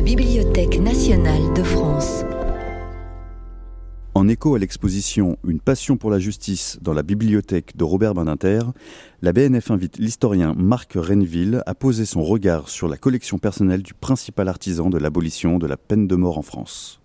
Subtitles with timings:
[0.00, 2.24] la Bibliothèque nationale de France.
[4.14, 8.60] En écho à l'exposition Une passion pour la justice dans la bibliothèque de Robert Badinter,
[9.20, 13.92] la BNF invite l'historien Marc Renville à poser son regard sur la collection personnelle du
[13.92, 17.02] principal artisan de l'abolition de la peine de mort en France.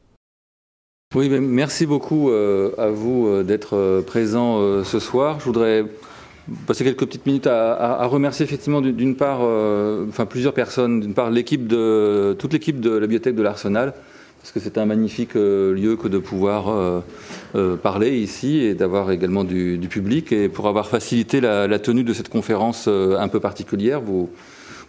[1.16, 5.42] Oui, merci beaucoup euh, à vous euh, d'être euh, présent ce soir.
[5.42, 5.84] Je voudrais
[6.68, 9.42] passer quelques petites minutes à, remercier effectivement d'une part,
[10.10, 13.94] enfin plusieurs personnes, d'une part l'équipe de toute l'équipe de la bibliothèque de l'Arsenal
[14.46, 17.00] parce que c'est un magnifique euh, lieu que de pouvoir euh,
[17.56, 20.32] euh, parler ici et d'avoir également du, public.
[20.32, 24.30] Et pour avoir facilité la, tenue de cette conférence un peu particulière, vous,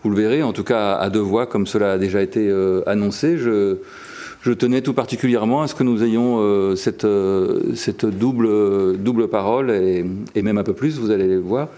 [0.04, 2.52] vous, le verrez, en tout cas à deux voix, comme cela a déjà été
[2.84, 3.38] annoncé.
[3.38, 3.78] Je,
[4.42, 7.06] je, tenais tout particulièrement à ce que nous ayons cette,
[7.74, 11.68] cette double, parole, et, même un peu plus, vous allez le voir.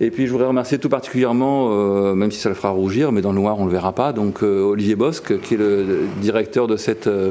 [0.00, 3.20] Et puis je voudrais remercier tout particulièrement, euh, même si ça le fera rougir, mais
[3.20, 6.02] dans le noir on ne le verra pas, donc euh, Olivier Bosque, qui est le
[6.20, 6.76] directeur de,
[7.08, 7.30] euh,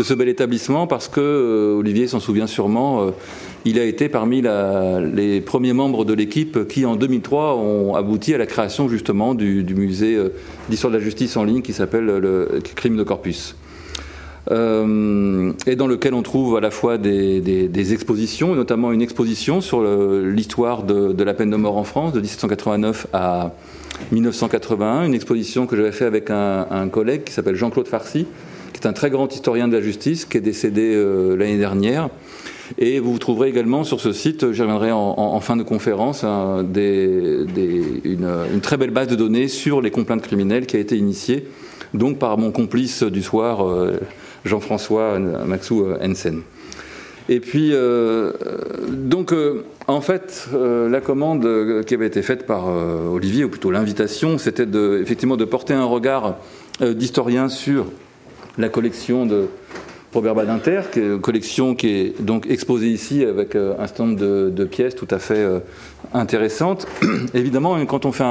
[0.00, 3.10] ce bel établissement, parce que Olivier s'en souvient sûrement,
[3.64, 8.38] il a été parmi les premiers membres de l'équipe qui en 2003 ont abouti à
[8.38, 10.18] la création justement du musée
[10.68, 13.56] d'histoire de la justice en ligne qui s'appelle le Crime de Corpus.
[14.50, 19.82] Euh, et dans lequel on trouve à la fois des, expositions, notamment une exposition sur
[19.82, 23.52] l'histoire de, la peine de mort en France de 1789 à
[24.12, 28.26] 1981, une exposition que j'avais fait avec un, collègue qui s'appelle Jean-Claude Farcy,
[28.72, 32.08] qui est un très grand historien de la justice, qui est décédé euh, l'année dernière.
[32.78, 36.66] Et vous trouverez également sur ce site, j'y reviendrai en, fin de conférence, une,
[38.62, 41.46] très belle base de données sur les complaintes criminelles qui a été initiée
[41.94, 44.00] donc par mon complice du soir, euh,
[44.44, 46.42] Jean-François Maxou Hensen.
[47.28, 48.32] Et puis, euh,
[48.88, 53.70] donc, euh, en fait, euh, la commande qui avait été faite par Olivier, ou plutôt
[53.70, 54.66] l'invitation, c'était
[55.00, 56.36] effectivement de porter un regard
[56.80, 57.86] d'historien sur
[58.58, 59.46] la collection de
[60.12, 64.16] Robert Badinter, qui est une collection qui est donc exposée ici avec un nombre
[64.50, 65.44] de, pièces tout à fait
[66.12, 66.86] intéressantes.
[67.34, 68.24] Évidemment, quand on fait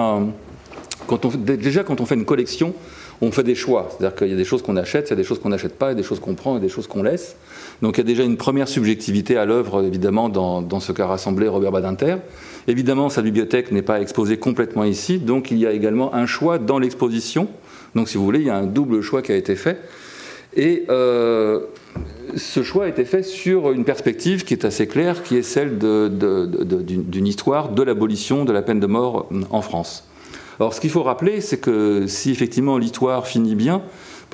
[1.57, 2.73] déjà quand on fait une collection,
[3.21, 3.89] on fait des choix.
[3.89, 5.75] C'est-à-dire qu'il y a des choses qu'on achète, il y a des choses qu'on n'achète
[5.75, 7.35] pas, il y a des choses qu'on prend et des choses qu'on laisse.
[7.81, 11.47] Donc il y a déjà une première subjectivité à l'œuvre, évidemment, dans, ce qu'a rassemblé
[11.47, 12.17] Robert Badinter.
[12.67, 16.59] Évidemment, sa bibliothèque n'est pas exposée complètement ici, donc il y a également un choix
[16.59, 17.47] dans l'exposition.
[17.95, 19.79] Donc si vous voulez, il y a un double choix qui a été fait.
[20.55, 21.61] Et euh,
[22.35, 25.77] ce choix a été fait sur une perspective qui est assez claire, qui est celle
[25.77, 30.07] d'une histoire de l'abolition de la peine de mort en France.
[30.59, 33.81] Alors ce qu'il faut rappeler, c'est que si effectivement l'histoire finit bien,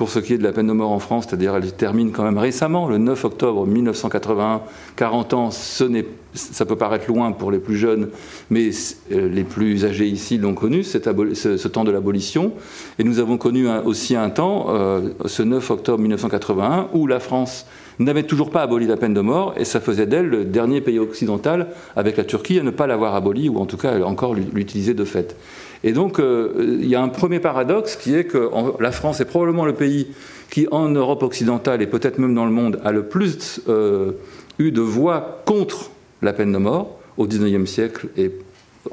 [0.00, 2.22] pour ce qui est de la peine de mort en France, c'est-à-dire elle termine quand
[2.22, 4.62] même récemment, le 9 octobre 1981,
[4.96, 8.08] 40 ans, ça peut paraître loin pour les plus jeunes,
[8.48, 8.70] mais
[9.12, 10.98] euh, les plus âgés ici l'ont connu, ce,
[11.34, 12.54] ce, temps de l'abolition.
[12.98, 17.66] Et nous avons connu aussi un temps, euh, ce 9 octobre 1981, où la France
[17.98, 20.98] n'avait toujours pas aboli la peine de mort, et ça faisait d'elle le dernier pays
[20.98, 24.94] occidental, avec la Turquie, à ne pas l'avoir abolie, ou en tout cas encore l'utiliser
[24.94, 25.36] de fait.
[25.82, 29.24] Et donc, euh, il y a un premier paradoxe qui est que la France est
[29.24, 30.08] probablement le pays
[30.50, 34.12] qui, en Europe occidentale et peut-être même dans le monde, a le plus euh,
[34.58, 35.90] eu de voix contre
[36.22, 38.30] la peine de mort au XIXe siècle et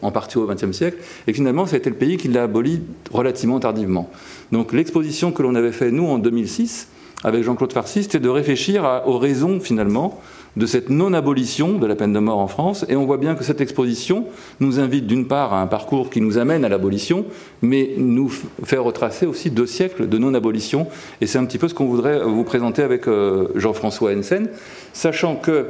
[0.02, 2.82] en partie au XXe siècle, et finalement, ça a été le pays qui l'a aboli
[3.12, 4.10] relativement tardivement.
[4.52, 6.90] Donc, l'exposition que l'on avait faite, nous, en 2006,
[7.24, 10.22] avec Jean-Claude Farcy, c'était de réfléchir aux raisons, finalement,
[10.58, 12.86] de cette non-abolition de la peine de mort en France.
[12.90, 14.26] Et on voit bien que cette exposition
[14.60, 17.26] nous invite d'une part à un parcours qui nous amène à l'abolition,
[17.62, 18.32] mais nous
[18.64, 20.88] fait retracer aussi deux siècles de non-abolition.
[21.22, 24.50] Et c'est un petit peu ce qu'on voudrait vous présenter avec euh, Jean-François Hensen,
[24.94, 25.68] sachant que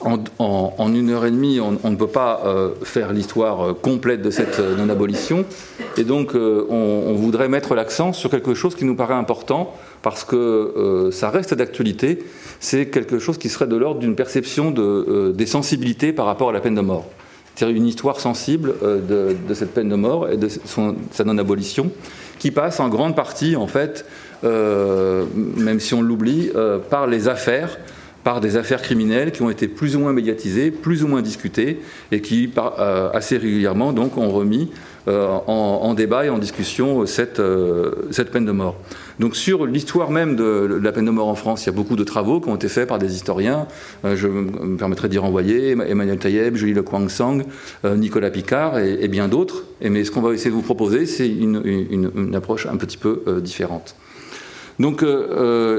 [0.00, 4.30] en, une heure et demie, on, ne peut pas euh, faire l'histoire euh, complète de
[4.30, 5.44] cette non-abolition.
[5.96, 11.10] Et donc, on, voudrait mettre l'accent sur quelque chose qui nous paraît important, parce que
[11.10, 12.20] ça reste d'actualité,
[12.60, 16.52] c'est quelque chose qui serait de l'ordre d'une perception euh, des sensibilités par rapport à
[16.52, 17.06] la peine de mort.
[17.54, 21.90] C'est-à-dire une histoire sensible euh, de, cette peine de mort et de sa non-abolition,
[22.38, 24.04] qui passe en grande partie, en fait,
[24.44, 26.50] euh, même si on l'oublie,
[26.90, 27.78] par les affaires
[28.24, 31.80] par des affaires criminelles qui ont été plus ou moins médiatisées, plus ou moins discutées,
[32.12, 32.50] et qui
[33.14, 34.70] assez régulièrement donc ont remis
[35.06, 38.76] en, débat et en discussion cette peine de mort.
[39.18, 41.96] Donc sur l'histoire même de la peine de mort en France, il y a beaucoup
[41.96, 43.66] de travaux qui ont été faits par des historiens.
[44.04, 47.38] Euh, je me permettrai d'y renvoyer Emmanuel Taïeb, Julie Le Kwang Sang,
[47.84, 49.64] euh, Nicolas Picard et, bien d'autres.
[49.82, 53.40] Mais ce qu'on va essayer de vous proposer, c'est une, approche un petit peu euh,
[53.40, 53.96] différente.
[54.78, 55.04] Donc,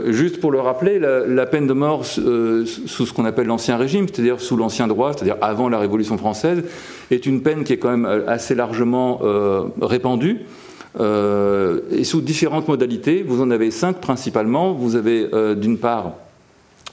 [0.09, 4.41] juste pour le rappeler, la, peine de mort sous ce qu'on appelle l'ancien régime, c'est-à-dire
[4.41, 6.63] sous l'ancien droit, c'est-à-dire avant la Révolution française,
[7.09, 9.21] est une peine qui est quand même assez largement
[9.79, 10.41] répandue
[10.97, 13.23] et sous différentes modalités.
[13.23, 14.73] Vous en avez cinq principalement.
[14.73, 16.13] Vous avez d'une part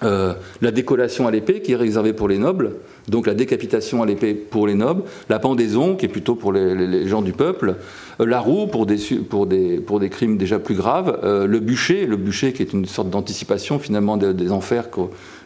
[0.02, 2.72] la décollation à l'épée qui est réservée pour les nobles,
[3.08, 7.08] donc la décapitation à l'épée pour les nobles, la pendaison qui est plutôt pour les,
[7.08, 7.76] gens du peuple,
[8.18, 12.84] la roue pour des crimes déjà plus graves, le bûcher, le bûcher qui est une
[12.84, 15.00] sorte d'anticipation finalement des, enfers que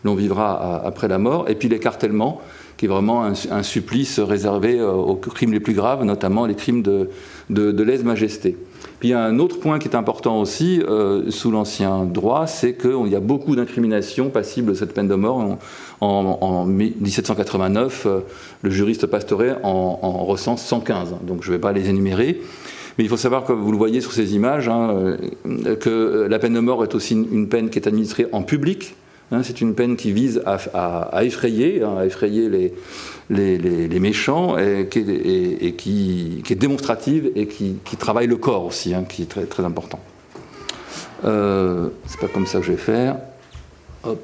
[0.05, 2.41] l'on vivra après la mort, et puis l'écartèlement
[2.81, 6.81] qui est vraiment un, supplice réservé euh, aux crimes les plus graves, notamment les crimes
[6.81, 7.11] de,
[7.50, 8.56] lèse-majesté.
[8.99, 12.47] Puis il y a un autre point qui est important aussi euh, sous l'ancien droit,
[12.47, 15.59] c'est qu'il y a beaucoup d'incriminations passibles de cette peine de mort.
[16.00, 18.21] En, 1789, euh,
[18.62, 22.41] le juriste Pastoret en, recense 115, donc je ne vais pas les énumérer.
[22.97, 25.19] Mais il faut savoir, comme vous le voyez sur ces images, hein,
[25.81, 28.94] que la peine de mort est aussi une peine qui est administrée en public,
[29.32, 32.71] Hein, c'est une peine qui vise à, effrayer, à effrayer hein,
[33.31, 39.49] les, méchants et, qui, est démonstrative et qui, travaille le corps aussi, hein, qui est
[39.49, 40.00] très, important.
[41.25, 43.19] Euh, c'est pas comme ça que je vais faire.
[44.05, 44.20] Hop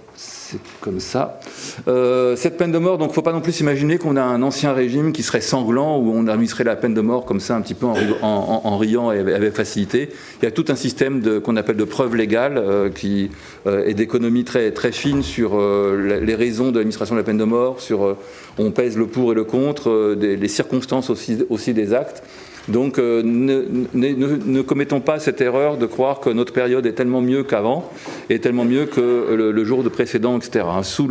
[0.46, 1.40] c'est comme ça.
[1.88, 4.72] Euh, cette peine de mort, donc, faut pas non plus s'imaginer qu'on a un ancien
[4.72, 7.74] régime qui serait sanglant où on administrerait la peine de mort comme ça, un petit
[7.74, 10.08] peu en, riant et avec facilité.
[10.40, 13.30] Il y a tout un système qu'on appelle de preuves légales euh, qui
[13.66, 17.44] euh, est d'économie très très fine sur les raisons de l'administration de la peine de
[17.44, 18.16] mort, sur
[18.58, 22.22] on pèse le pour et le contre, les circonstances aussi des actes.
[22.68, 27.44] Donc euh, ne, commettons pas cette erreur de croire que notre période est tellement mieux
[27.44, 27.90] qu'avant,
[28.28, 30.64] et tellement mieux que le, jour de précédent, etc.
[30.82, 31.08] Sous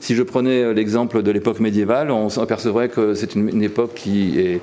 [0.00, 4.60] si je prenais l'exemple de l'époque médiévale, on s'apercevrait que c'est une, époque qui est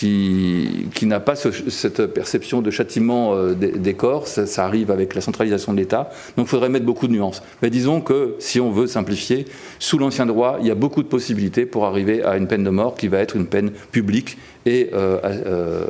[0.00, 4.26] qui, n'a pas cette perception de châtiment euh, des, corps.
[4.26, 6.10] Ça, arrive avec la centralisation de l'État.
[6.36, 7.42] Donc il faudrait mettre beaucoup de nuances.
[7.60, 9.44] Mais disons que si on veut simplifier,
[9.78, 12.70] sous l'ancien droit, il y a beaucoup de possibilités pour arriver à une peine de
[12.70, 15.86] mort qui va être une peine publique et euh, euh,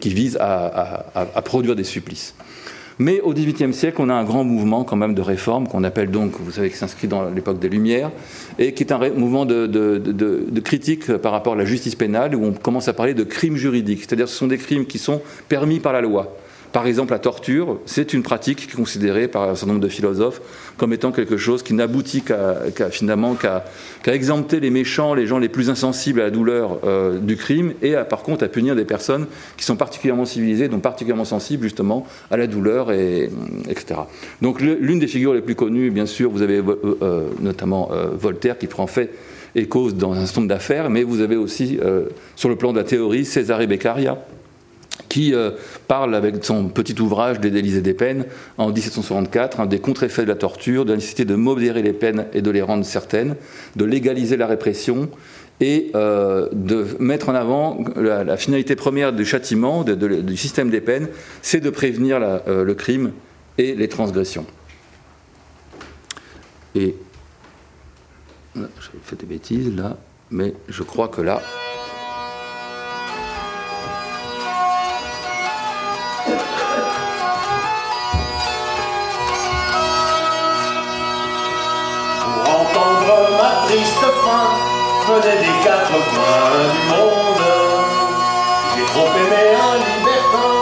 [0.00, 2.34] qui vise à produire des supplices.
[2.98, 6.10] Mais au XVIIIe siècle, on a un grand mouvement quand même de réforme qu'on appelle
[6.10, 8.10] donc, vous savez, qui s'inscrit dans l'époque des Lumières,
[8.58, 12.44] et qui est un mouvement de, de, critique par rapport à la justice pénale, où
[12.44, 15.80] on commence à parler de crimes juridiques, c'est-à-dire ce sont des crimes qui sont permis
[15.80, 16.36] par la loi.
[16.74, 19.88] Par exemple, la torture, c'est une pratique qui est considérée par un certain nombre de
[19.88, 20.40] philosophes
[20.76, 23.64] comme étant quelque chose qui n'aboutit qu'à finalement qu'à
[24.06, 27.94] exempter les méchants, les gens les plus insensibles à la douleur euh, du crime, et
[28.10, 32.36] par contre à punir des personnes qui sont particulièrement civilisées, donc particulièrement sensibles justement à
[32.36, 33.30] la douleur, et,
[33.68, 34.00] etc.
[34.42, 38.58] Donc l'une des figures les plus connues, bien sûr, vous avez euh, euh, notamment Voltaire
[38.58, 39.12] qui prend fait
[39.54, 41.78] et cause dans un certain nombre d'affaires, mais vous avez aussi,
[42.34, 44.18] sur le plan de la théorie, César Beccaria,
[45.14, 45.52] qui euh,
[45.86, 48.24] parle avec son petit ouvrage des délices et des peines
[48.58, 52.26] en 1764 hein, des contre-effets de la torture, de la nécessité de modérer les peines
[52.32, 53.36] et de les rendre certaines,
[53.76, 55.08] de légaliser la répression
[55.60, 61.06] et euh, de mettre en avant la, finalité première du châtiment, du système des peines,
[61.42, 63.12] c'est de prévenir euh, le crime
[63.56, 64.46] et les transgressions.
[66.74, 66.96] Et
[68.56, 69.96] j'ai fait des bêtises là,
[70.32, 71.40] mais je crois que là,
[85.08, 87.44] venait des quatre coins du monde.
[88.74, 90.54] J'ai trop aimé un libertin,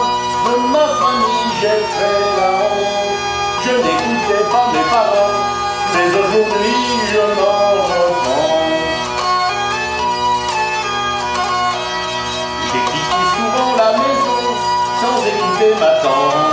[0.45, 3.17] de ma famille j'ai fait la honte.
[3.65, 5.39] Je n'écoutais pas mes parents,
[5.93, 6.79] mais aujourd'hui
[7.11, 8.61] je m'en reprends.
[12.67, 14.41] J'ai quitté souvent la maison
[15.01, 16.52] sans écouter ma tendre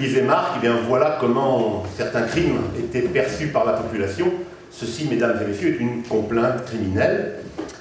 [0.00, 4.32] disait Marc, eh bien voilà comment certains crimes étaient perçus par la population.
[4.70, 7.34] Ceci, mesdames et messieurs, est une complainte criminelle.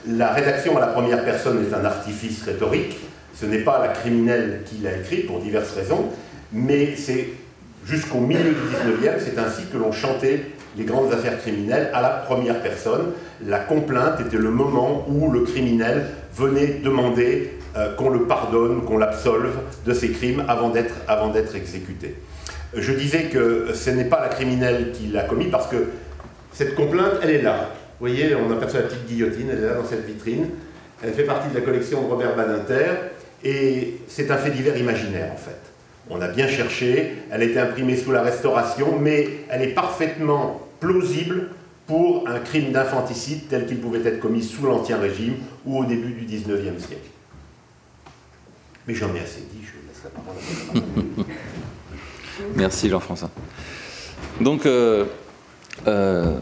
[0.08, 2.98] La rédaction à la première personne est un artifice rhétorique.
[3.36, 6.10] Ce n'est pas la criminelle qui l'a écrit pour diverses raisons,
[6.52, 7.30] mais c'est
[7.86, 10.42] jusqu'au milieu du 19e, c'est ainsi que l'on chantait
[10.78, 13.14] les grandes affaires criminelles à la première personne.
[13.46, 18.98] La complainte était le moment où le criminel venait demander euh, qu'on le pardonne, qu'on
[18.98, 22.16] l'absolve de ses crimes avant d'être, avant d'être exécuté.
[22.74, 25.90] Je disais que ce n'est pas la criminelle qui l'a commis parce que
[26.52, 27.70] cette complainte, elle est là.
[28.00, 30.50] Vous voyez, on aperçoit la petite guillotine, elle est là dans cette vitrine.
[31.04, 32.92] Elle fait partie de la collection de Robert Badinter
[33.44, 35.60] et c'est un fait divers imaginaire en fait.
[36.10, 40.60] On a bien cherché, elle a été imprimée sous la Restauration, mais elle est parfaitement
[40.80, 41.50] plausible
[41.86, 45.36] pour un crime d'infanticide tel qu'il pouvait être commis sous l'Ancien Régime
[45.66, 47.10] ou au début du XIXe siècle.
[48.90, 50.74] Mais j'en ai assez dit, je laisse la parole à
[51.16, 51.30] votre
[52.56, 53.30] Merci Jean-François.
[54.42, 55.06] Donc, euh,
[55.86, 56.40] euh,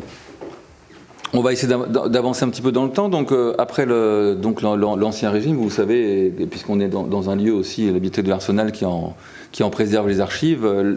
[1.34, 3.10] on va essayer d'av- d'avancer un petit peu dans le temps.
[3.10, 8.30] Donc, euh, après l'ancien régime, vous savez, puisqu'on est dans, un lieu aussi, bibliothèque de
[8.30, 9.16] l'Arsenal, qui en,
[9.52, 10.96] qui en préserve les archives, euh,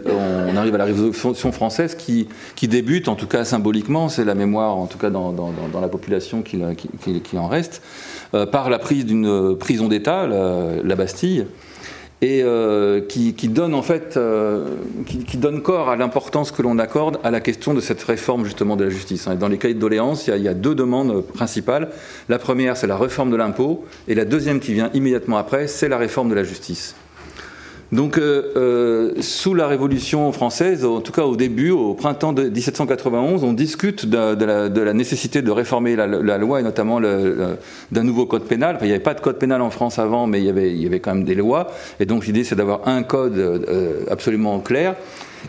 [0.51, 4.35] on, arrive à la Révolution française qui, qui débute, en tout cas symboliquement, c'est la
[4.35, 6.59] mémoire, en tout cas dans, dans- la population qui,
[7.03, 7.81] qui- qui- en reste,
[8.33, 11.45] euh, par la prise d'une prison d'État, la Bastille
[12.21, 14.65] et euh, qui, donne en fait, euh,
[15.63, 18.89] corps à l'importance que l'on accorde à la question de cette réforme justement de la
[18.91, 19.27] justice.
[19.27, 19.35] hein.
[19.35, 21.89] Dans les cahiers de doléances, il y a deux demandes principales.
[22.29, 25.89] La première, c'est la réforme de l'impôt, et la deuxième qui vient immédiatement après, c'est
[25.89, 26.95] la réforme de la justice.
[27.91, 32.43] Donc, euh, euh, sous la Révolution française, en tout cas au début, au printemps de
[32.43, 38.03] 1791, on discute de, la, de la nécessité de réformer la, loi et notamment d'un
[38.03, 38.77] nouveau code pénal.
[38.81, 40.81] Il n'y avait pas de code pénal en France avant, mais il y avait, il
[40.81, 41.67] y avait quand même des lois.
[41.99, 44.95] Et donc l'idée, c'est d'avoir un code euh, absolument clair.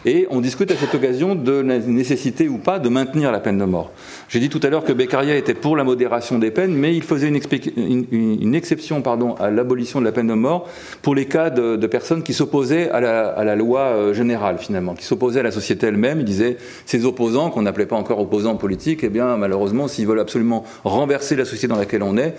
[0.05, 3.59] Et on discute à cette occasion de la nécessité ou pas de maintenir la peine
[3.59, 3.91] de mort.
[4.29, 7.03] J'ai dit tout à l'heure que Beccaria était pour la modération des peines, mais il
[7.03, 10.69] faisait une, exception pardon, à l'abolition de la peine de mort
[11.03, 15.41] pour les cas de, personnes qui s'opposaient à la, loi euh, générale, finalement, qui s'opposaient
[15.41, 16.21] à la société elle-même.
[16.21, 16.57] Il disait
[16.87, 21.37] ces opposants, qu'on n'appelait pas encore opposants politiques, eh bien, malheureusement, s'ils veulent absolument renverser
[21.37, 22.35] la société dans laquelle on est,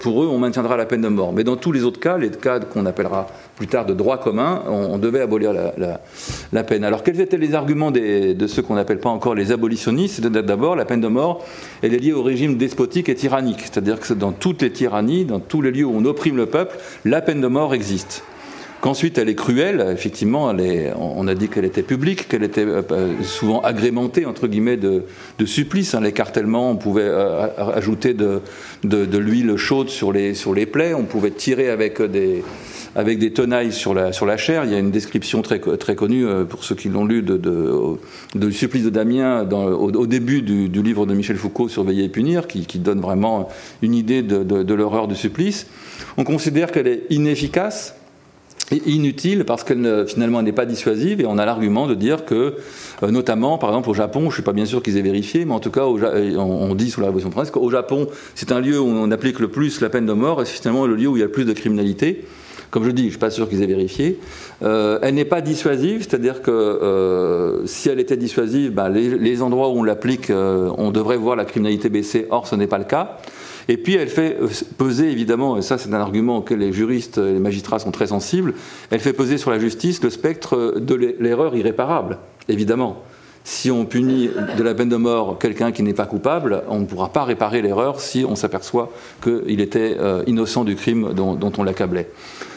[0.00, 1.32] pour eux, on maintiendra la peine de mort.
[1.32, 4.62] Mais dans tous les autres cas, les cas qu'on appellera plus tard de droit commun,
[4.68, 6.84] on, devait abolir la, peine.
[7.02, 10.20] Quels étaient les arguments de ceux qu'on n'appelle pas encore les abolitionnistes?
[10.20, 11.44] D'abord la peine de mort,
[11.82, 13.60] elle est liée au régime despotique et tyrannique.
[13.62, 16.76] C'est-à-dire que dans toutes les tyrannies, dans tous les lieux où on opprime le peuple,
[17.04, 18.22] la peine de mort existe.
[18.82, 20.52] Qu'ensuite elle est cruelle, effectivement,
[21.00, 25.02] on a dit qu'elle était publique, qu'elle était euh, euh, souvent agrémentée entre guillemets de,
[25.46, 25.94] supplices.
[25.94, 26.02] hein.
[26.54, 28.42] On pouvait euh, ajouter de,
[28.84, 32.44] de- de l'huile chaude sur les, sur les plaies, on pouvait tirer avec des,
[32.96, 34.64] avec des tenailles sur la, sur la chair.
[34.64, 37.36] Il y a une description très, très connue, euh, pour ceux qui l'ont lu, de,
[37.36, 42.78] de, supplice de Damien au, début du, livre de Michel Foucault, Surveiller et punir, qui,
[42.78, 43.48] donne vraiment
[43.82, 45.66] une idée de, l'horreur du supplice.
[46.16, 47.94] On considère qu'elle est inefficace
[48.72, 52.54] et inutile parce qu'elle finalement n'est pas dissuasive et on a l'argument de dire que
[53.02, 55.44] euh, notamment par exemple au Japon, je ne suis pas bien sûr qu'ils aient vérifié,
[55.44, 58.80] mais en tout cas on dit sous la Révolution française qu'au Japon c'est un lieu
[58.80, 61.16] où on applique le plus la peine de mort et c'est finalement le lieu où
[61.16, 62.24] il y a le plus de criminalité.
[62.70, 64.18] Comme je dis, je ne suis pas sûr qu'ils aient vérifié.
[64.62, 69.68] Euh, elle n'est pas dissuasive, c'est-à-dire que euh, si elle était dissuasive, ben, les, endroits
[69.68, 72.26] où on l'applique, euh, on devrait voir la criminalité baisser.
[72.30, 73.18] Or, ce n'est pas le cas.
[73.68, 74.38] Et puis elle fait
[74.78, 78.06] peser évidemment, et ça c'est un argument auquel les juristes et les magistrats sont très
[78.06, 78.54] sensibles,
[78.90, 82.18] elle fait peser sur la justice le spectre de l'e- l'erreur irréparable,
[82.48, 83.02] évidemment.
[83.42, 86.84] si on punit de la peine de mort quelqu'un qui n'est pas coupable, on ne
[86.84, 89.96] pourra pas réparer l'erreur si on s'aperçoit qu'il était
[90.28, 92.08] innocent du crime dont, on l'accablait.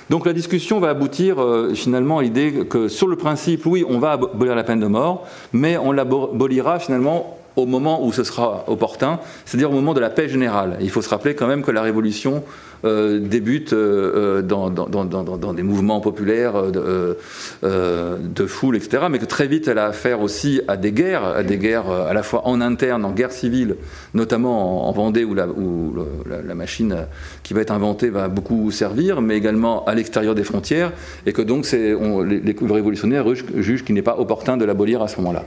[0.10, 4.00] Donc la discussion va aboutir euh, finalement à l'idée que sur le principe, oui, on
[4.00, 8.64] va abolir la peine de mort, mais on l'abolira finalement au moment où ce sera
[8.68, 10.78] opportun, c'est-à-dire au moment de la paix générale.
[10.82, 12.44] Il faut se rappeler quand même que la Révolution
[12.86, 17.18] euh, débute euh, dans, des mouvements populaires de,
[17.66, 21.44] euh, foule, etc., mais que très vite elle a affaire aussi à des guerres, à
[21.44, 23.76] des guerres à la fois en interne, en guerre civile,
[24.14, 27.06] notamment en, Vendée où, la, où la, machine
[27.44, 30.92] qui va être inventée va beaucoup servir, mais également à l'extérieur des frontières,
[31.26, 31.96] et que donc les,
[32.40, 33.26] les révolutionnaires
[33.58, 35.46] jugent qu'il n'est pas opportun de l'abolir à ce moment-là.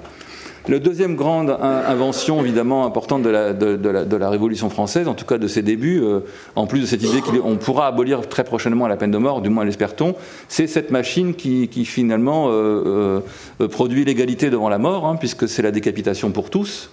[0.69, 5.63] La deuxième grande invention, évidemment, importante de la, Révolution française, en tout cas de ses
[5.63, 6.21] débuts, euh,
[6.55, 9.49] en plus de cette idée qu'on pourra abolir très prochainement la peine de mort, du
[9.49, 10.15] moins l'espère-t-on,
[10.49, 13.21] c'est cette machine qui, finalement euh,
[13.61, 16.91] euh, produit l'égalité devant la mort, hein, puisque c'est la décapitation pour tous,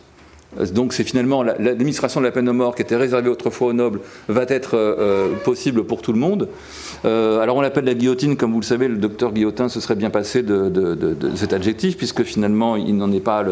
[0.73, 3.99] donc c'est finalement l'administration de la peine de mort qui était réservée autrefois aux nobles
[4.27, 6.49] va être possible pour tout le monde.
[7.05, 9.95] Euh, alors on l'appelle la guillotine, comme vous le savez, le docteur Guillotin se serait
[9.95, 13.43] bien passé de, cet adjectif, puisque finalement il n'en est pas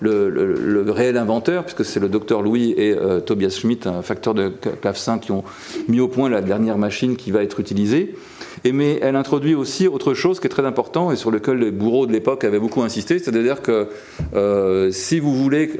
[0.00, 4.48] le, réel inventeur, puisque c'est le docteur Louis et euh, Tobias Schmidt, un facteur de
[4.80, 5.44] clavecin, qui ont
[5.88, 8.14] mis au point la dernière machine qui va être utilisée.
[8.64, 12.06] Mais elle introduit aussi autre chose qui est très important et sur lequel les bourreaux
[12.06, 13.88] de l'époque avaient beaucoup insisté, c'est-à-dire que
[14.34, 15.72] euh, si vous voulez,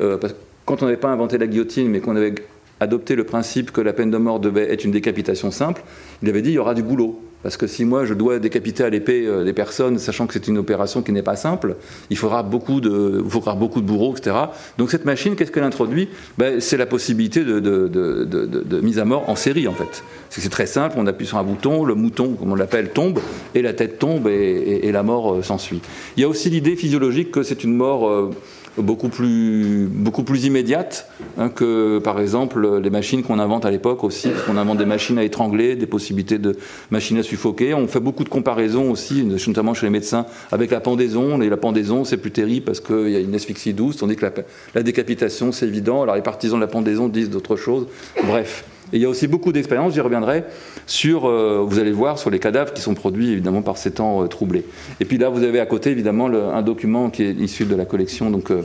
[0.65, 2.35] quand on n'avait pas inventé la guillotine, mais qu'on avait
[2.81, 5.83] adopté le principe que la peine de mort devait être une décapitation simple,
[6.23, 7.21] il avait dit il y aura du boulot.
[7.45, 10.49] Parce que si moi je dois décapiter à l'épée euh, des personnes, sachant que c'est
[10.49, 11.77] une opération qui n'est pas simple,
[12.09, 14.35] il faudra beaucoup de, il faudra beaucoup de bourreaux, etc.
[14.79, 16.09] Donc cette machine, qu'est-ce qu'elle introduit?
[16.39, 20.03] Ben, C'est la possibilité de, de, mise à mort en série en fait.
[20.31, 23.21] C'est très simple, on appuie sur un bouton, le mouton, comme on l'appelle, tombe,
[23.55, 25.83] et la tête tombe et, la mort euh, s'ensuit.
[26.17, 28.09] Il y a aussi l'idée physiologique que c'est une mort...
[28.09, 28.31] Euh,
[28.79, 34.05] beaucoup plus, beaucoup plus immédiate hein, que, par exemple, les machines qu'on invente à l'époque
[34.05, 34.31] aussi.
[34.49, 36.57] On invente des machines à étrangler, des possibilités de
[36.91, 37.75] machines à suffoquer.
[37.75, 41.41] On fait beaucoup de comparaisons aussi, notamment chez les médecins, avec la pendaison.
[41.41, 44.27] Et la pendaison, c'est plus terrible parce qu'il y a une asphyxie douce, tandis que
[44.27, 44.33] la,
[44.75, 46.03] la décapitation, c'est évident.
[46.03, 47.87] Alors les partisans de la pendaison disent d'autres choses.
[48.25, 48.65] Bref.
[48.95, 50.45] Et il y a aussi beaucoup d'expériences, j'y reviendrai,
[50.87, 54.23] sur, euh, vous allez voir, sur les cadavres qui sont produits évidemment par ces temps
[54.23, 54.65] euh, troublés.
[55.01, 57.87] Et puis là, vous avez à côté évidemment un document qui est issu de la
[57.87, 58.63] collection donc, euh,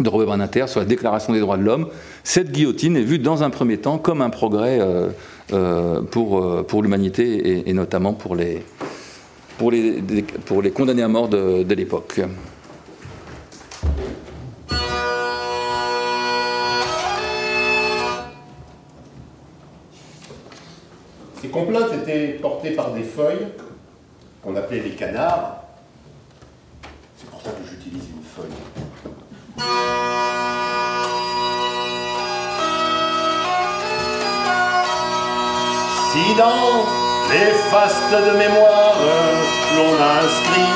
[0.00, 1.88] de Robert Banater sur la Déclaration des droits de l'homme.
[2.24, 4.80] Cette guillotine est vue dans un premier temps comme un progrès
[6.12, 8.62] pour, pour l'humanité et, notamment pour les,
[9.56, 10.02] pour, les,
[10.44, 12.20] pour les condamnés à mort de l'époque.
[21.48, 23.48] Ces complaintes étaient portées par des feuilles
[24.42, 25.62] qu'on appelait les canards.
[27.16, 28.52] C'est pour ça que j'utilise une feuille.
[36.12, 36.84] Si dans
[37.30, 38.96] les fastes de mémoire
[39.74, 40.74] l'on a inscrit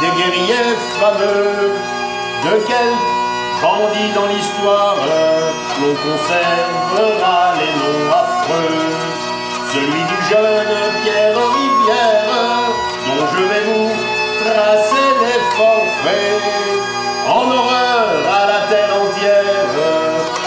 [0.00, 1.68] des guerriers fameux,
[2.44, 2.90] de quel
[3.60, 4.96] bandit dans l'histoire
[5.82, 9.13] l'on conservera les noms affreux?
[9.74, 12.68] Celui du jeune Pierre Rivière,
[13.06, 13.90] dont je vais vous
[14.42, 16.42] tracer les forfaits,
[17.28, 18.08] en horreur
[18.38, 19.74] à la terre entière,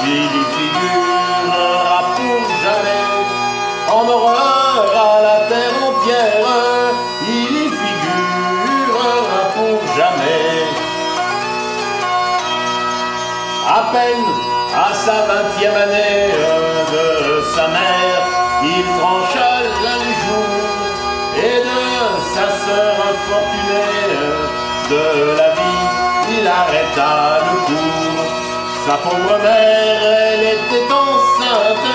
[0.05, 3.05] il y figurera pour jamais,
[3.97, 6.47] en horreur à la terre entière,
[7.27, 9.13] il y figurera
[9.55, 10.47] pour jamais.
[13.67, 14.27] À peine
[14.73, 16.31] à sa vingtième année
[16.93, 18.16] de sa mère,
[18.79, 19.51] il trancha
[19.85, 20.51] la jour
[21.49, 21.81] et de
[22.33, 24.07] sa sœur infortunée
[24.89, 25.05] de
[25.39, 25.87] la vie,
[26.35, 28.25] il arrêta le cours.
[28.85, 31.91] Sa pauvre mère, elle était enceinte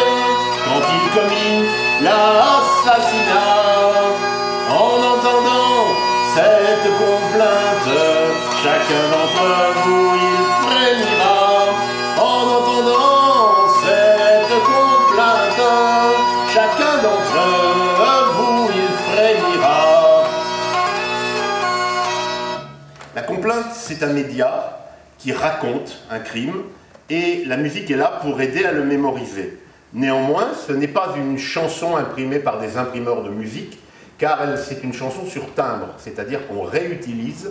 [0.64, 1.60] quand il commit
[2.04, 3.52] l'assassinat.
[4.70, 5.80] En entendant
[6.34, 7.92] cette complainte,
[8.62, 9.46] chacun d'entre
[9.84, 11.21] vous il frémira.
[23.92, 24.78] C'est un média
[25.18, 26.62] qui raconte un crime
[27.10, 29.58] et la musique est là pour aider à le mémoriser.
[29.92, 33.78] Néanmoins, ce n'est pas une chanson imprimée par des imprimeurs de musique,
[34.16, 37.50] car c'est une chanson sur timbre, c'est-à-dire qu'on réutilise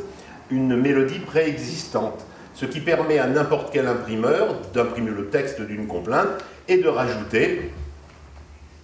[0.50, 2.26] une mélodie préexistante,
[2.56, 7.72] ce qui permet à n'importe quel imprimeur d'imprimer le texte d'une complainte et de rajouter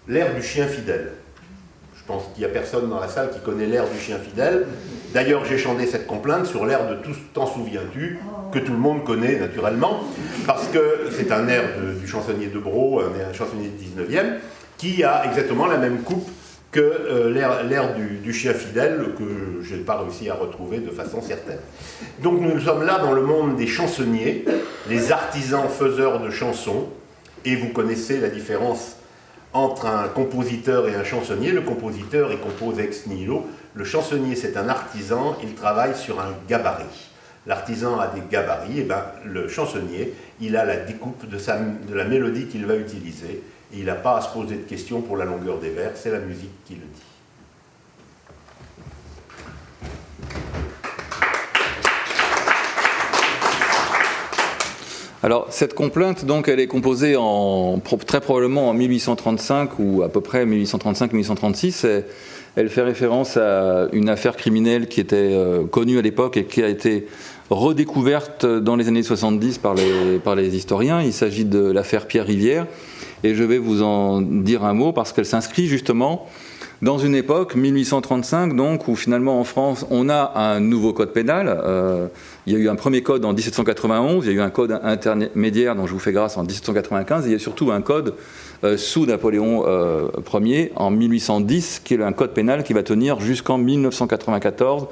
[0.07, 1.13] l'air du chien fidèle.
[1.95, 4.67] Je pense qu'il n'y a personne dans la salle qui connaît l'air du chien fidèle.
[5.13, 8.19] D'ailleurs, j'ai chanté cette complainte sur l'air de Tout t'en souviens-tu,
[8.51, 10.03] que tout le monde connaît naturellement,
[10.45, 11.63] parce que c'est un air
[11.99, 14.35] du chansonnier de Bro, un, chansonnier du 19e,
[14.77, 16.29] qui a exactement la même coupe
[16.71, 21.21] que euh, l'air du, chien fidèle que je n'ai pas réussi à retrouver de façon
[21.21, 21.59] certaine.
[22.21, 24.45] Donc nous sommes là dans le monde des chansonniers,
[24.89, 26.89] les artisans faiseurs de chansons,
[27.45, 28.97] et vous connaissez la différence
[29.53, 31.51] entre un compositeur et un chansonnier.
[31.51, 33.45] Le compositeur, il compose ex nihilo.
[33.77, 37.11] Le chansonnier, c'est un artisan, il travaille sur un gabarit.
[37.45, 41.37] L'artisan a des gabarits, et ben, le chansonnier, il a la découpe de,
[41.93, 43.43] la mélodie qu'il va utiliser.
[43.71, 46.17] Il n'a pas à se poser de questions pour la longueur des vers, c'est la
[46.17, 47.03] musique qui le dit.
[55.21, 60.21] Alors cette complainte, donc, elle est composée en, très probablement en 1835 ou à peu
[60.21, 62.03] près 1835-1836.
[62.57, 66.63] Elle fait référence à une affaire criminelle qui était euh, connue à l'époque et qui
[66.63, 67.05] a été
[67.51, 71.03] redécouverte dans les années 70 par les, historiens.
[71.03, 72.65] Il s'agit de l'affaire Pierre Rivière
[73.23, 76.25] et je vais vous en dire un mot parce qu'elle s'inscrit justement
[76.81, 81.47] dans une époque, 1835, donc, où finalement en France, on a un nouveau code pénal.
[81.47, 82.07] Euh,
[82.45, 84.79] il y a eu un premier code en 1791, il y a eu un code
[84.83, 88.13] intermédiaire dont je vous fais grâce en 1795, et il y a surtout un code
[88.77, 90.07] sous Napoléon euh,
[90.41, 94.87] Ier en 1810, qui est un code pénal qui va tenir jusqu'en 1994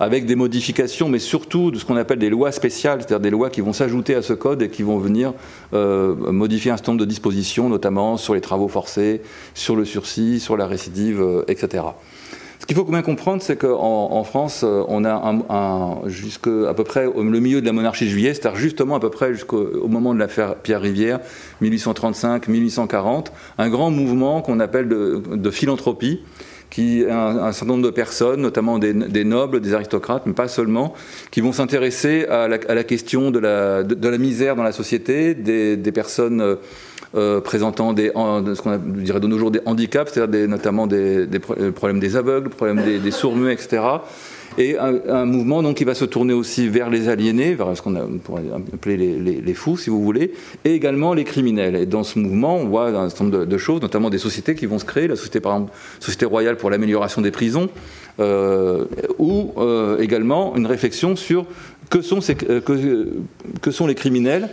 [0.00, 3.50] avec des modifications, mais surtout de ce qu'on appelle des lois spéciales, c'est-à-dire des lois
[3.50, 5.32] qui vont s'ajouter à ce code et qui vont venir
[5.72, 9.22] euh, modifier un certain nombre de dispositions, notamment sur les travaux forcés,
[9.54, 11.84] sur le sursis, sur la récidive, euh, etc.
[12.64, 15.12] Ce qu'il faut bien comprendre, c'est qu'en en France, euh, on a
[15.50, 19.34] un, jusqu'à peu près le milieu de la monarchie juillet, c'est-à-dire justement à peu près
[19.34, 21.20] jusqu'au moment de l'affaire Pierre Rivière,
[21.60, 23.26] 1835-1840,
[23.58, 26.22] un grand mouvement qu'on appelle de, de philanthropie,
[26.70, 30.94] qui un, certain nombre de personnes, notamment des, nobles, des aristocrates, mais pas seulement,
[31.30, 35.92] qui vont s'intéresser à, la, question de la, de, la, misère dans la société, des,
[35.92, 36.56] personnes
[37.14, 41.26] euh, euh, présentant ce qu'on dirait de nos jours des handicaps, c'est-à-dire notamment des,
[41.74, 43.80] problèmes des aveugles, problèmes des, des sourds-muets, etc
[44.58, 47.94] et un, mouvement donc qui va se tourner aussi vers les aliénés, vers ce qu'on
[48.22, 50.32] pourrait appeler les, fous, si vous voulez,
[50.64, 51.74] et également les criminels.
[51.76, 54.66] Et dans ce mouvement, on voit un certain nombre de, choses, notamment des sociétés qui
[54.66, 57.68] vont se créer, la société par exemple, société royale pour l'amélioration des prisons,
[58.20, 58.84] euh,
[59.18, 61.46] ou euh, également une réflexion sur
[61.94, 62.60] euh,
[63.60, 64.48] que sont les criminels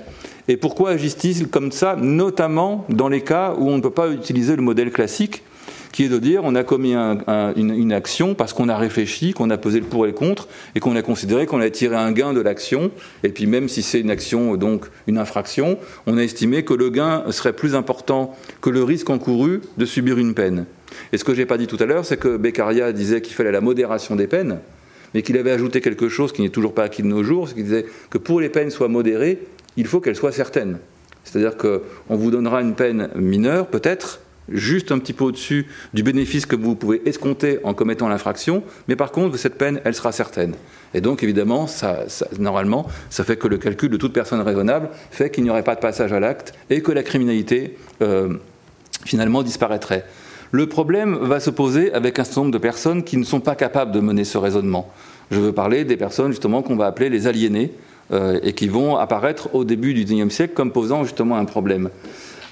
[0.47, 4.55] et pourquoi agissent-ils comme ça, notamment dans les cas où on ne peut pas utiliser
[4.55, 5.43] le modèle classique
[5.91, 9.57] qui est de dire on a commis une, action parce qu'on a réfléchi, qu'on a
[9.57, 12.33] posé le pour et le contre, et qu'on a considéré qu'on a tiré un gain
[12.33, 12.91] de l'action,
[13.23, 15.77] et puis même si c'est une action, donc une infraction,
[16.07, 20.17] on a estimé que le gain serait plus important que le risque encouru de subir
[20.17, 20.65] une peine.
[21.13, 23.51] Et ce que j'ai pas dit tout à l'heure, c'est que Beccaria disait qu'il fallait
[23.51, 24.59] la modération des peines,
[25.13, 27.55] mais qu'il avait ajouté quelque chose qui n'est toujours pas acquis de nos jours, c'est
[27.55, 29.39] qu'il disait que pour les peines soient modérées,
[29.77, 30.77] il faut qu'elles soient certaines.
[31.23, 36.45] C'est-à-dire qu'on vous donnera une peine mineure, peut-être, juste un petit peu au-dessus du bénéfice
[36.45, 40.55] que vous pouvez escompter en commettant l'infraction, mais par contre, cette peine, elle sera certaine.
[40.93, 41.99] Et donc, évidemment, ça,
[42.39, 45.75] normalement, ça fait que le calcul de toute personne raisonnable fait qu'il n'y aurait pas
[45.75, 48.37] de passage à l'acte et que la criminalité, euh,
[49.05, 50.05] finalement, disparaîtrait.
[50.51, 53.55] Le problème va se poser avec un certain nombre de personnes qui ne sont pas
[53.55, 54.91] capables de mener ce raisonnement.
[55.29, 57.71] Je veux parler des personnes, justement, qu'on va appeler les aliénés,
[58.11, 61.89] et qui vont apparaître au début du XIXe siècle comme posant justement un problème.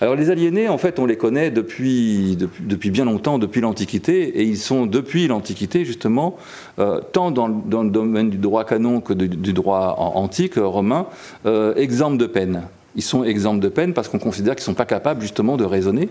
[0.02, 2.38] Alors les aliénés, en fait, on les connaît depuis,
[2.86, 6.38] bien longtemps, depuis l'Antiquité, et ils sont depuis l'Antiquité, justement,
[6.80, 11.08] euh, tant dans, le domaine du droit canon que du droit antique romain,
[11.46, 12.64] euh, exempts de peine.
[12.96, 15.66] Ils sont exempts de peine parce qu'on considère qu'ils ne sont pas capables, justement, de
[15.66, 16.08] raisonner.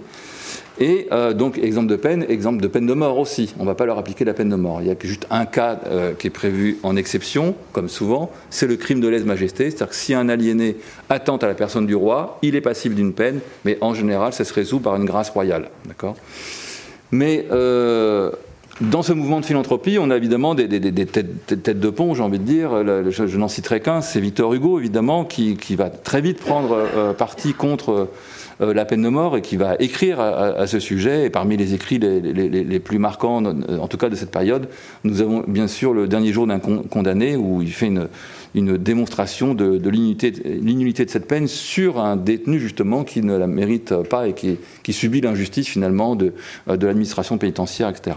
[0.80, 3.54] Et euh, donc, exemple de peine, exemple de peine de mort aussi.
[3.58, 4.80] On ne va pas leur appliquer la peine de mort.
[4.80, 8.66] Il y a juste un cas euh, qui est prévu en exception, comme souvent, c'est
[8.66, 9.70] le crime de lèse-majesté.
[9.70, 10.76] C'est-à-dire que si un aliéné
[11.10, 14.44] attente à la personne du roi, il est passible d'une peine, mais en général, ça
[14.44, 15.70] se résout par une grâce royale.
[15.86, 16.14] D'accord?
[17.10, 18.30] Mais euh,
[18.80, 20.68] dans ce mouvement de philanthropie, on a évidemment des,
[21.06, 22.70] têtes, de pont, j'ai envie de dire.
[23.10, 28.08] je, n'en citerai qu'un, c'est Victor Hugo, évidemment, qui, va très vite prendre parti contre
[28.60, 31.26] la peine de mort et qui va écrire à, ce sujet.
[31.26, 34.68] Et parmi les écrits les, plus marquants, en tout cas de cette période,
[35.04, 37.86] nous avons bien sûr le dernier jour d'un condamné où il fait
[38.54, 43.46] une, démonstration de, de l'inutilité de cette peine sur un détenu justement qui ne la
[43.46, 46.32] mérite pas et qui, subit l'injustice finalement de,
[46.66, 48.16] de l'administration pénitentiaire, etc.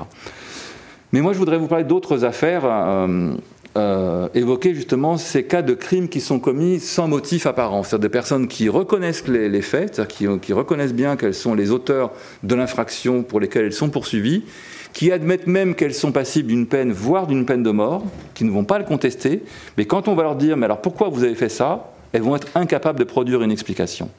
[1.11, 2.63] Mais moi, je voudrais vous parler d'autres affaires.
[2.65, 3.33] Euh,
[3.77, 8.09] euh, évoquer justement ces cas de crimes qui sont commis sans motif apparent, c'est-à-dire des
[8.09, 12.11] personnes qui reconnaissent les, faits, c'est-à-dire qui, reconnaissent bien qu'elles sont les auteurs
[12.43, 14.43] de l'infraction pour lesquelles elles sont poursuivies,
[14.91, 18.03] qui admettent même qu'elles sont passibles d'une peine, voire d'une peine de mort,
[18.33, 19.41] qui ne vont pas le contester,
[19.77, 22.35] mais quand on va leur dire, mais alors pourquoi vous avez fait ça, elles vont
[22.35, 24.09] être incapables de produire une explication.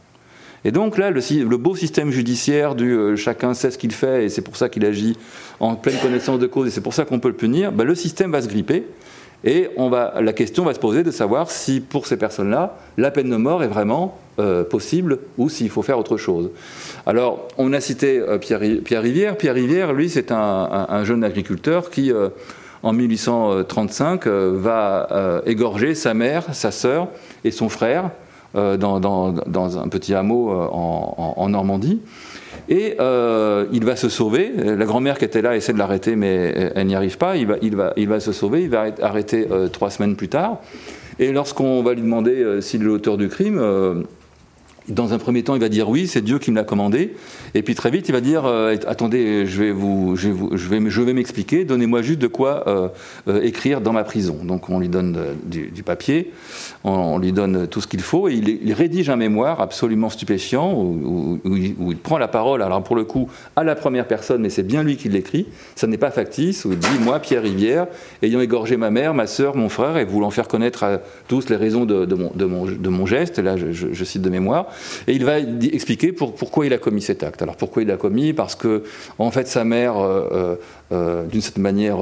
[0.64, 4.28] Et donc là, le, beau système judiciaire du euh, chacun sait ce qu'il fait et
[4.28, 5.16] c'est pour ça qu'il agit
[5.60, 7.94] en pleine connaissance de cause et c'est pour ça qu'on peut le punir, ben, le
[7.94, 8.86] système va se gripper
[9.44, 13.37] et la question va se poser de savoir si pour ces personnes-là, la peine de
[13.37, 16.50] mort est vraiment euh, possible ou s'il faut faire autre chose.
[17.07, 19.37] Alors, on a cité euh, Pierre, Rivière.
[19.37, 22.12] Pierre Rivière, lui, c'est un, jeune agriculteur qui,
[22.83, 27.09] en 1835, va égorger sa mère, sa sœur
[27.44, 28.11] et son frère
[28.55, 32.02] euh, dans, un petit hameau euh, en, Normandie.
[32.68, 34.53] Et euh, il va se sauver.
[34.57, 37.37] La grand-mère qui était là essaie de l'arrêter, mais elle n'y arrive pas.
[37.37, 38.62] Il va, il, va, il va se sauver.
[38.62, 40.61] Il va être arrêté trois semaines plus tard.
[41.18, 43.61] Et lorsqu'on va lui demander s'il est l'auteur du crime,
[44.88, 47.14] dans un premier temps, il va dire oui, c'est Dieu qui me l'a commandé.
[47.54, 51.02] Et puis très vite, il va dire euh, attendez, je vais vous, je vais, je
[51.02, 51.64] vais, m'expliquer.
[51.64, 52.88] Donnez-moi juste de quoi euh,
[53.28, 54.38] euh, écrire dans ma prison.
[54.42, 56.32] Donc on lui donne du, papier,
[56.84, 61.40] on, lui donne tout ce qu'il faut, et il, rédige un mémoire absolument stupéfiant où,
[61.44, 62.62] il, prend la parole.
[62.62, 65.46] Alors pour le coup, à la première personne, mais c'est bien lui qui l'écrit.
[65.76, 66.64] Ça n'est pas factice.
[66.64, 67.86] Où il dit moi, Pierre Rivière,
[68.22, 71.56] ayant égorgé ma mère, ma sœur, mon frère, et voulant faire connaître à tous les
[71.56, 73.38] raisons de, mon, de mon, de mon geste.
[73.38, 74.66] Là, je cite de mémoire.
[75.06, 77.42] Et il va expliquer pourquoi il a commis cet acte.
[77.42, 78.32] Alors pourquoi il l'a commis?
[78.32, 78.82] Parce que
[79.18, 80.56] en fait sa mère, euh, euh,
[80.92, 81.98] euh, d'une certaine manière,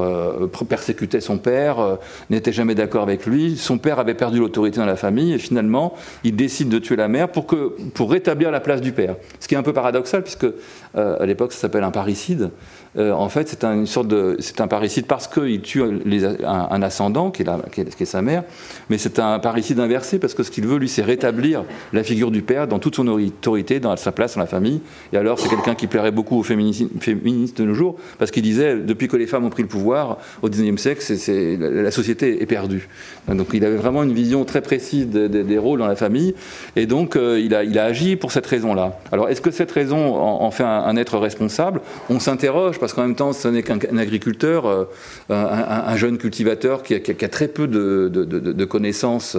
[0.69, 3.57] persécutait son père, n'était jamais d'accord avec lui.
[3.57, 7.09] Son père avait perdu l'autorité dans la famille et finalement il décide de tuer la
[7.09, 9.17] mère pour que pour rétablir la place du père.
[9.41, 10.47] Ce qui est un peu paradoxal puisque
[10.95, 12.51] à l'époque ça s'appelle un parricide.
[12.99, 16.83] Euh, en fait, c'est un, une sorte de, c'est un parricide parce qu'il tue un,
[16.83, 18.43] ascendant, qui est, sa mère,
[18.89, 22.31] mais c'est un parricide inversé parce que ce qu'il veut, lui, c'est rétablir la figure
[22.31, 24.81] du père dans toute son autorité, dans sa place dans la famille.
[25.13, 28.77] Et alors, c'est quelqu'un qui plairait beaucoup aux féministes de nos jours, parce qu'il disait,
[28.77, 32.47] depuis que les femmes ont pris le pouvoir, au XIXe siècle, c'est, la société est
[32.47, 32.89] perdue.
[33.29, 36.35] Donc, il avait vraiment une vision très précise des rôles dans la famille,
[36.75, 38.99] et donc, euh, il a agi pour cette raison-là.
[39.13, 41.81] Alors, est-ce que cette raison en, fait un être responsable?
[42.09, 44.85] On s'interroge parce qu'en même temps, ce n'est qu'un agriculteur, euh,
[45.29, 49.37] un, jeune cultivateur qui a, très peu de, connaissances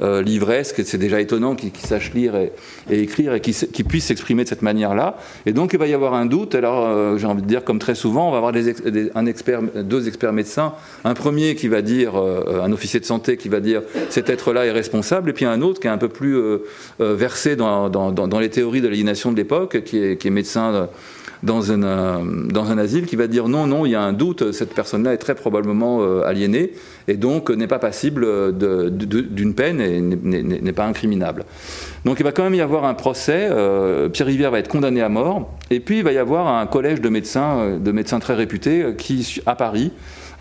[0.00, 0.82] euh, livresques.
[0.84, 2.50] C'est déjà étonnant qu'il sache lire et,
[2.90, 5.18] écrire et qu'il puisse s'exprimer de cette manière-là.
[5.46, 6.54] Et donc, il va y avoir un doute.
[6.54, 10.72] Alors, euh, j'ai envie de dire, comme très souvent, on va avoir deux experts médecins.
[11.04, 14.72] Un premier qui va dire, un officier de santé qui va dire cet être-là est
[14.72, 16.40] responsable, et puis un autre qui est un peu plus
[16.98, 17.90] versé dans,
[18.40, 20.88] les théories de l'aliénation de l'époque, qui est médecin
[21.42, 22.18] dans un, euh,
[22.50, 25.12] dans un asile qui va dire non, non, il y a un doute, cette personne-là
[25.12, 26.72] est très probablement euh, aliénée
[27.06, 31.44] et donc n'est pas passible d'une peine et n'est pas incriminable.
[32.04, 35.00] Donc il va quand même y avoir un procès, euh, Pierre Rivière va être condamné
[35.00, 38.34] à mort, et puis il va y avoir un collège de médecins, de médecins très
[38.34, 39.92] réputés qui, à Paris,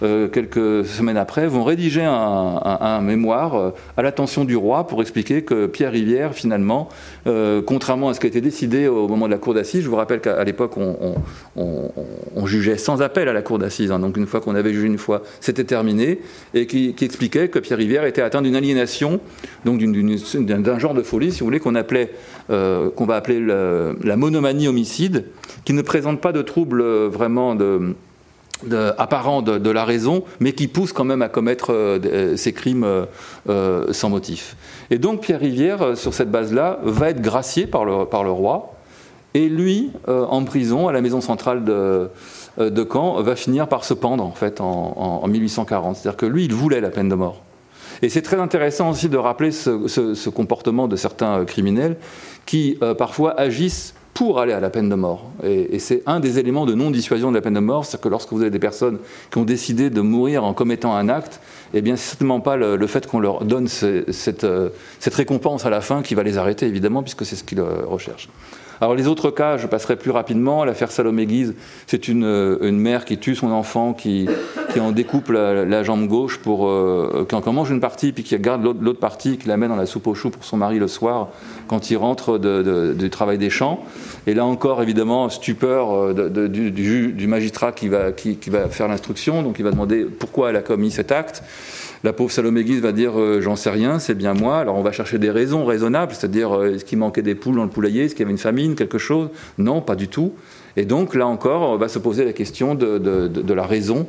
[0.03, 5.41] euh, quelques semaines après, vont rédiger un, mémoire euh, à l'attention du roi pour expliquer
[5.41, 6.89] que Pierre Rivière, finalement,
[7.25, 9.89] euh, contrairement à ce qui a été décidé au moment de la cour d'assises, je
[9.89, 13.99] vous rappelle qu'à l'époque, on, jugeait sans appel à la cour d'assises, hein.
[13.99, 16.21] donc une fois qu'on avait jugé une fois, c'était terminé,
[16.53, 19.19] et qui, expliquait que Pierre Rivière était atteint d'une aliénation,
[19.65, 22.12] donc d'un genre de folie, si vous voulez, qu'on appelait,
[22.47, 25.25] qu'on va appeler la monomanie homicide,
[25.65, 27.95] qui ne présente pas de troubles vraiment de
[28.98, 32.86] apparent de, la raison, mais qui pousse quand même à commettre euh, euh, ces crimes
[33.50, 34.56] euh, sans motif.
[34.89, 38.74] Et donc Pierre Rivière, sur cette base-là, va être gracié par le, roi,
[39.34, 42.10] et lui, en prison, à la maison centrale de,
[42.58, 45.98] de Caen, va finir par se pendre en fait en, 1840.
[45.98, 47.43] C'est-à-dire que lui, il voulait la peine de mort.
[48.02, 51.98] Et c'est très intéressant aussi de rappeler ce, comportement de certains criminels
[52.46, 55.30] qui parfois agissent pour aller à la peine de mort.
[55.43, 58.34] Et, c'est un des éléments de non-dissuasion de la peine de mort, c'est que lorsque
[58.34, 58.97] vous avez des personnes
[59.30, 61.39] qui ont décidé de mourir en commettant un acte,
[61.75, 65.69] eh bien, c'est certainement pas le, fait qu'on leur donne cette, euh, cette, récompense à
[65.69, 68.30] la fin qui va les arrêter, évidemment, puisque c'est ce qu'ils euh, recherchent.
[68.80, 70.63] Alors les autres cas, je passerai plus rapidement.
[70.63, 71.56] L'affaire Salomé Guise,
[71.88, 74.28] c'est une, euh, une, mère qui tue son enfant, qui,
[74.72, 78.38] qui en découpe la, jambe gauche pour euh, qui en mange une partie, puis qui
[78.38, 80.88] garde l'autre partie, qui la met dans la soupe aux choux pour son mari le
[80.88, 81.30] soir
[81.68, 83.84] quand il rentre du travail des champs.
[84.28, 89.56] Et là encore, évidemment, stupeur euh, du, magistrat qui va, qui va faire l'instruction, donc
[89.60, 91.44] il va demander pourquoi elle a commis cet acte.
[92.03, 94.60] La pauvre Salomé Guise va dire euh, j'en sais rien, c'est bien moi.
[94.60, 97.63] Alors on va chercher des raisons raisonnables, c'est-à-dire euh, est-ce qu'il manquait des poules dans
[97.63, 99.29] le poulailler, est-ce qu'il y avait une famine, quelque chose?
[99.57, 100.33] Non, pas du tout.
[100.75, 104.07] Et donc là encore, on va se poser la question de, la raison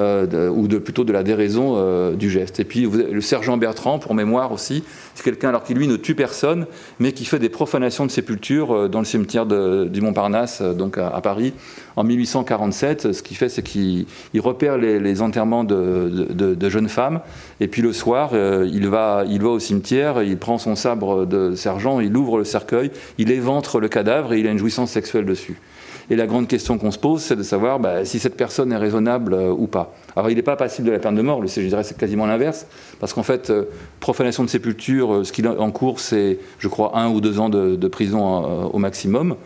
[0.00, 2.58] euh, ou de, plutôt de la déraison euh, du geste.
[2.58, 4.82] Et puis le sergent Bertrand, pour mémoire aussi,
[5.14, 6.66] c'est quelqu'un alors qui lui ne tue personne,
[6.98, 11.20] mais qui fait des profanations de sépultures euh, dans le cimetière du Montparnasse, donc à,
[11.20, 11.52] Paris,
[11.94, 13.12] en 1847.
[13.12, 14.06] Ce qu'il fait, c'est qu'il
[14.40, 17.20] repère les, enterrements de, jeunes femmes,
[17.60, 22.16] et puis le soir, il va au cimetière, il prend son sabre de sergent, il
[22.16, 25.60] ouvre le cercueil, il éventre le cadavre et il a une jouissance sexuelle dessus.
[26.10, 28.76] Et la grande question qu'on se pose, c'est de savoir bah, si cette personne est
[28.76, 29.94] raisonnable euh, ou pas.
[30.16, 32.66] Alors il n'est pas passible de la peine de mort, je dirais c'est quasiment l'inverse,
[33.00, 33.64] parce qu'en fait, euh,
[34.00, 37.40] profanation de sépulture, euh, ce qu'il a en cours, c'est, je crois, un ou deux
[37.40, 39.36] ans de, prison au maximum.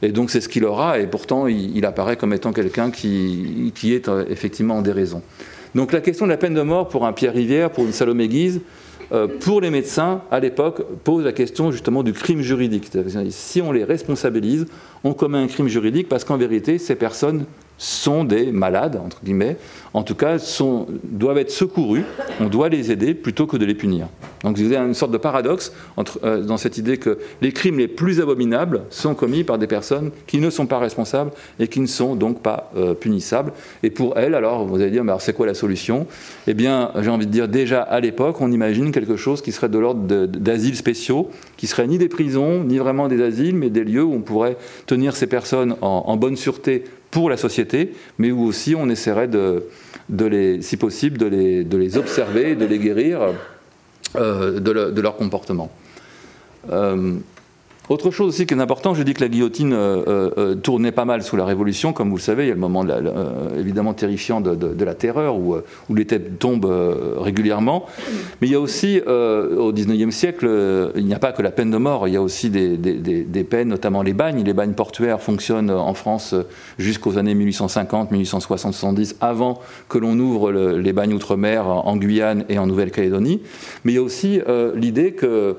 [0.00, 3.94] Et donc c'est ce qu'il aura, et pourtant il, apparaît comme étant quelqu'un qui, qui,
[3.94, 5.22] est effectivement en déraison.
[5.74, 8.28] Donc la question de la peine de mort pour un Pierre Rivière, pour une Salomé
[8.28, 8.60] Guise,
[9.40, 12.90] pour les médecins, à l'époque, pose la question justement du crime juridique.
[13.30, 14.66] Si on les responsabilise,
[15.04, 17.46] on commet un crime juridique parce qu'en vérité, ces personnes
[17.78, 19.58] sont des malades, entre guillemets,
[19.96, 20.36] en tout cas,
[21.04, 22.04] doivent être secourus,
[22.38, 24.08] on doit les aider plutôt que de les punir.
[24.44, 25.72] Donc vous avez une sorte de paradoxe
[26.22, 30.10] euh, dans cette idée que les crimes les plus abominables sont commis par des personnes
[30.26, 33.54] qui ne sont pas responsables et qui ne sont donc pas euh, punissables.
[33.82, 36.06] Et pour elles, alors, vous allez dire, mais c'est quoi la solution?
[36.46, 39.70] Eh bien, j'ai envie de dire, déjà à l'époque, on imagine quelque chose qui serait
[39.70, 43.82] de l'ordre d'asiles spéciaux, qui seraient ni des prisons, ni vraiment des asiles, mais des
[43.82, 48.44] lieux où on pourrait tenir ces personnes en bonne sûreté pour la société, mais où
[48.44, 49.62] aussi on essaierait de,
[50.10, 53.20] les, si possible, de les, de les observer, de les guérir
[54.16, 55.70] euh, de, leur comportement.
[56.70, 57.14] Euh,
[57.88, 60.90] autre chose aussi qui est important, je dis que la guillotine euh, euh, euh, tournait
[60.90, 62.84] pas mal sous la Révolution, comme vous le savez, il y a le moment
[63.56, 65.56] évidemment terrifiant de, la terreur où,
[65.94, 66.72] les têtes tombent
[67.18, 67.86] régulièrement.
[68.40, 71.70] Mais il y a aussi, au XIXe siècle, il n'y a pas que la peine
[71.70, 74.42] de mort, il y a aussi des, peines, notamment les bagnes.
[74.44, 76.34] Les bagnes portuaires fonctionnent en France
[76.78, 82.58] jusqu'aux années 1850, 1860, 70, avant que l'on ouvre les bagnes outre-mer en Guyane et
[82.58, 83.42] en Nouvelle-Calédonie.
[83.84, 84.40] Mais il y a aussi
[84.74, 85.56] l'idée que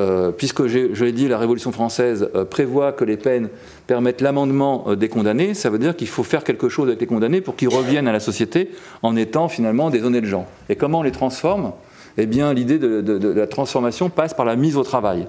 [0.00, 3.50] euh, puisque je l'ai dit, la Révolution française euh, prévoit que les peines
[3.86, 7.06] permettent l'amendement euh, des condamnés, ça veut dire qu'il faut faire quelque chose avec les
[7.06, 8.70] condamnés pour qu'ils reviennent à la société
[9.02, 10.46] en étant finalement des honnêtes gens.
[10.70, 11.72] Et comment on les transforme?
[12.16, 15.26] Eh bien, l'idée de, la transformation passe par la mise au travail.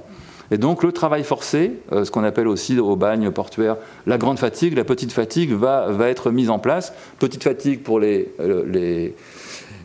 [0.52, 4.76] Et donc le travail forcé, ce qu'on appelle aussi au bagne portuaire la grande fatigue,
[4.76, 6.92] la petite fatigue va, être mise en place.
[7.20, 8.34] Petite fatigue pour les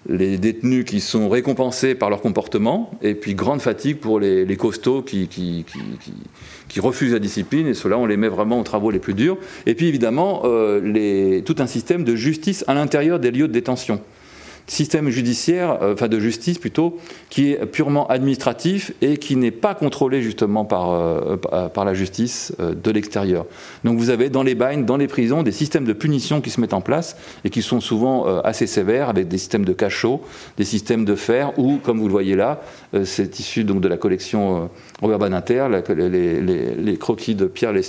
[0.08, 5.02] les détenus qui sont récompensés par leur comportement, et puis grande fatigue pour les, costauds
[5.02, 9.14] qui, qui, refusent la discipline, et cela on les met vraiment aux travaux les plus
[9.14, 9.38] durs.
[9.66, 14.00] Et puis évidemment, euh, tout un système de justice à l'intérieur des lieux de détention
[14.66, 16.98] système judiciaire, euh, enfin de justice plutôt,
[17.30, 21.36] qui est purement administratif et qui n'est pas contrôlé justement par, euh,
[21.72, 23.46] par la justice euh, de l'extérieur.
[23.84, 26.60] Donc vous avez dans les bagnes, dans les prisons, des systèmes de punition qui se
[26.60, 30.20] mettent en place et qui sont souvent assez sévères avec des systèmes de cachot,
[30.56, 32.60] des systèmes de fer ou, comme vous le voyez là,
[33.04, 37.82] c'est issu donc de la collection Robert Badinter, les, les, croquis de Pierre les,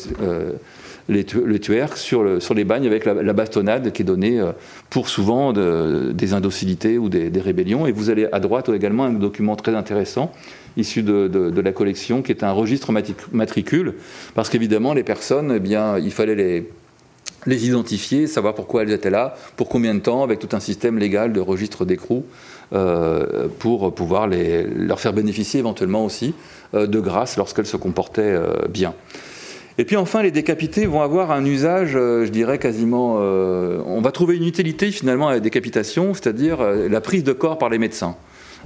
[1.60, 4.52] tueurs sur, sur, les bagnes avec la, bastonnade qui est donnée euh,
[4.90, 7.88] pour souvent des indocilités ou des, rébellions.
[7.88, 10.32] Et vous allez à droite également un document très intéressant
[10.76, 12.92] issu de, la collection qui est un registre
[13.32, 13.96] matricule,
[14.36, 16.70] parce qu'évidemment les personnes, eh bien, il fallait les,
[17.48, 21.00] les identifier, savoir pourquoi elles étaient là, pour combien de temps, avec tout un système
[21.00, 22.26] légal de registre d'écrou,
[22.74, 26.36] euh, pour pouvoir les, leur faire bénéficier éventuellement aussi
[26.76, 28.38] euh, de grâce lorsqu'elles se comportaient
[28.70, 28.94] bien.
[29.80, 33.18] Et puis enfin, les décapités vont avoir un usage, euh, je dirais quasiment.
[33.20, 37.32] Euh, on va trouver une utilité finalement à la décapitation, c'est-à-dire euh, la prise de
[37.32, 38.16] corps par les médecins.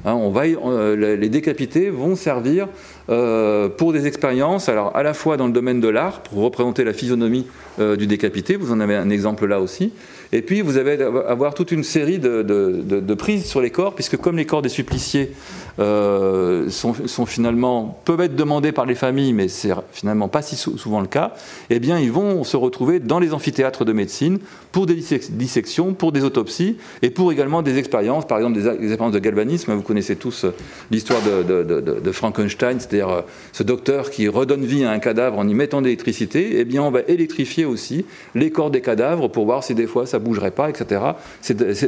[0.05, 2.69] Hein, on va, les décapités vont servir
[3.07, 6.93] pour des expériences, alors à la fois dans le domaine de l'art, pour représenter la
[6.93, 7.45] physionomie
[7.77, 9.91] du décapité, vous en avez un exemple là aussi,
[10.31, 14.15] et puis vous allez avoir toute une série de, de prises sur les corps, puisque
[14.17, 15.33] comme les corps des suppliciés
[15.81, 21.01] euh, sont, finalement, peuvent être demandés par les familles, mais c'est finalement pas si souvent
[21.01, 21.33] le cas,
[21.69, 24.39] eh bien, ils vont se retrouver dans les amphithéâtres de médecine
[24.71, 29.13] pour des dissections, pour des autopsies et pour également des expériences, par exemple des, expériences
[29.13, 29.73] de galvanisme.
[29.73, 30.53] Vous connaissez tous euh,
[30.91, 35.53] l'histoire de, Frankenstein, c'est-à-dire euh, ce docteur qui redonne vie à un cadavre en y
[35.53, 36.59] mettant de l'électricité.
[36.59, 40.05] Eh bien, on va électrifier aussi les corps des cadavres pour voir si des fois
[40.05, 41.01] ça bougerait pas, etc.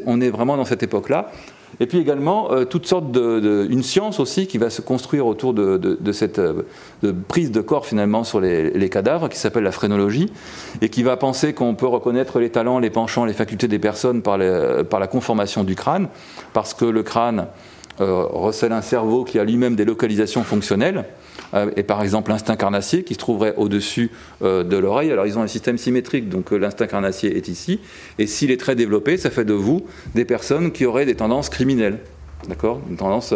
[0.08, 1.32] on est vraiment dans cette époque-là.
[1.80, 6.12] Et puis également, euh, toutes sortes une science aussi qui va se construire autour de,
[6.12, 6.64] cette euh,
[7.28, 10.32] prise de corps finalement sur les, cadavres, qui s'appelle la phrénologie,
[10.82, 14.22] et qui va penser qu'on peut reconnaître les talents, les penchants, les facultés des personnes
[14.22, 14.38] par,
[14.90, 16.10] par la conformation du crâne,
[16.54, 17.48] parce que le crâne
[18.00, 21.06] recèle un cerveau qui a lui-même des localisations fonctionnelles,
[21.76, 25.12] et par exemple l'instinct carnassier qui se trouverait au-dessus de l'oreille.
[25.12, 27.80] Alors ils ont un système symétrique, donc l'instinct carnassier est ici,
[28.18, 29.86] et s'il est très développé, ça fait de vous
[30.16, 32.00] des personnes qui auraient des tendances criminelles.
[32.48, 32.82] D'accord?
[32.90, 33.34] Une tendance.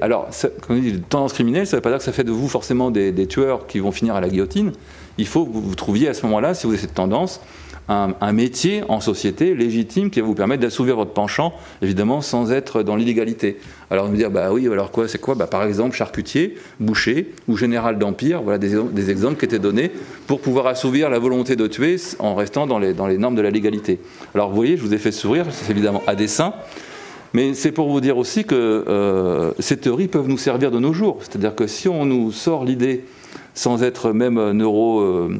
[0.00, 0.28] alors,
[0.60, 2.48] quand on dit tendance criminelle, ça ne veut pas dire que ça fait de vous
[2.48, 4.72] forcément des, tueurs qui vont finir à la guillotine.
[5.18, 7.40] Il faut que vous trouviez à ce moment-là, si vous avez cette tendance,
[7.88, 12.82] un, métier en société légitime qui va vous permettre d'assouvir votre penchant, évidemment, sans être
[12.82, 13.58] dans l'illégalité.
[13.90, 15.34] Alors, me dire, bah oui, alors quoi, c'est quoi?
[15.34, 19.92] Bah, Par exemple, charcutier, boucher ou général d'empire, voilà des, exemples qui étaient donnés
[20.26, 24.00] pour pouvoir assouvir la volonté de tuer en restant dans les, normes de la légalité.
[24.34, 26.54] Alors, vous voyez, je vous ai fait sourire, c'est évidemment à dessein.
[27.34, 30.92] Mais c'est pour vous dire aussi que euh, ces théories peuvent nous servir de nos
[30.92, 31.18] jours.
[31.20, 33.04] C'est-à-dire que si on nous sort l'idée,
[33.54, 35.38] sans être même neuro, euh,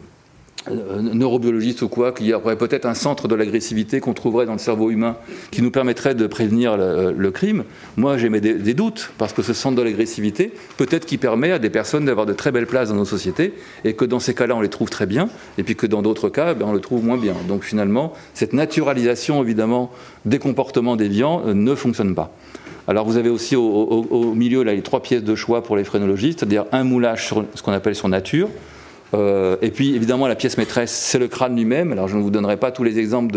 [0.70, 4.58] neurobiologiste ou quoi, qu'il y aurait peut-être un centre de l'agressivité qu'on trouverait dans le
[4.58, 5.16] cerveau humain
[5.50, 7.64] qui nous permettrait de prévenir le, crime.
[7.96, 11.58] Moi, j'ai des, des, doutes, parce que ce centre de l'agressivité, peut-être qui permet à
[11.58, 13.54] des personnes d'avoir de très belles places dans nos sociétés,
[13.84, 16.28] et que dans ces cas-là, on les trouve très bien, et puis que dans d'autres
[16.28, 17.34] cas, ben, on le trouve moins bien.
[17.48, 19.90] Donc finalement, cette naturalisation, évidemment,
[20.24, 22.32] des comportements déviants euh, ne fonctionne pas.
[22.88, 26.40] Alors vous avez aussi au, milieu là, les trois pièces de choix pour les phrénologistes,
[26.40, 28.48] c'est-à-dire un moulage sur ce qu'on appelle sur nature,
[29.14, 31.92] euh, et puis évidemment la pièce maîtresse, c'est le crâne lui-même.
[31.92, 33.32] Alors je ne vous donnerai pas tous les exemples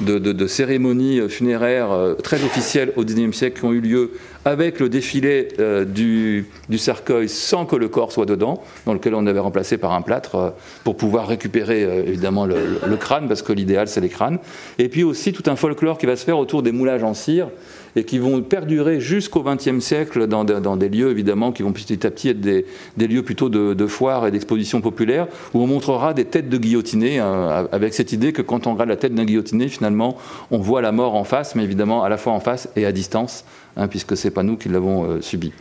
[0.00, 4.12] de, cérémonies funéraires euh, très officielles au XIXe siècle qui ont eu lieu
[4.44, 6.46] avec le défilé euh, du,
[6.76, 10.54] cercueil sans que le corps soit dedans, dans lequel on avait remplacé par un plâtre
[10.84, 14.38] pour pouvoir récupérer évidemment le, le, crâne, parce que l'idéal c'est les crânes.
[14.78, 17.48] Et puis aussi tout un folklore qui va se faire autour des moulages en cire
[17.96, 22.10] et qui vont perdurer jusqu'au XXe siècle dans, des lieux évidemment qui vont petit à
[22.10, 22.64] petit être des,
[22.98, 27.66] lieux plutôt de, foires et d'expositions populaires où on montrera des têtes de guillotinés hein,
[27.72, 30.18] avec cette idée que quand on regarde la tête d'un guillotiné finalement
[30.50, 32.92] on voit la mort en face mais évidemment à la fois en face et à
[32.92, 33.44] distance
[33.76, 35.52] hein, puisque c'est pas nous qui l'avons euh, subi.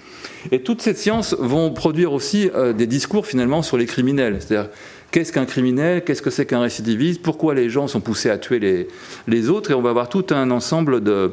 [0.52, 4.70] Et toutes ces sciences vont produire aussi euh, des discours finalement sur les criminels, c'est-à-dire
[5.12, 8.88] qu'est-ce qu'un criminel, qu'est-ce que c'est qu'un récidiviste, pourquoi les gens sont poussés à tuer
[9.28, 11.32] les autres, et on va avoir tout un ensemble de,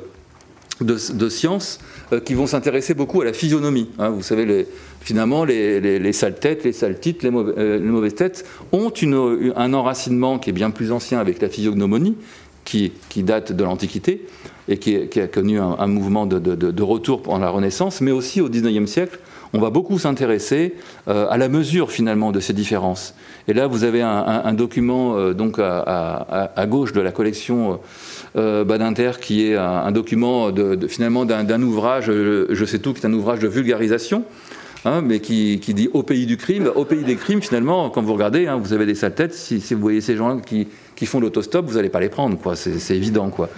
[0.81, 1.79] de, sciences
[2.13, 3.89] euh, qui vont s'intéresser beaucoup à la physionomie.
[3.99, 4.11] Hein.
[4.11, 4.67] vous savez,
[5.01, 8.93] finalement, les, sales têtes, les sales titres, les, euh, mauvaises têtes ont
[9.57, 12.17] un enracinement qui est bien plus ancien avec la physiognomonie,
[12.65, 14.25] qui, date de l'Antiquité
[14.69, 18.91] et qui, a connu un, mouvement de, retour pendant la Renaissance, mais aussi au XIXe
[18.91, 19.19] siècle,
[19.53, 20.77] on va beaucoup s'intéresser
[21.09, 23.15] euh, à la mesure finalement de ces différences.
[23.49, 27.81] Et là, vous avez un, document donc à, gauche de la collection
[28.37, 30.51] euh, Badinter, qui est un, document
[30.89, 34.25] finalement d'un ouvrage, je sais tout, qui est un ouvrage de vulgarisation.
[34.85, 38.15] Hein, mais qui, dit au pays du crime, au pays des crimes, finalement, quand vous
[38.15, 40.67] regardez, hein, vous avez des sales têtes, si, vous voyez ces gens qui,
[40.97, 43.31] qui font l'autostop, vous n'allez pas les prendre, quoi, c'est évident.
[43.31, 43.49] Quoi.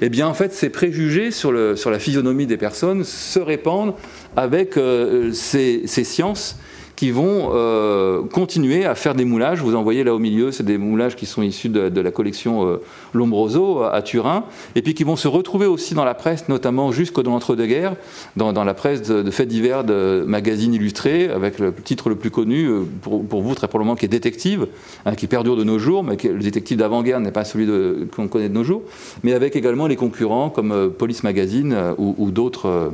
[0.00, 3.94] Eh bien, en fait, ces préjugés sur, le, sur la physionomie des personnes se répandent
[4.34, 6.56] avec euh, ces, ces, sciences
[6.96, 9.60] qui vont euh, continuer à faire des moulages.
[9.60, 12.66] Vous en voyez là au milieu, c'est des moulages qui sont issus de, la collection
[12.66, 12.76] euh,
[13.12, 17.22] Lombroso à Turin, et puis qui vont se retrouver aussi dans la presse, notamment jusqu'au
[17.22, 17.96] dans l'entre-deux-guerres,
[18.36, 22.66] dans, la presse de, faits divers de magazines illustrés, avec le titre le plus connu
[22.66, 24.66] euh, pour, vous très probablement qui est Détective,
[25.06, 27.66] hein, qui perdure de nos jours, mais le détective d'avant-guerre n'est pas celui
[28.14, 28.82] qu'on connaît de nos jours,
[29.24, 32.92] mais avec également les concurrents comme Police Magazine ou d'autres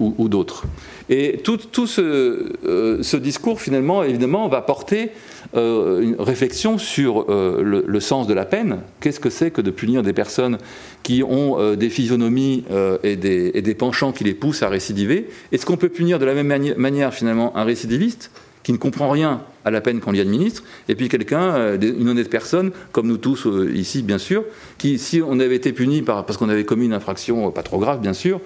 [0.00, 0.64] ou, d'autres.
[1.08, 1.58] Et tout,
[1.98, 5.10] euh, ce, discours, finalement, évidemment, va porter
[5.54, 8.78] euh, une réflexion sur euh, le, sens de la peine.
[9.00, 10.58] Qu'est-ce que c'est que de punir des personnes
[11.02, 12.64] qui ont des physionomies
[13.02, 15.28] et des, penchants qui les poussent à récidiver?
[15.52, 18.30] Est-ce qu'on peut punir de la même manière, finalement, un récidiviste
[18.62, 22.28] qui ne comprend rien à la peine qu'on lui administre, et puis quelqu'un, une honnête
[22.28, 24.44] personne, comme nous tous ici, bien sûr,
[24.76, 28.00] qui, si on avait été puni parce qu'on avait commis une infraction pas trop grave,
[28.00, 28.40] bien sûr,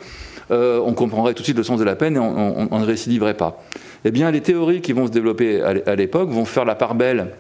[0.51, 3.37] euh, on comprendrait tout de suite le sens de la peine et on, ne récidiverait
[3.37, 3.63] pas.
[4.05, 7.31] Eh bien, les théories qui vont se développer à l'époque vont faire la part belle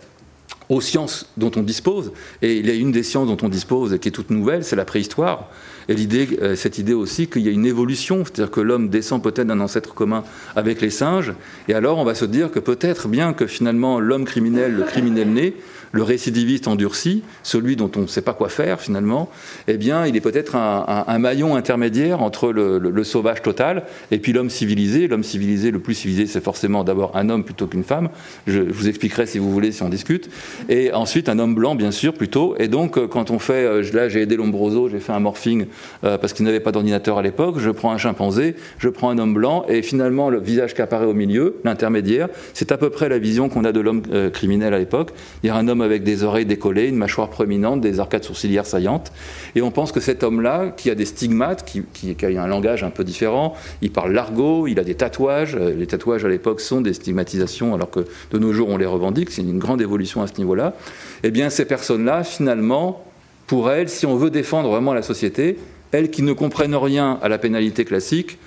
[0.68, 3.98] aux sciences dont on dispose, et il y a une des sciences dont on dispose
[3.98, 5.50] qui est toute nouvelle, c'est la préhistoire.
[5.88, 9.22] Et l'idée, euh, cette idée aussi qu'il y a une évolution, c'est-à-dire que l'homme descend
[9.22, 10.24] peut-être d'un ancêtre commun
[10.56, 11.34] avec les singes,
[11.68, 15.28] et alors on va se dire que peut-être bien que finalement l'homme criminel, le criminel
[15.28, 15.54] né,
[15.94, 19.30] le récidiviste endurci, celui dont on ne sait pas quoi faire finalement,
[19.68, 24.50] eh bien, il est peut-être un, maillon intermédiaire entre le, sauvage total et puis l'homme
[24.50, 25.06] civilisé.
[25.06, 28.08] L'homme civilisé, le plus civilisé, c'est forcément d'abord un homme plutôt qu'une femme.
[28.46, 30.28] Je, vous expliquerai si vous voulez, si on discute.
[30.68, 32.56] Et ensuite, un homme blanc, bien sûr, plutôt.
[32.58, 35.66] Et donc, euh, quand on fait, euh, là, j'ai aidé Lombroso, j'ai fait un morphing
[36.02, 37.56] euh, parce qu'il n'avait pas d'ordinateur à l'époque.
[37.58, 41.06] Je prends un chimpanzé, je prends un homme blanc, et finalement, le visage qui apparaît
[41.06, 44.78] au milieu, l'intermédiaire, c'est à peu près la vision qu'on a de l'homme criminel à
[44.78, 45.10] l'époque.
[45.42, 48.66] Il y a un homme avec des oreilles décollées, une mâchoire proéminente, des arcades sourcilières
[48.66, 49.12] saillantes.
[49.54, 52.82] Et on pense que cet homme-là, qui a des stigmates, qui, qui, a un langage
[52.82, 55.56] un peu différent, il parle l'argot, il a des tatouages.
[55.56, 59.30] Les tatouages à l'époque sont des stigmatisations, alors que de nos jours, on les revendique.
[59.30, 60.74] C'est une grande évolution à ce niveau là
[61.22, 63.02] eh bien ces personnes-là, finalement,
[63.46, 65.58] pour elles, si on veut défendre vraiment la société,
[65.90, 68.38] elles qui ne comprennent rien à la pénalité classique,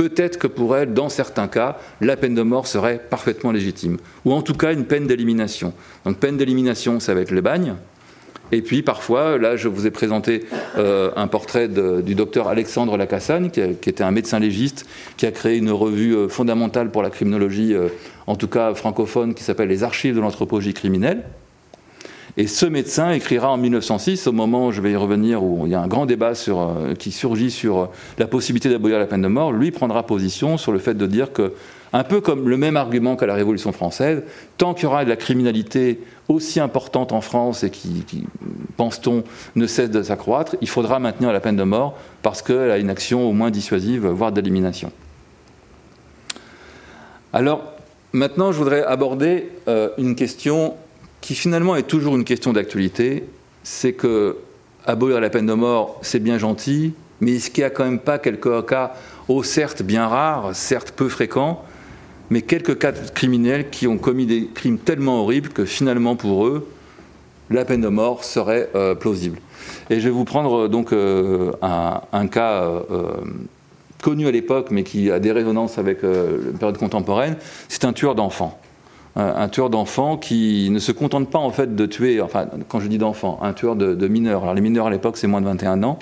[0.00, 3.98] peut-être que pour elles, dans certains cas, la peine de mort serait parfaitement légitime.
[4.24, 5.74] Ou en tout cas une peine d'élimination.
[6.06, 7.74] Donc peine d'élimination, ça va être le bagne.
[8.50, 10.46] Et puis parfois, là, je vous ai présenté
[10.78, 14.86] euh, un portrait du docteur Alexandre Lacassagne, qui, était un médecin légiste,
[15.18, 17.88] qui a créé une revue euh, fondamentale pour la criminologie, euh,
[18.26, 21.24] en tout cas francophone, qui s'appelle Les Archives de l'anthropologie criminelle.
[22.36, 25.72] Et ce médecin écrira en 1906, au moment, où je vais y revenir, où il
[25.72, 27.86] y a un grand débat euh, qui surgit sur euh,
[28.18, 31.32] la possibilité d'abolir la peine de mort, lui prendra position sur le fait de dire
[31.32, 31.52] que,
[31.92, 34.22] un peu comme le même argument qu'à la Révolution française,
[34.58, 38.04] tant qu'il y aura de la criminalité aussi importante en France et qui,
[38.76, 39.24] pense-t-on,
[39.56, 42.90] ne cesse de s'accroître, il faudra maintenir la peine de mort parce qu'elle a une
[42.90, 44.92] action au moins dissuasive, voire d'élimination.
[47.32, 47.62] Alors,
[48.12, 50.74] maintenant, je voudrais aborder euh, une question
[51.20, 53.24] qui finalement est toujours une question d'actualité,
[53.62, 54.36] c'est que
[54.86, 57.98] abolir la peine de mort, c'est bien gentil, mais est-ce qu'il n'y a quand même
[57.98, 58.94] pas quelques cas,
[59.28, 61.62] oh, certes bien rares, certes peu fréquents,
[62.30, 66.46] mais quelques cas de criminels qui ont commis des crimes tellement horribles que finalement pour
[66.46, 66.66] eux,
[67.50, 69.38] la peine de mort serait euh, plausible.
[69.90, 72.64] Et je vais vous prendre euh, donc euh, un, cas
[74.00, 77.36] connu à l'époque, mais qui a des résonances avec la période contemporaine.
[77.68, 78.58] C'est un tueur d'enfants
[79.16, 82.86] un tueur d'enfants qui ne se contente pas en fait de tuer, enfin quand je
[82.86, 84.42] dis d'enfants, un tueur de, mineurs.
[84.42, 85.98] Alors les mineurs à l'époque c'est moins de 21 ans.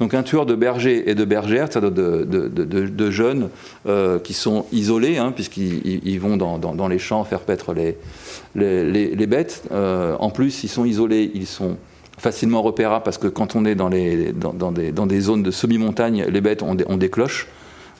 [0.00, 3.50] Donc un tueur de bergers et de bergères, c'est-à-dire de, jeunes
[3.86, 9.62] euh, qui sont isolés, hein, puisqu'ils vont dans, les champs faire paître les, bêtes.
[9.70, 11.76] Euh, en plus, ils sont isolés, ils sont
[12.18, 16.62] facilement repérables parce que quand on est dans, des, des, zones de semi-montagne, les bêtes
[16.62, 17.46] ont des cloches.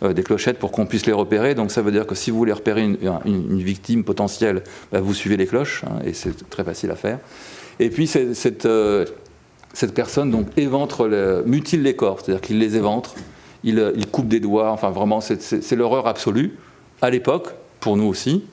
[0.02, 1.54] Euh, des clochettes pour qu'on puisse les repérer.
[1.54, 5.36] Donc ça veut dire que si vous voulez repérer une, victime potentielle, bah, vous suivez
[5.36, 7.18] les cloches, hein, et c'est très facile à faire.
[7.78, 9.06] Et puis cette, euh,
[9.72, 11.08] cette personne donc éventre,
[11.46, 13.14] mutile les corps, c'est-à-dire qu'il les éventre,
[13.62, 16.56] il, il, coupe des doigts, enfin vraiment c'est l'horreur absolue,
[17.00, 18.44] à l'époque, pour nous aussi.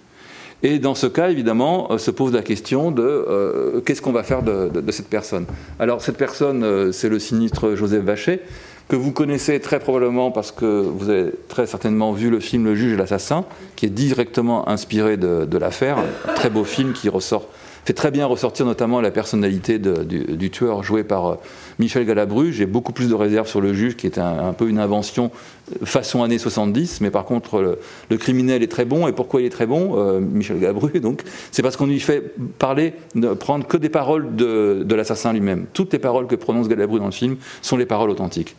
[0.61, 4.43] Et dans ce cas, évidemment, euh, se pose la question de qu'est-ce qu'on va faire
[4.43, 5.45] de, de, cette personne?
[5.79, 8.41] Alors cette personne, c'est le sinistre Joseph Vacher,
[8.89, 12.75] que vous connaissez très probablement parce que vous avez très certainement vu le film Le
[12.75, 15.97] juge et l'assassin, qui est directement inspiré de, de l'affaire.
[16.35, 17.47] Très beau film qui ressort
[17.89, 21.35] fait très bien ressortir notamment la personnalité du, tueur joué par euh,
[21.79, 22.53] Michel Galabru.
[22.53, 25.31] J'ai beaucoup plus de réserves sur le juge, qui est un, peu une invention
[25.71, 27.79] euh, façon années 70, mais par contre,
[28.11, 29.07] le, criminel est très bon.
[29.07, 32.35] Et pourquoi il est très bon, euh, Michel Galabru Donc, c'est parce qu'on lui fait
[32.59, 35.65] parler, ne prendre que des paroles de, l'assassin lui-même.
[35.73, 38.55] Toutes les paroles que prononce Galabru dans le film sont les paroles authentiques.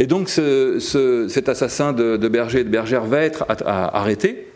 [0.00, 4.48] Et donc, cet assassin de, berger et de bergère va être arrêté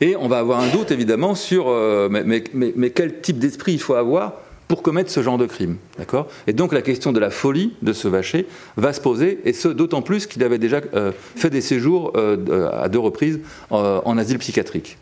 [0.00, 3.94] et on va avoir un doute évidemment sur euh, mais, quel type d'esprit il faut
[3.94, 4.34] avoir
[4.66, 5.76] pour commettre ce genre de crime.
[5.98, 6.26] D'accord?
[6.46, 9.68] Et donc la question de la folie de ce vacher va se poser, et ce
[9.68, 13.40] d'autant plus qu'il avait déjà euh, fait des séjours euh, à deux reprises
[13.70, 14.98] en asile psychiatrique.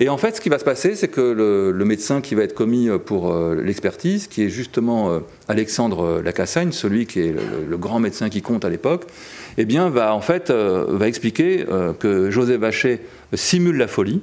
[0.00, 2.54] Et en fait, ce qui va se passer, c'est que le, médecin qui va être
[2.54, 7.34] commis pour l'expertise, qui est justement Alexandre Lacassagne, celui qui est
[7.68, 9.04] le, grand médecin qui compte à l'époque,
[9.56, 11.64] eh bien, va en fait va expliquer
[12.00, 13.02] que José Vacher
[13.36, 14.20] simule la folie.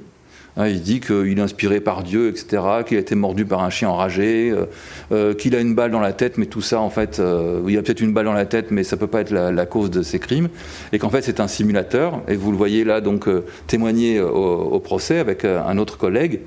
[0.56, 3.70] Hein, il dit qu'il est inspiré par Dieu, etc., qu'il a été mordu par un
[3.70, 4.66] chien enragé, euh,
[5.10, 7.78] euh, qu'il a une balle dans la tête, mais tout ça, en fait, euh, il
[7.78, 10.02] a peut-être une balle dans la tête, mais ça peut pas être la, cause de
[10.02, 10.50] ses crimes,
[10.92, 12.20] et qu'en fait c'est un simulateur.
[12.28, 13.26] Et vous le voyez là donc
[13.66, 16.40] témoigner au, au, procès avec un autre collègue.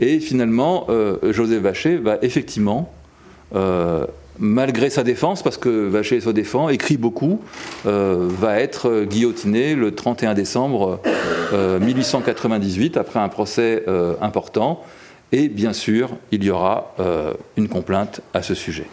[0.00, 0.86] Et finalement,
[1.30, 2.92] José Vacher va effectivement
[4.40, 7.40] malgré sa défense, parce que Vacher se défend, écrit beaucoup,
[7.86, 11.00] euh, va être guillotiné le 31 décembre
[11.52, 14.82] 1898 euh, après un procès euh, important.
[15.32, 16.92] Et bien sûr, il y aura
[17.56, 18.86] une complainte à ce sujet.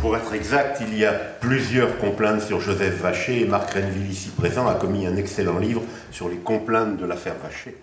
[0.00, 4.28] Pour être exact, il y a plusieurs complaintes sur Joseph Vacher et Marc Renville, ici
[4.28, 5.82] présent, a commis un excellent livre
[6.12, 7.34] sur les complaintes de l'affaire.
[7.42, 7.76] Vacher,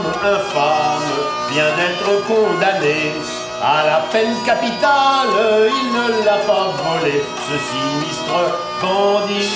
[0.00, 1.12] infâme,
[1.50, 3.12] vient d'être condamné
[3.62, 5.28] à la peine capitale.
[5.68, 8.40] Il ne l'a pas volé, ce sinistre
[8.80, 9.50] bandit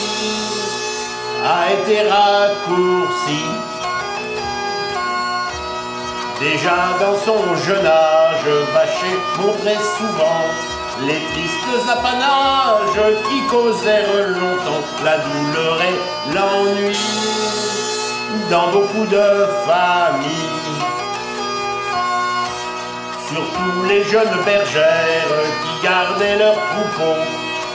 [1.45, 3.45] a été raccourci.
[6.41, 10.45] Déjà dans son jeune âge, Vacher montrait souvent
[11.07, 16.97] les tristes apanages qui causèrent longtemps la douleur et l'ennui
[18.51, 20.83] dans beaucoup de familles.
[23.29, 27.23] Surtout les jeunes bergères qui gardaient leurs troupeaux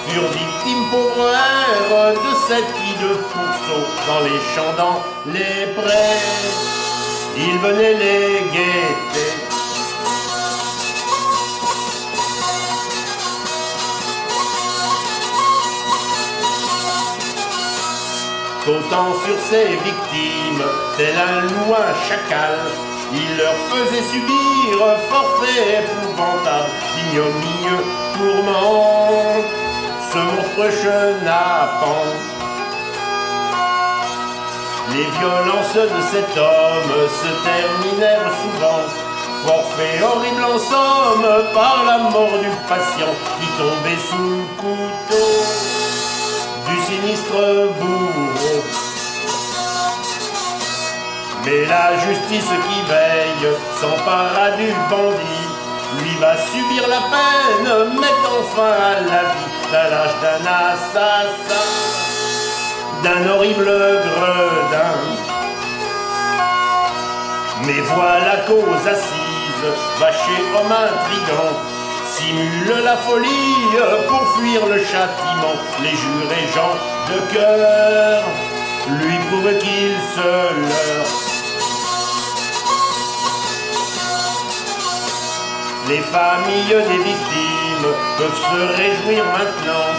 [0.07, 5.01] furent victimes pauvres de cette de pourceaux dans les champs, dans
[5.34, 6.20] les prés.
[7.38, 9.31] Ils venaient les guetter.
[18.64, 20.64] Sautant sur ses victimes,
[20.95, 22.59] tel un loup, un chacal,
[23.12, 24.41] il leur faisait subir
[25.09, 27.84] forfait épouvantable, ignominieux
[28.14, 29.09] tourment,
[30.12, 32.05] ce monstre chenapan.
[34.93, 38.84] Les violences de cet homme se terminèrent souvent,
[39.43, 45.72] forfait horrible en somme, par la mort du patient qui tombait sous le couteau
[46.70, 48.31] du sinistre bourreau.
[51.44, 55.50] Mais la justice qui veille s'empara du bandit,
[56.00, 61.68] lui va subir la peine, mettant fin à la vie d'un lâche d'un assassin,
[63.04, 65.00] d'un horrible gredin.
[67.66, 69.66] Mais voilà cause assise,
[70.00, 71.54] vaché homme intrigant,
[72.14, 75.58] simule la folie pour fuir le châtiment.
[75.82, 76.78] Les jurés gens
[77.10, 78.24] de cœur
[79.00, 80.28] lui prouvent qu'il se
[80.62, 81.31] leurre.
[85.92, 89.89] Les familles des victimes peuvent se réjouir maintenant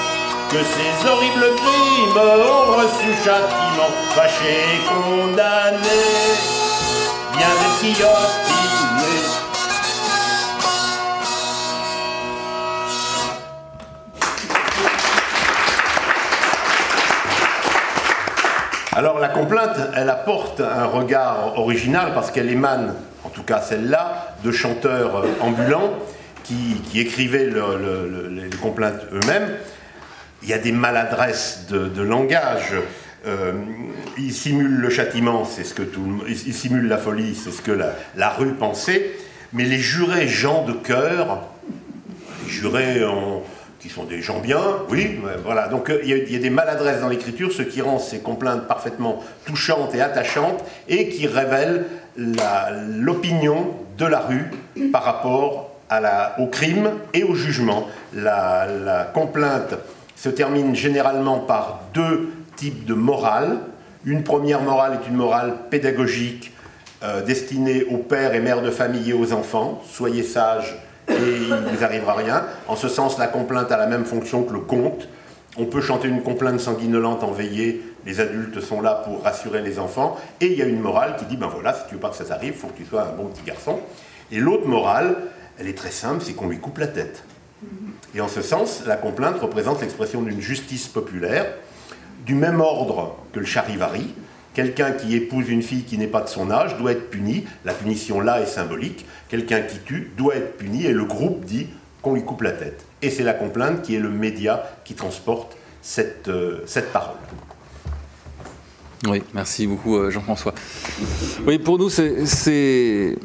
[0.48, 6.00] que ces horribles crimes ont reçu châtiment, fâché et condamné,
[7.36, 7.48] bien
[7.82, 9.31] des.
[18.94, 24.36] Alors la complainte, elle apporte un regard original parce qu'elle émane, en tout cas celle-là,
[24.44, 25.94] de chanteurs ambulants
[26.44, 29.48] qui, écrivaient le- le- le- les complaintes eux-mêmes.
[30.42, 32.74] Il y a des maladresses de, langage.
[33.26, 33.52] Euh,
[34.18, 37.62] ils simulent le châtiment, c'est ce que tout le ils simulent la folie, c'est ce
[37.62, 39.12] que la, la rue pensait.
[39.54, 41.44] Mais les jurés gens de cœur,
[42.44, 43.42] les jurés en-
[43.82, 44.60] qui sont des gens bien,
[44.90, 45.66] oui, voilà.
[45.66, 49.18] Donc euh, il y, a- des maladresses dans l'écriture, ce qui rend ces complaintes parfaitement
[49.44, 54.50] touchantes et attachantes, et qui révèlent la- l'opinion de la rue
[54.92, 55.68] par rapport
[56.38, 57.86] au crime et au jugement.
[58.14, 59.74] La, la complainte
[60.16, 63.58] se termine généralement par deux types de morale.
[64.06, 66.52] Une première morale est une morale pédagogique
[67.02, 69.82] euh, destinée aux pères et mères de famille et aux enfants.
[69.86, 70.76] Soyez sages
[71.08, 72.44] et il ne vous arrivera rien.
[72.68, 75.08] En ce sens, la complainte a la même fonction que le conte.
[75.58, 79.78] On peut chanter une complainte sanguinolente en veillée, les adultes sont là pour rassurer les
[79.78, 82.08] enfants, et il y a une morale qui dit, ben voilà, si tu veux pas
[82.08, 83.80] que ça t'arrive, il faut que tu sois un bon petit garçon.
[84.30, 85.16] Et l'autre morale,
[85.58, 87.24] elle est très simple, c'est qu'on lui coupe la tête.
[88.14, 91.46] Et en ce sens, la complainte représente l'expression d'une justice populaire,
[92.24, 94.14] du même ordre que le charivari.
[94.54, 97.44] Quelqu'un qui épouse une fille qui n'est pas de son âge doit être puni.
[97.64, 99.06] La punition là est symbolique.
[99.28, 101.68] Quelqu'un qui tue doit être puni et le groupe dit
[102.02, 102.84] qu'on lui coupe la tête.
[103.00, 107.16] Et c'est la complainte qui est le média qui transporte cette, euh, parole.
[109.08, 110.54] Oui, merci beaucoup euh, Jean-François.
[111.46, 113.16] Oui, pour nous, c'est-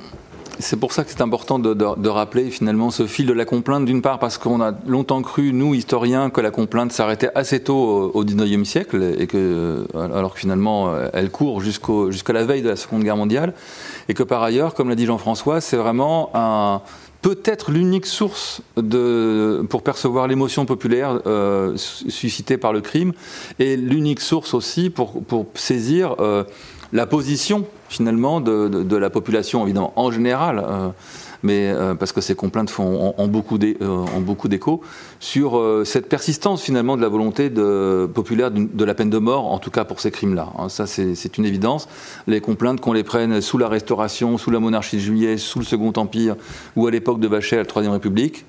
[0.60, 3.46] c'est pour ça que c'est important de, de- de rappeler finalement ce fil de la
[3.46, 7.60] complainte, d'une part parce qu'on a longtemps cru, nous historiens, que la complainte s'arrêtait assez
[7.62, 12.62] tôt au, 19e siècle, et que, alors que finalement euh, elle court jusqu'à la veille
[12.62, 13.54] de la Seconde Guerre mondiale,
[14.10, 16.82] et que par ailleurs, comme l'a dit Jean-François, c'est vraiment un
[17.24, 23.12] peut-être l'unique source de, pour percevoir l'émotion populaire euh, su- suscitée par le crime,
[23.60, 26.44] et l'unique source aussi pour, pour saisir euh,
[26.94, 30.90] la position finalement de, la population, évidemment en général, euh,
[31.44, 34.82] mais euh, parce que ces complaintes font, ont, euh, beaucoup d'écho
[35.20, 37.50] sur cette persistance finalement de la volonté
[38.14, 40.50] populaire de la peine de mort, en tout cas pour ces crimes-là.
[40.58, 40.70] hein.
[40.70, 41.88] ça, c'est une évidence.
[42.28, 45.66] Les complaintes qu'on les prenne sous la Restauration, sous la monarchie de Juillet, sous le
[45.66, 46.36] Second Empire
[46.76, 48.46] ou à l'époque de Bachelet à la Troisième République,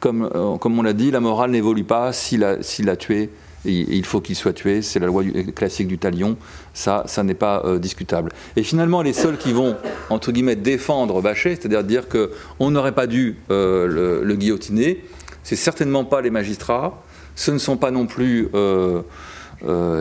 [0.00, 3.30] comme, on l'a dit, la morale n'évolue pas s'il a, a tué
[3.64, 6.36] il faut qu'il soit tué, c'est la loi classique du talion,
[6.74, 8.32] ça, ça n'est pas euh, discutable.
[8.56, 9.76] Et finalement, les seuls qui vont,
[10.10, 15.02] entre guillemets, défendre Vacher, c'est-à-dire dire, qu'on n'aurait pas dû euh, le, guillotiner,
[15.42, 17.02] c'est certainement pas les magistrats,
[17.34, 19.02] ce ne sont pas non plus euh,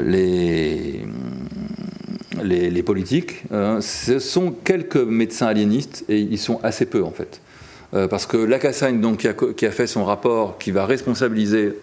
[0.03, 1.01] les,
[2.43, 3.79] les, politiques, hein.
[3.81, 7.41] ce sont quelques médecins aliénistes, et ils sont assez peu en fait.
[8.09, 11.73] parce que Lacassagne, donc, qui a, qui a, fait son rapport qui va responsabiliser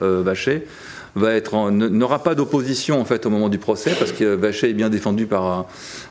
[1.17, 4.91] Vacher, n'aura pas d'opposition en fait au moment du procès parce que Vacher est bien
[4.91, 5.67] défendu par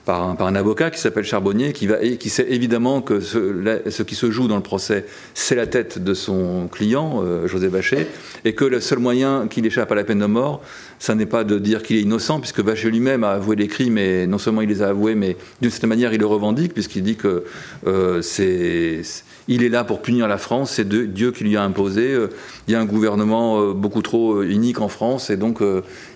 [0.05, 4.31] par un, avocat qui s'appelle Charbonnier qui va qui sait évidemment que ce, qui se
[4.31, 8.07] joue dans le procès c'est la tête de son client euh, José Vacher
[8.43, 10.61] et que le seul moyen qu'il échappe à la peine de mort
[10.99, 13.97] ça n'est pas de dire qu'il est innocent puisque Vacher lui-même a avoué les crimes
[13.97, 17.03] et non seulement il les a avoués mais d'une certaine manière il le revendique puisqu'il
[17.03, 17.45] dit que
[17.87, 19.01] euh, c'est
[19.49, 22.13] il est là pour punir la France, c'est Dieu qui lui a imposé.
[22.13, 22.29] Euh,
[22.69, 25.59] il y a un gouvernement beaucoup trop unique en France, et donc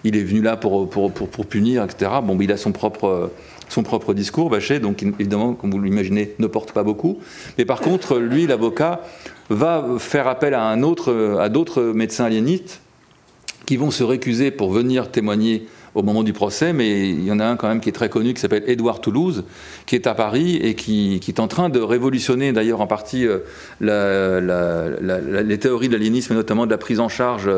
[0.05, 1.11] il est venu là pour, pour,
[1.45, 2.09] punir, etc.
[2.23, 3.29] Bon, il a son propre,
[3.69, 7.19] son propre discours, Bachet, donc évidemment, comme vous l'imaginez, ne porte pas beaucoup.
[7.57, 9.01] Mais par contre, lui, l'avocat,
[9.49, 12.81] va faire appel à, à d'autres médecins aliénistes
[13.65, 17.39] qui vont se récuser pour venir témoigner au moment du procès, mais il y en
[17.39, 19.43] a un quand même qui est très connu, qui s'appelle Édouard Toulouse,
[19.87, 23.39] qui est à Paris et qui, est en train de révolutionner d'ailleurs en partie euh,
[23.81, 27.49] les théories de l'aliénisme et notamment de la prise en charge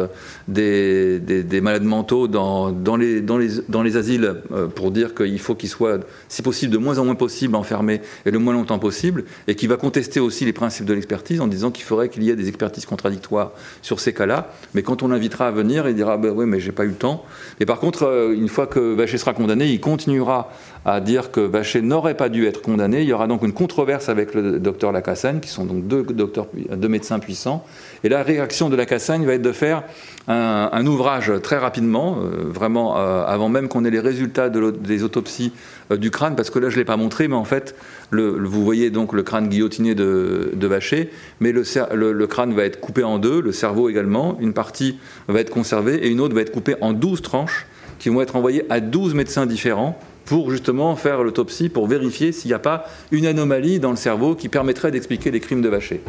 [0.47, 1.19] des,
[1.61, 6.77] malades mentaux dans, les, asiles euh, pour dire qu'il faut qu'ils soient, si possible, de
[6.77, 10.45] moins en moins possible enfermés et le moins longtemps possible, et qui va contester aussi
[10.45, 13.99] les principes de l'expertise en disant qu'il faudrait qu'il y ait des expertises contradictoires sur
[13.99, 16.85] ces cas-là, mais quand on l'invitera à venir, il dira ben oui, mais j'ai pas
[16.85, 17.25] eu le temps.
[17.59, 20.49] Et par contre, euh, une fois que Vacher sera condamné, il continuera
[20.85, 23.01] à dire que Vacher n'aurait pas dû être condamné.
[23.01, 27.19] Il y aura donc une controverse avec le docteur Lacassagne, qui sont donc deux, médecins
[27.19, 27.65] puissants.
[28.03, 29.83] Et la réaction de Lacassagne va être de faire
[30.27, 35.51] un, ouvrage très rapidement, euh, vraiment euh, avant même qu'on ait les résultats des autopsies
[35.91, 37.75] euh, du crâne, parce que là je ne l'ai pas montré, mais en fait,
[38.11, 41.09] vous voyez donc le crâne guillotiné de, Vacher,
[41.39, 45.49] mais le, crâne va être coupé en deux, le cerveau également, une partie va être
[45.49, 47.65] conservée et une autre va être coupée en douze tranches
[47.99, 52.49] qui vont être envoyés à 12 médecins différents pour justement faire l'autopsie, pour vérifier s'il
[52.49, 56.01] n'y a pas une anomalie dans le cerveau qui permettrait d'expliquer les crimes de Vacher.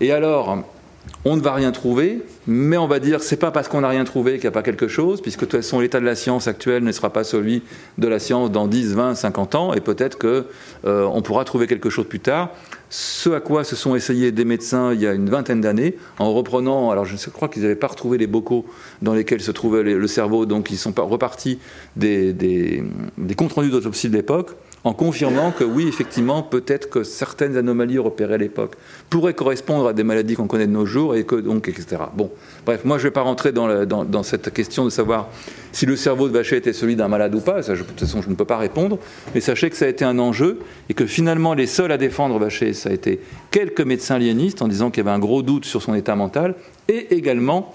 [0.00, 0.64] Et alors,
[1.24, 4.04] on ne va rien trouver, mais on va dire c'est pas parce qu'on n'a rien
[4.04, 6.48] trouvé qu'il n'y a pas quelque chose, puisque de toute façon l'état de la science
[6.48, 7.62] actuelle ne sera pas celui
[7.98, 10.44] de la science dans 10, 20, 50 ans, et peut-être qu'on
[10.86, 12.50] euh, pourra trouver quelque chose plus tard.
[12.94, 16.30] Ce à quoi se sont essayés des médecins il y a une vingtaine d'années, en
[16.34, 18.66] reprenant, alors je crois qu'ils n'avaient pas retrouvé les bocaux
[19.00, 21.58] dans lesquels se trouvait le cerveau, donc ils sont repartis
[21.96, 22.84] des, des
[23.34, 24.50] comptes rendus d'autopsie de l'époque,
[24.84, 28.74] en confirmant que oui, effectivement, peut-être que certaines anomalies repérées à l'époque
[29.10, 32.02] pourraient correspondre à des maladies qu'on connaît de nos jours, et que donc, etc.
[32.16, 32.30] Bon,
[32.66, 35.28] bref, moi je ne vais pas rentrer dans, cette question de savoir
[35.70, 38.28] si le cerveau de Vacher était celui d'un malade ou pas, de toute façon je
[38.28, 38.98] ne peux pas répondre,
[39.34, 40.58] mais sachez que ça a été un enjeu,
[40.88, 43.20] et que finalement les seuls à défendre Vacher, ça a été
[43.50, 46.54] quelques médecins liénistes en disant qu'il y avait un gros doute sur son état mental,
[46.88, 47.72] et également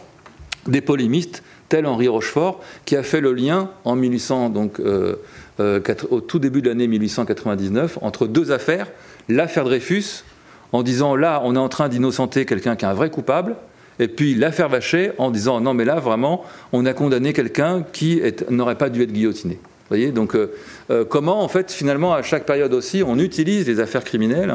[0.68, 5.16] des polémistes tel Henri Rochefort, qui a fait le lien en 1800, donc, euh,
[5.60, 5.80] euh,
[6.10, 8.88] au tout début de l'année 1899, entre deux affaires,
[9.28, 10.24] l'affaire Dreyfus,
[10.72, 13.56] en disant là, on est en train d'innocenter quelqu'un qui est un vrai coupable,
[14.00, 16.44] et puis l'affaire Vachet, en disant non, mais là, vraiment,
[16.74, 19.56] on a condamné quelqu'un qui n'aurait pas dû être guillotiné.
[19.56, 23.80] Vous voyez, donc euh, comment, en fait, finalement, à chaque période aussi, on utilise les
[23.80, 24.52] affaires criminelles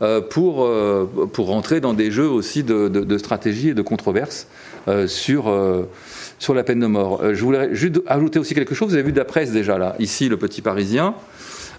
[0.00, 0.70] hein, pour,
[1.32, 4.46] pour rentrer dans des jeux aussi de, de stratégie et de controverses
[5.06, 5.52] sur
[6.38, 7.20] sur la peine de mort.
[7.22, 8.88] Euh, je voulais juste ajouter aussi quelque chose.
[8.88, 11.14] Vous avez vu de la presse déjà là, ici le Petit Parisien.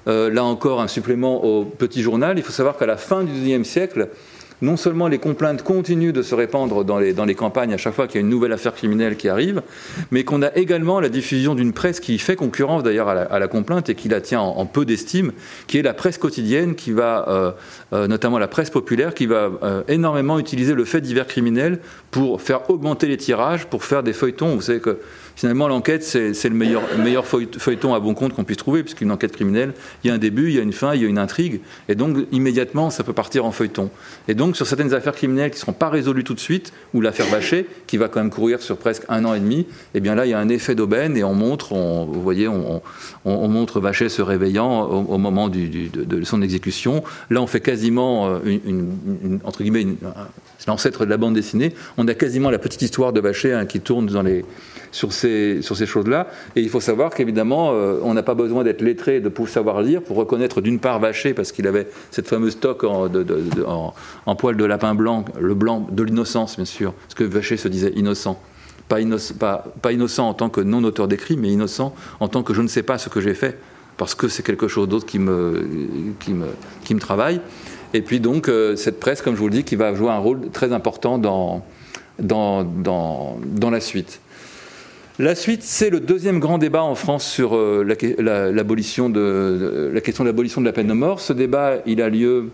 [0.07, 2.37] Euh, là encore un supplément au Petit Journal.
[2.37, 4.09] Il faut savoir qu'à la fin du XIXe siècle,
[4.61, 8.07] non seulement les complaintes continuent de se répandre dans les, dans campagnes à chaque fois
[8.07, 9.61] qu'il y a une nouvelle affaire criminelle qui arrive,
[10.11, 13.89] mais qu'on a également la diffusion d'une presse qui fait concurrence d'ailleurs à, la, complainte
[13.89, 15.31] et qui la tient en, peu d'estime,
[15.67, 17.51] qui est la presse quotidienne, qui va, euh,
[17.93, 21.79] euh, notamment la presse populaire, qui va euh, énormément utiliser le fait divers criminel
[22.11, 24.55] pour faire augmenter les tirages, pour faire des feuilletons.
[24.55, 24.99] Vous savez que
[25.39, 29.71] finalement, l'enquête, c'est le meilleur, feuilleton à bon compte qu'on puisse trouver, puisqu'une enquête criminelle,
[30.03, 31.61] il y a un début, il y a une fin, il y a une intrigue,
[31.87, 33.89] et donc immédiatement, ça peut partir en feuilleton.
[34.27, 36.99] Et donc, sur certaines affaires criminelles qui ne seront pas résolues tout de suite, ou
[36.99, 40.13] l'affaire Bachet, qui va quand même courir sur presque un an et demi, eh bien
[40.13, 42.81] là, il y a un effet d'aubaine, et on montre, vous voyez, on,
[43.23, 47.01] montre Bachet se réveillant au, moment de, son exécution.
[47.29, 49.87] Là, on fait quasiment euh, une, entre guillemets,
[50.57, 51.73] c'est l'ancêtre de la bande dessinée.
[51.97, 54.43] On a quasiment la petite histoire de Bachet hein, qui tourne dans les
[54.91, 56.27] sur ces, sur ces choses-là.
[56.55, 59.81] Et il faut savoir qu'évidemment, euh, on n'a pas besoin d'être lettré, de pouvoir savoir
[59.81, 63.09] lire pour reconnaître d'une part Vacher, parce qu'il avait cette fameuse toque en,
[64.25, 67.67] en, poil de lapin blanc, le blanc de l'innocence, bien sûr, parce que Vacher se
[67.67, 68.39] disait innocent
[68.87, 72.67] Pas, innocent en tant que non auteur des mais innocent en tant que je ne
[72.67, 73.59] sais pas ce que j'ai fait,
[73.97, 75.65] parce que c'est quelque chose d'autre qui me,
[76.19, 76.47] qui, me,
[76.83, 77.41] qui me travaille.
[77.93, 80.19] Et puis donc, euh, cette presse, comme je vous le dis, qui va jouer un
[80.19, 81.65] rôle très important dans,
[82.19, 84.21] dans, dans, la suite.
[85.19, 89.91] La suite, c'est le deuxième grand débat en France sur euh, la question de
[90.23, 91.19] l'abolition de la peine de mort.
[91.19, 92.51] Ce débat, il a lieu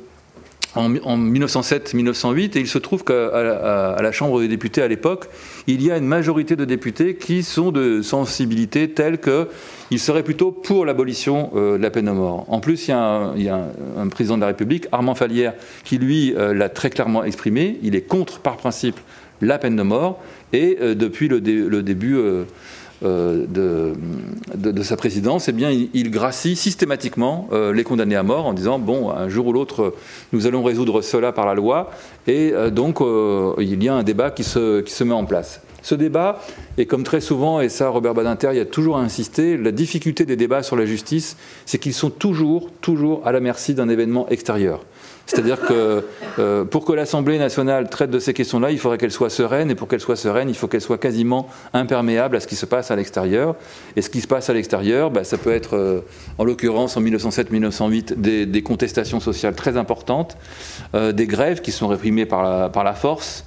[0.74, 5.30] en, 1907-1908 et il se trouve qu'à la Chambre des députés à l'époque,
[5.68, 10.52] il y a une majorité de députés qui sont de sensibilité telle qu'ils seraient plutôt
[10.52, 12.48] pour l'abolition euh, de la peine de mort.
[12.48, 12.92] En plus, il
[13.44, 13.62] y a
[13.96, 15.54] un, président de la République, Armand Falière,
[15.84, 17.78] qui lui euh, l'a très clairement exprimé.
[17.84, 19.00] Il est contre, par principe,
[19.42, 20.20] la peine de mort
[20.54, 22.18] et euh, depuis le, début
[23.04, 23.46] euh,
[24.56, 28.80] de, sa présidence, eh bien, il, gracie systématiquement euh, les condamnés à mort en disant
[28.80, 29.94] bon, un jour ou l'autre,
[30.32, 31.92] nous allons résoudre cela par la loi,
[32.26, 33.00] et euh, donc
[33.60, 35.62] il y a un débat qui se met en place.
[35.82, 36.42] Ce débat,
[36.78, 40.36] et comme très souvent, et ça Robert Badinter y a toujours insisté, la difficulté des
[40.36, 44.84] débats sur la justice, c'est qu'ils sont toujours, toujours à la merci d'un événement extérieur.
[45.26, 46.04] C'est-à-dire que
[46.38, 49.76] euh, pour que l'Assemblée nationale traite de ces questions-là, il faudrait qu'elle soit sereine, et
[49.76, 52.92] pour qu'elle soit sereine, il faut qu'elle soit quasiment imperméable à ce qui se passe
[52.92, 53.56] à l'extérieur.
[53.96, 56.02] Et ce qui se passe à l'extérieur, bah, ça peut être, euh,
[56.38, 60.38] en l'occurrence, en 1907-1908, des, contestations sociales très importantes,
[60.94, 62.44] euh, des grèves qui sont réprimées par
[62.84, 63.46] la force,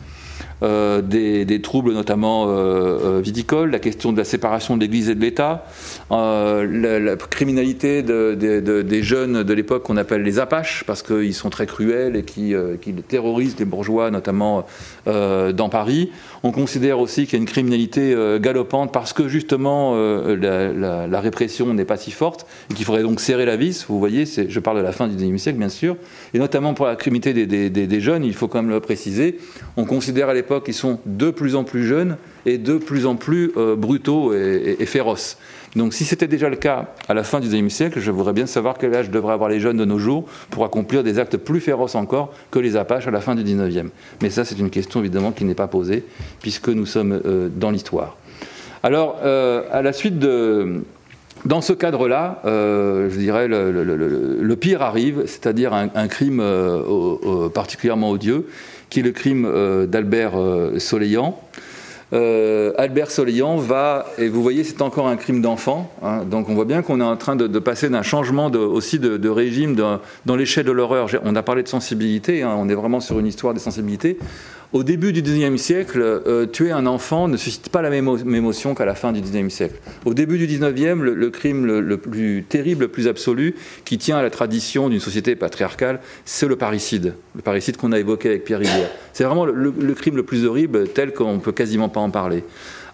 [0.63, 5.15] euh, des, troubles notamment euh, euh, viticoles, la question de la séparation de l'Église et
[5.15, 5.65] de l'État,
[6.11, 12.17] la, criminalité des jeunes de l'époque qu'on appelle les Apaches, parce qu'ils sont très cruels
[12.17, 12.55] et qui,
[13.07, 14.67] terrorisent les bourgeois, notamment
[15.07, 16.11] dans Paris.
[16.43, 21.85] On considère aussi qu'il y a une criminalité galopante parce que justement la, répression n'est
[21.85, 23.85] pas si forte et qu'il faudrait donc serrer la vis.
[23.89, 25.97] Vous voyez, je parle de la fin du XIXe siècle, bien sûr,
[26.35, 29.39] et notamment pour la criminalité des, des jeunes, il faut quand même le préciser.
[29.77, 33.17] On considère à l'époque qui sont de plus en plus jeunes et de plus en
[33.17, 35.39] plus euh, brutaux et, féroces.
[35.77, 38.47] Donc si c'était déjà le cas à la fin du XIXe siècle, je voudrais bien
[38.47, 41.61] savoir quel âge devraient avoir les jeunes de nos jours pour accomplir des actes plus
[41.61, 43.91] féroces encore que les Apaches à la fin du XIXe.
[44.23, 46.05] Mais ça, c'est une question évidemment qui n'est pas posée,
[46.41, 48.17] puisque nous sommes euh, dans l'histoire.
[48.83, 50.83] Alors, euh, à la suite de...
[51.45, 56.43] Dans ce cadre-là, je dirais, le, pire arrive, c'est-à-dire un, crime
[57.55, 58.49] particulièrement odieux,
[58.91, 61.41] qui est le crime euh, d'Albert euh, Soleillant.
[62.15, 65.93] Euh, Albert Soleillant va, et vous voyez, c'est encore un crime d'enfant.
[66.03, 66.25] Hein.
[66.25, 69.77] donc on voit bien qu'on est en train de, passer d'un changement aussi de, régime
[69.77, 71.11] dans l'échelle de l'horreur.
[71.25, 72.55] On a parlé de sensibilité, hein.
[72.57, 74.19] on est vraiment sur une histoire des sensibilités.
[74.75, 78.75] Au début du XIXe siècle, euh, tuer un enfant ne suscite pas la même émotion
[78.75, 79.77] qu'à la fin du XIXe siècle.
[80.05, 83.55] Au début du XIXe, le, le crime le, plus terrible, le plus absolu,
[83.87, 87.15] qui tient à la tradition d'une société patriarcale, c'est le parricide.
[87.35, 88.91] Le parricide qu'on a évoqué avec Pierre Rivière.
[89.15, 92.45] C'est vraiment le, crime le plus horrible, tel qu'on ne peut quasiment pas en parler.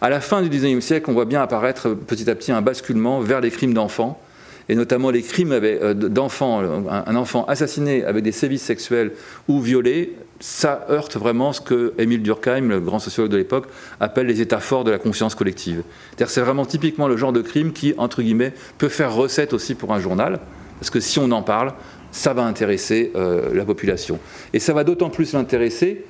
[0.00, 3.18] À la fin du XIXe siècle, on voit bien apparaître petit à petit un basculement
[3.18, 4.20] vers les crimes d'enfants
[4.68, 9.10] et notamment les crimes euh, d'enfants, un enfant assassiné avec des sévices sexuels
[9.48, 13.66] ou violés ça heurte vraiment ce que Émile Durkheim, le grand sociologue de l'époque,
[14.00, 15.82] appelle les états forts de la conscience collective.
[16.18, 19.92] C'est vraiment typiquement le genre de crime qui, entre guillemets, peut faire recette aussi pour
[19.92, 20.40] un journal,
[20.78, 21.72] parce que si on en parle,
[22.10, 24.18] ça va intéresser euh, la population.
[24.52, 26.04] Et ça va d'autant plus l'intéresser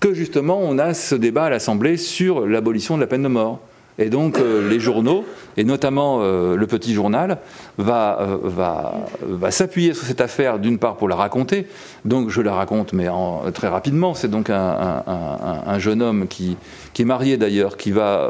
[0.00, 3.60] que justement on a ce débat à l'Assemblée sur l'abolition de la peine de mort.
[3.98, 5.24] Et donc euh, les journaux,
[5.56, 7.38] et notamment euh, le petit journal,
[7.78, 11.66] va, euh, va, va s'appuyer sur cette affaire d'une part pour la raconter.
[12.04, 13.08] Donc je la raconte, mais
[13.54, 14.14] très rapidement.
[14.14, 16.56] C'est donc un, un, jeune homme qui,
[16.92, 18.28] qui est marié d'ailleurs, qui va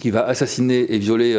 [0.00, 1.36] qui va assassiner et violer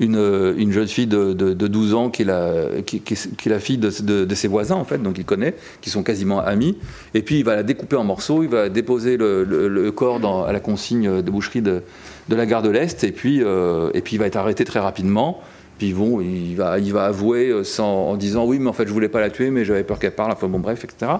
[0.00, 0.16] une,
[0.58, 4.24] une jeune fille de, de, 12 ans qui est la, qui, est la fille de,
[4.24, 6.76] de, ses voisins, en fait, donc il connaît, qui sont quasiment amis.
[7.14, 10.52] Et puis il va la découper en morceaux, il va déposer le, le, corps à
[10.52, 11.82] la consigne de boucherie de,
[12.30, 14.78] de la gare de l'Est, et puis, euh, et puis il va être arrêté très
[14.78, 15.40] rapidement.
[15.78, 18.86] Puis bon, il va, il va avouer euh, sans, en disant oui, mais en fait
[18.86, 20.30] je voulais pas la tuer, mais j'avais peur qu'elle parle.
[20.30, 21.12] Enfin bon, bref, etc.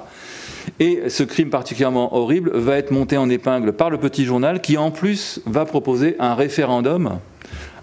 [0.79, 4.79] Et ce crime particulièrement horrible va être monté en épingle par le Petit Journal, qui
[4.79, 7.19] en plus va proposer un référendum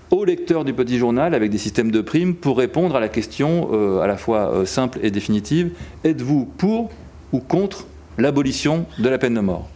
[0.10, 3.70] aux lecteurs du Petit Journal avec des systèmes de primes pour répondre à la question
[3.74, 5.72] euh, à la fois simple et définitive
[6.06, 6.92] êtes-vous pour
[7.34, 9.68] ou contre l'abolition de la peine de mort?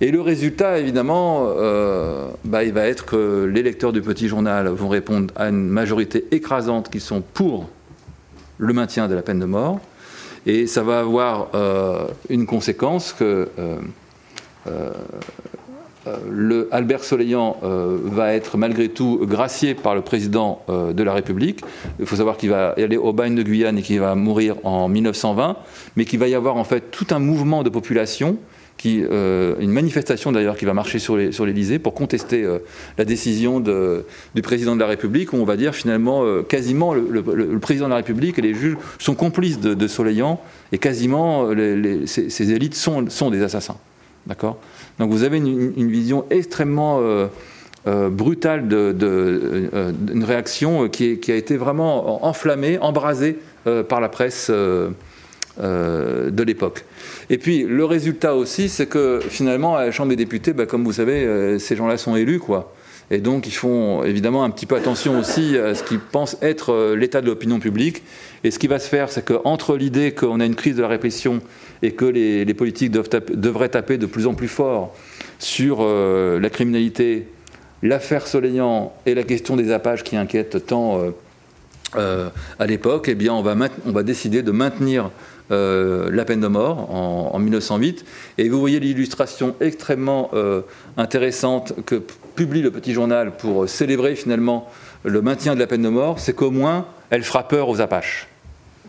[0.00, 4.68] Et le résultat, évidemment, euh, bah, il va être que les lecteurs du petit journal
[4.68, 7.70] vont répondre à une majorité écrasante qui sont pour
[8.58, 9.80] le maintien de la peine de mort.
[10.44, 14.92] Et ça va avoir euh, une conséquence que euh,
[16.70, 21.62] Albert Soleillant va être malgré tout gracié par le président de la République.
[21.98, 24.88] Il faut savoir qu'il va aller au bagne de Guyane et qu'il va mourir en
[24.88, 25.56] 1920,
[25.96, 28.38] mais qu'il va y avoir en fait tout un mouvement de population
[28.76, 32.46] qui, une manifestation d'ailleurs qui va marcher sur l'Elysée sur pour contester
[32.98, 37.86] la décision du président de la République, où on va dire finalement quasiment le, président
[37.86, 39.86] de la République et les juges sont complices de, de
[40.72, 41.48] et quasiment
[42.06, 43.76] ces, élites sont, des assassins.
[44.26, 44.58] D'accord?
[44.98, 47.26] Donc vous avez une, vision extrêmement euh,
[47.86, 54.50] euh, brutale d'une réaction qui, a été vraiment enflammée, embrasée euh, par la presse
[55.58, 56.84] de l'époque.
[57.30, 60.84] Et puis le résultat aussi, c'est que finalement, à la Chambre des députés, bah, comme
[60.84, 62.74] vous savez, ces gens-là sont élus, quoi.
[63.10, 66.94] Et donc, ils font évidemment un petit peu attention aussi à ce qu'ils pensent être
[66.94, 68.02] l'état de l'opinion publique.
[68.44, 70.88] Et ce qui va se faire, c'est qu'entre l'idée qu'on a une crise de la
[70.88, 71.40] répression
[71.82, 74.94] et que les, politiques devraient taper de plus en plus fort
[75.38, 77.28] sur euh, la criminalité,
[77.82, 81.10] l'affaire Soleignant et la question des appages qui inquiètent tant euh,
[81.96, 82.28] euh,
[82.58, 85.10] à l'époque, eh bien, on va, décider de maintenir
[85.50, 88.04] la peine de mort en, en, 1908.
[88.38, 90.30] Et vous voyez l'illustration extrêmement
[90.96, 92.02] intéressante que
[92.34, 94.68] publie le Petit Journal pour célébrer finalement
[95.04, 98.28] le maintien de la peine de mort, c'est qu'au moins elle fera peur aux Apaches.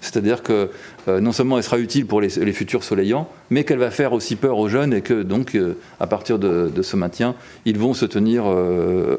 [0.01, 0.69] C'est-à-dire que
[1.07, 4.35] euh, non seulement elle sera utile pour les, futurs soleillants, mais qu'elle va faire aussi
[4.35, 7.35] peur aux jeunes et que donc euh, à partir de, ce maintien,
[7.65, 9.17] ils vont se tenir euh,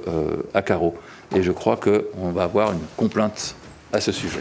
[0.54, 0.94] à carreau.
[1.34, 3.54] Et je crois qu'on va avoir une complainte
[3.92, 4.40] à ce sujet.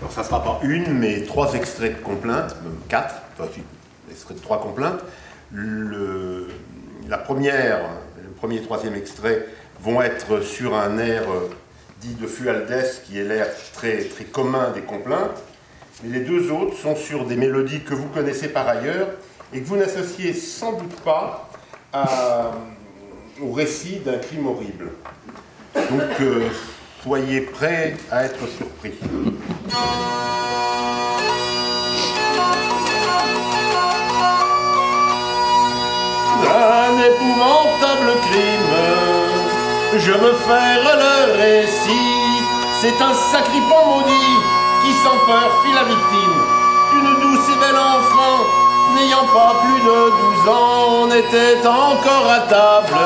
[0.00, 3.48] Alors ça ne sera pas une, mais trois extraits de complainte, même quatre, enfin,
[4.10, 5.00] extraits de trois complaintes.
[5.52, 7.80] La première,
[8.22, 9.46] le premier et troisième extrait
[9.80, 11.22] vont être sur un air
[12.00, 15.42] dit de Fualdès, qui est l'air très, très commun des complaintes.
[16.02, 19.08] Mais les deux autres sont sur des mélodies que vous connaissez par ailleurs
[19.52, 21.48] et que vous n'associez sans doute pas
[23.40, 24.90] au récit d'un crime horrible.
[25.74, 26.48] Donc euh,
[27.06, 28.94] soyez prêts à être surpris.
[36.42, 38.96] Un épouvantable crime
[39.98, 42.42] je veux faire le récit.
[42.80, 44.36] C'est un sacripant maudit
[44.82, 46.38] qui sans peur fit la victime
[46.92, 48.38] d'une douce et belle enfant.
[48.94, 52.98] N'ayant pas plus de douze ans, on était encore à table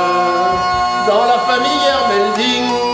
[1.07, 2.90] dans la famille Hermelding.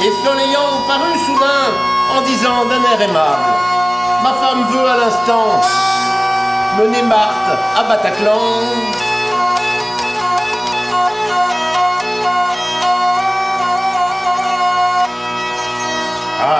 [0.00, 1.72] Et l'ayant paru soudain
[2.16, 3.50] en disant d'un air aimable
[4.22, 5.60] Ma femme veut à l'instant
[6.78, 8.38] mener Marthe à Bataclan.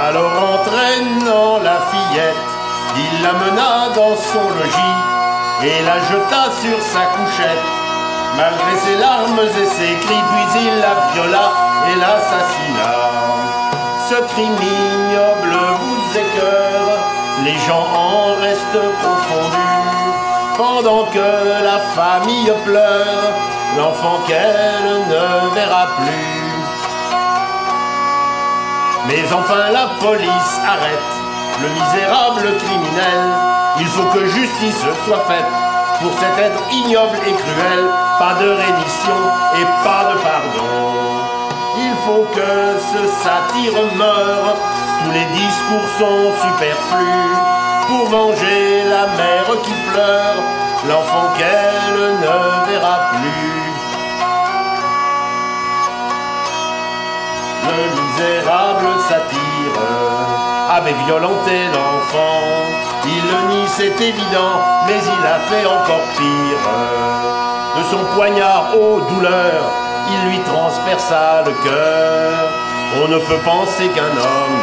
[0.09, 2.35] Alors entraînant la fillette,
[2.97, 4.99] il la mena dans son logis
[5.63, 7.67] et la jeta sur sa couchette.
[8.37, 11.53] Malgré ses larmes et ses cris, puis il la viola
[11.91, 13.08] et l'assassina.
[14.09, 16.99] Ce crime ignoble vous écœure,
[17.45, 20.15] les gens en restent confondus.
[20.57, 23.35] Pendant que la famille pleure,
[23.77, 26.49] l'enfant qu'elle ne verra plus.
[29.09, 31.13] Mais enfin la police arrête
[31.61, 33.23] le misérable criminel.
[33.79, 35.53] Il faut que justice soit faite
[36.01, 37.85] pour cet être ignoble et cruel.
[38.19, 39.19] Pas de reddition
[39.61, 41.08] et pas de pardon.
[42.09, 44.57] Faut que ce satire meure.
[45.05, 47.35] Tous les discours sont superflus
[47.87, 50.41] pour venger la mère qui pleure,
[50.89, 53.73] l'enfant qu'elle ne verra plus.
[57.69, 59.79] Le misérable satire
[60.71, 62.41] avait violenté l'enfant.
[63.05, 64.55] Il le nie, c'est évident,
[64.87, 66.65] mais il a fait encore pire.
[67.77, 72.49] De son poignard aux douleurs, il lui transperça le cœur.
[73.03, 74.61] On ne peut penser qu'un homme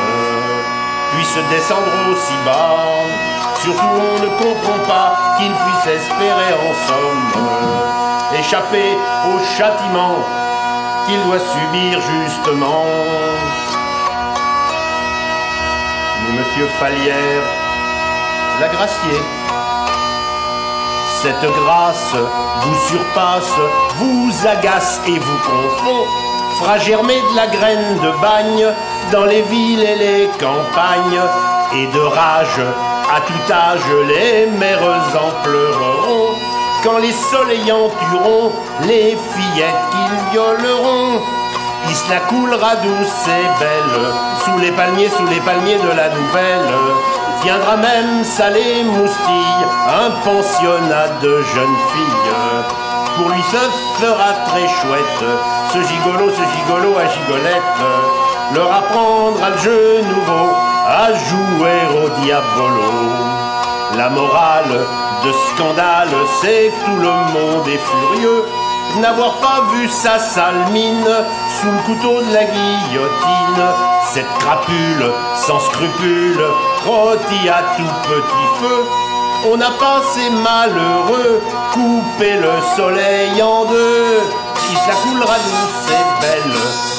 [1.16, 2.86] puisse descendre aussi bas.
[3.62, 7.46] Surtout on ne comprend pas qu'il puisse espérer en somme
[8.40, 10.18] échapper au châtiment
[11.06, 12.86] qu'il doit subir justement.
[16.24, 17.44] Mais monsieur Falière,
[18.60, 19.20] la gracier,
[21.26, 22.14] cette grâce
[22.62, 23.58] vous surpasse,
[23.98, 26.04] vous agace et vous confond,
[26.60, 28.68] fera germer de la graine de bagne
[29.12, 31.22] dans les villes et les campagnes,
[31.74, 32.62] et de rage
[33.12, 36.36] à tout âge les mères en pleureront
[36.84, 38.52] quand les soleillants tueront
[38.84, 41.22] les fillettes qu'ils violeront.
[41.90, 44.14] Il se la coulera douce et belle,
[44.44, 47.25] sous les palmiers, sous les palmiers de la nouvelle.
[47.46, 52.34] Viendra même salé moustille, un pensionnat de jeunes filles.
[53.16, 55.24] Pour lui ce sera très chouette,
[55.72, 57.82] ce gigolo, ce gigolo à gigolette.
[58.56, 60.56] Leur apprendra le jeu nouveau,
[60.88, 63.12] à jouer au diabolo.
[63.96, 64.80] La morale
[65.24, 68.44] de scandale, c'est tout le monde est furieux
[69.00, 71.08] n'avoir pas vu sa sale mine
[71.60, 73.66] sous le couteau de la guillotine.
[74.14, 76.42] Cette crapule sans scrupule,
[76.86, 78.86] rôtie à tout petit feu.
[79.52, 81.42] On a passé malheureux,
[81.74, 84.22] coupé le soleil en deux.
[84.72, 86.58] Il se la coulera douce et belle,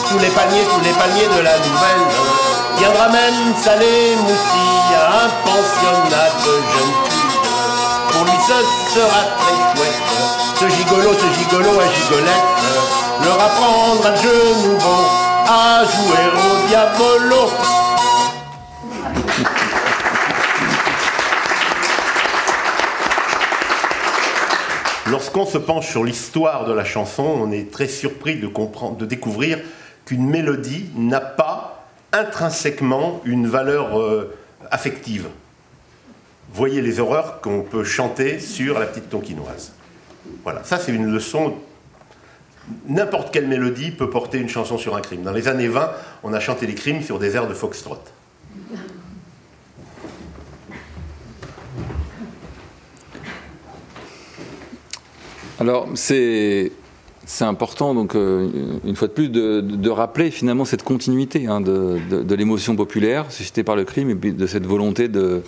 [0.09, 2.05] tous les palmiers, tous les palmiers de la nouvelle.
[2.79, 7.41] Viendra même salé moussi à un pensionnat de jeunes filles.
[8.13, 10.07] Pour lui ce sera très chouette
[10.59, 12.47] ce gigolo, ce gigolo à gigolette,
[13.23, 15.05] leur apprendre à jeu nouveau,
[15.47, 17.51] à jouer au diabolo.
[25.17, 29.59] Lorsqu'on se penche sur l'histoire de la chanson, on est très surpris de, découvrir
[30.05, 34.37] qu'une mélodie n'a pas intrinsèquement une valeur euh,
[34.71, 35.29] affective.
[36.53, 39.73] Voyez les horreurs qu'on peut chanter sur la petite tonkinoise.
[40.45, 41.55] Voilà, ça c'est une leçon.
[42.87, 45.23] N'importe quelle mélodie peut porter une chanson sur un crime.
[45.23, 45.93] Dans les années 20,
[46.25, 48.03] on a chanté les crimes sur des airs de foxtrot.
[55.59, 56.73] Alors, c'est.
[57.41, 58.49] important, donc, euh,
[58.85, 63.65] une fois de plus, de, rappeler finalement cette continuité hein, de, de l'émotion populaire suscitée
[63.65, 65.43] par le crime et puis de cette volonté de,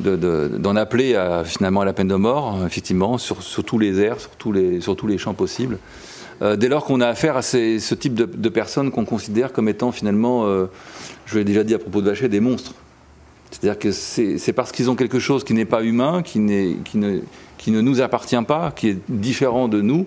[0.00, 4.30] d'en appeler à, finalement à la peine de mort, effectivement, sur, tous les airs, sur
[4.30, 5.78] tous les, sur tous les champs possibles.
[6.42, 9.92] Euh, dès lors qu'on a affaire à ce type de, personnes qu'on considère comme étant
[9.92, 10.66] finalement, euh,
[11.26, 12.74] je l'ai déjà dit à propos de Vachet, des monstres.
[13.50, 16.40] C'est-à-dire que c'est parce qu'ils ont quelque chose qui n'est pas humain, qui,
[16.84, 17.20] qui, ne,
[17.64, 20.06] qui ne nous appartient pas, qui est différent de nous,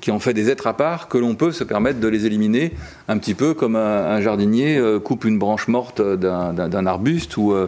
[0.00, 2.74] qui en fait des êtres à part, que l'on peut se permettre de les éliminer
[3.08, 7.66] un petit peu comme un, jardinier euh, coupe une branche morte d'un arbuste ou, euh,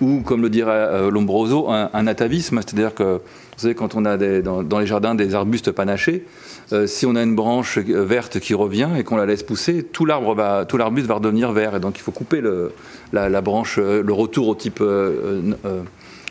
[0.00, 4.16] ou, comme le dirait euh, Lombroso, un, atavisme, c'est-à-dire que vous savez, quand on a
[4.16, 6.26] dans, les jardins des arbustes panachés,
[6.86, 10.34] si on a une branche verte qui revient et qu'on la laisse pousser, tout l'arbre
[10.34, 11.76] va, tout l'arbuste va redevenir vert.
[11.76, 12.72] Et donc il faut couper le,
[13.12, 14.82] la, branche, le retour au type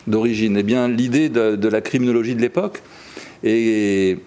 [0.08, 0.58] d'origine.
[0.58, 2.82] Eh bien, l'idée de, la criminologie de l'époque
[3.44, 4.18] est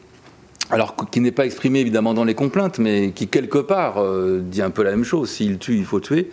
[0.70, 4.60] alors qui n'est pas exprimé évidemment dans les complaintes, mais qui quelque part euh, dit
[4.60, 5.30] un peu la même chose.
[5.30, 6.28] S'il tue, il faut tuer.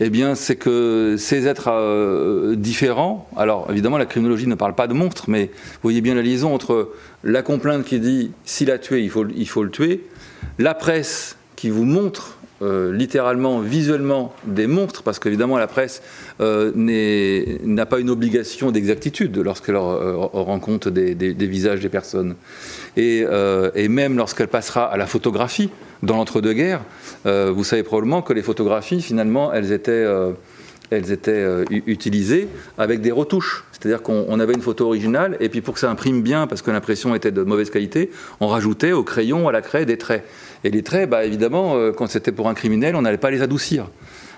[0.00, 3.28] Eh bien, c'est que ces êtres euh, différents.
[3.36, 6.54] Alors, évidemment, la criminologie ne parle pas de monstres, mais vous voyez bien la liaison
[6.54, 6.90] entre
[7.24, 10.04] la complainte qui dit s'il a tué, il faut, il faut le tuer,
[10.58, 16.02] la presse qui vous montre euh, littéralement, visuellement, des monstres, parce qu'évidemment la presse
[16.40, 21.14] euh, n'a pas une obligation d'exactitude lorsqu'elle euh, rend compte des,
[21.46, 22.34] visages des personnes.
[22.96, 23.24] Et,
[23.88, 25.70] même lorsqu'elle passera à la photographie
[26.02, 26.82] dans l'entre-deux-guerres,
[27.24, 30.06] vous savez probablement que les photographies, finalement, elles étaient
[31.86, 33.64] utilisées avec des retouches.
[33.72, 36.72] C'est-à-dire qu'on avait une photo originale, et puis pour que ça imprime bien, parce que
[36.72, 40.24] l'impression était de mauvaise qualité, on rajoutait au crayon, à la craie, des traits.
[40.64, 43.42] Et les traits, bah, évidemment, euh, quand c'était pour un criminel, on n'allait pas les
[43.42, 43.88] adoucir.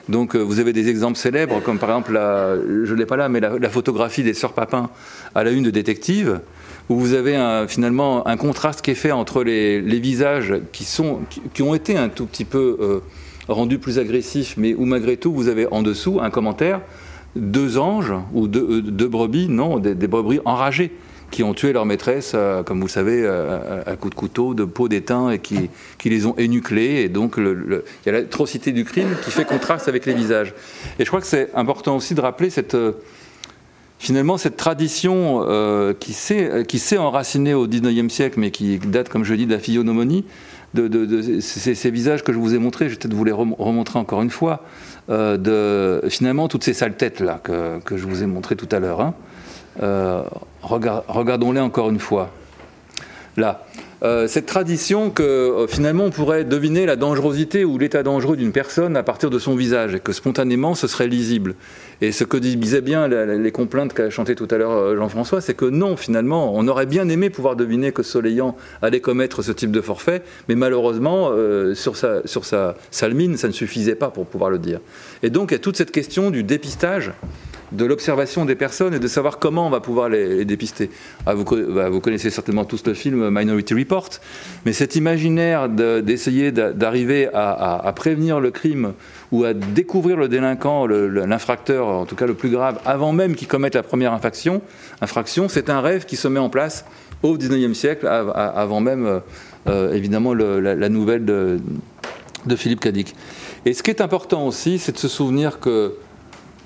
[0.08, 3.28] Donc euh, vous avez des exemples célèbres, comme par exemple, je ne l'ai pas là,
[3.28, 4.90] mais la, photographie des sœurs Papin
[5.34, 6.40] à la une de détective,
[6.88, 11.20] où vous avez finalement un contraste qui est fait entre les, visages qui, sont,
[11.54, 13.00] qui, ont été un tout petit peu euh,
[13.46, 16.80] rendus plus agressifs, mais où malgré tout, vous avez en dessous un commentaire,
[17.36, 20.92] deux anges, ou deux, brebis, non, des brebis enragées
[21.30, 24.54] qui ont tué leur maîtresse, euh, comme vous le savez, euh, à, coups de couteau,
[24.54, 25.70] de peau d'étain, et qui,
[26.04, 27.02] les ont énuclés.
[27.02, 30.54] Et donc, il y a l'atrocité du crime qui fait contraste avec les visages.
[30.98, 32.92] Et je crois que c'est important aussi de rappeler cette, euh,
[33.98, 35.44] finalement cette tradition
[36.00, 40.24] qui s'est enracinée au XIXe siècle, mais qui date, comme je dis, de la physionomonie,
[40.74, 44.22] de, ces, visages que je vous ai montrés, je vais peut-être vous les remontrer encore
[44.22, 44.64] une fois,
[45.08, 48.78] de finalement toutes ces sales têtes là que, que je vous ai montrées tout à
[48.78, 49.00] l'heure.
[49.02, 49.14] Hein.
[50.62, 52.30] Regardons-les encore une fois.
[53.36, 53.64] Là.
[54.02, 58.50] Euh, cette tradition que euh, finalement on pourrait deviner la dangerosité ou l'état dangereux d'une
[58.50, 61.54] personne à partir de son visage et que spontanément ce serait lisible.
[62.00, 65.66] Et ce que disaient bien les complaintes qu'a chanté tout à l'heure Jean-François, c'est que
[65.66, 69.82] non, finalement, on aurait bien aimé pouvoir deviner que Soleillant allait commettre ce type de
[69.82, 71.30] forfait, mais malheureusement,
[71.74, 74.80] sur, sa, sur sa salmine, ça ne suffisait pas pour pouvoir le dire.
[75.22, 77.12] Et donc il y a toute cette question du dépistage
[77.72, 80.90] de l'observation des personnes et de savoir comment on va pouvoir les, dépister.
[81.26, 84.08] Ah, bah, vous, connaissez certainement tous le film Minority Report,
[84.64, 88.94] mais cet imaginaire d'essayer d'arriver à, prévenir le crime
[89.32, 93.48] ou à découvrir le délinquant, l'infracteur, en tout cas le plus grave, avant même qu'il
[93.48, 94.62] commette la première infraction,
[95.00, 96.84] infraction c'est un rêve qui se met en place
[97.22, 99.20] au XIXe siècle, avant même
[99.68, 101.60] euh, évidemment la, nouvelle de,
[102.46, 103.14] de Philippe Cadic.
[103.66, 105.94] Et ce qui est important aussi, c'est de se souvenir que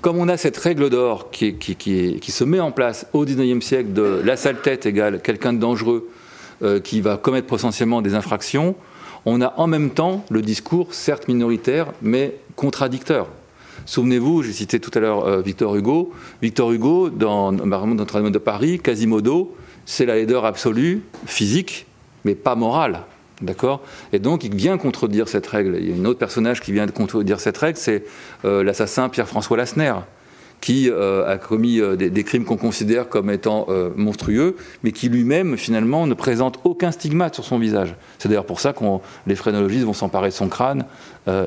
[0.05, 1.55] comme on a cette règle d'or qui,
[2.27, 6.07] se met en place au XIXe siècle de la sale tête égale quelqu'un de dangereux
[6.61, 8.75] euh, qui va commettre potentiellement des infractions,
[9.25, 13.29] on a en même temps le discours, certes minoritaire, mais contradicteur.
[13.87, 16.13] Souvenez-vous, j'ai cité tout à l'heure euh, Victor Hugo.
[16.39, 19.55] Victor Hugo, dans Notre-Dame de Paris, Quasimodo,
[19.87, 21.87] c'est la laideur absolue, physique,
[22.25, 22.99] mais pas morale.
[23.41, 23.81] D'accord
[24.13, 25.77] Et donc, il vient contredire cette règle.
[25.79, 28.05] Il y a un autre personnage qui vient contredire cette règle, c'est
[28.45, 29.93] euh, l'assassin Pierre-François Lassner,
[30.61, 33.67] qui euh, a commis euh, des, crimes qu'on considère comme étant
[33.97, 37.95] monstrueux, mais qui lui-même, finalement, ne présente aucun stigmate sur son visage.
[38.19, 38.85] C'est d'ailleurs pour ça que
[39.27, 40.85] les phrénologistes vont s'emparer de son crâne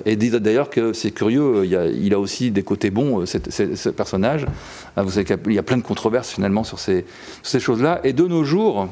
[0.04, 3.88] et disent d'ailleurs que c'est curieux, il, a, il a, aussi des côtés bons, ce
[3.88, 4.44] personnage.
[4.96, 7.06] Ah, vous savez qu'il y a plein de controverses, finalement, sur ces,
[7.42, 8.00] ces choses-là.
[8.04, 8.88] Et de nos jours,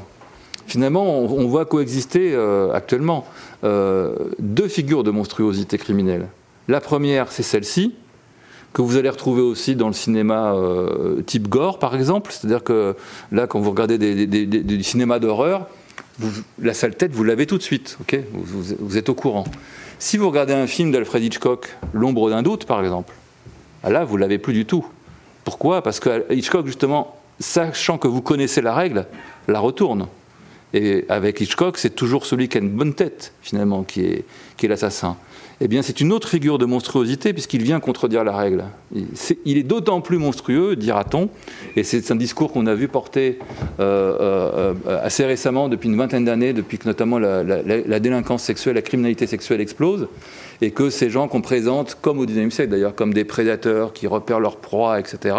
[0.67, 3.25] finalement, on, voit coexister euh, actuellement
[3.63, 6.27] euh, deux figures de monstruosité criminelle.
[6.67, 7.95] La première, c'est celle-ci,
[8.73, 12.31] que vous allez retrouver aussi dans le cinéma euh, type gore, par exemple.
[12.31, 12.95] C'est-à-dire que
[13.31, 15.67] là, quand vous regardez des, des, du cinéma d'horreur,
[16.61, 18.19] la sale tête, vous l'avez tout de suite, ok?
[18.33, 19.45] Vous, vous, êtes au courant.
[19.99, 23.13] Si vous regardez un film d'Alfred Hitchcock, L'ombre d'un doute, par exemple,
[23.83, 24.85] ah là, vous l'avez plus du tout.
[25.43, 25.81] Pourquoi?
[25.81, 29.05] Parce que Hitchcock, justement, sachant que vous connaissez la règle,
[29.47, 30.07] la retourne.
[30.73, 34.25] Et avec Hitchcock, c'est toujours celui qui a une bonne tête, finalement, qui est,
[34.57, 35.17] qui est l'assassin.
[35.59, 38.65] Eh bien, c'est une autre figure de monstruosité, puisqu'il vient contredire la règle.
[39.43, 41.29] il est d'autant plus monstrueux, dira-t-on,
[41.75, 43.39] et c'est un discours qu'on a vu porter
[43.79, 48.43] euh, euh, assez récemment, depuis une vingtaine d'années, depuis que notamment la, la, la, délinquance
[48.43, 50.07] sexuelle, la criminalité sexuelle explose,
[50.61, 54.05] et que ces gens qu'on présente, comme au XIXe siècle d'ailleurs, comme des prédateurs qui
[54.05, 55.35] repèrent leur proie, etc.,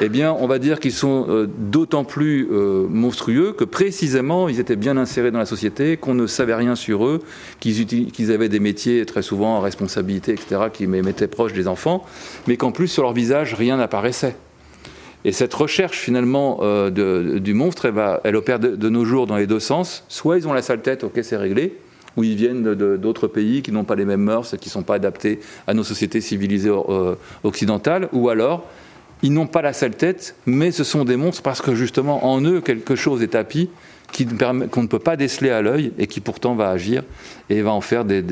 [0.00, 4.60] eh bien, on va dire qu'ils sont euh, d'autant plus euh, monstrueux que précisément, ils
[4.60, 7.20] étaient bien insérés dans la société, qu'on ne savait rien sur eux,
[7.58, 12.04] qu'ils qu avaient des métiers très souvent en responsabilité, etc., qui mettaient proches des enfants,
[12.46, 14.36] mais qu'en plus, sur leur visage, rien n'apparaissait.
[15.24, 19.48] Et cette recherche finalement euh, du monstre, elle, elle opère de, nos jours dans les
[19.48, 20.04] deux sens.
[20.08, 21.76] Soit ils ont la sale tête, ok, c'est réglé,
[22.16, 24.94] ou ils viennent d'autres pays qui n'ont pas les mêmes mœurs, qui ne sont pas
[24.94, 26.72] adaptés à nos sociétés civilisées
[27.42, 28.64] occidentales, ou alors
[29.22, 32.40] ils n'ont pas la sale tête, mais ce sont des monstres parce que justement en
[32.42, 33.68] eux quelque chose est tapis
[34.72, 37.02] qu'on ne peut pas déceler à l'œil et qui pourtant va agir
[37.50, 38.22] et va en faire des,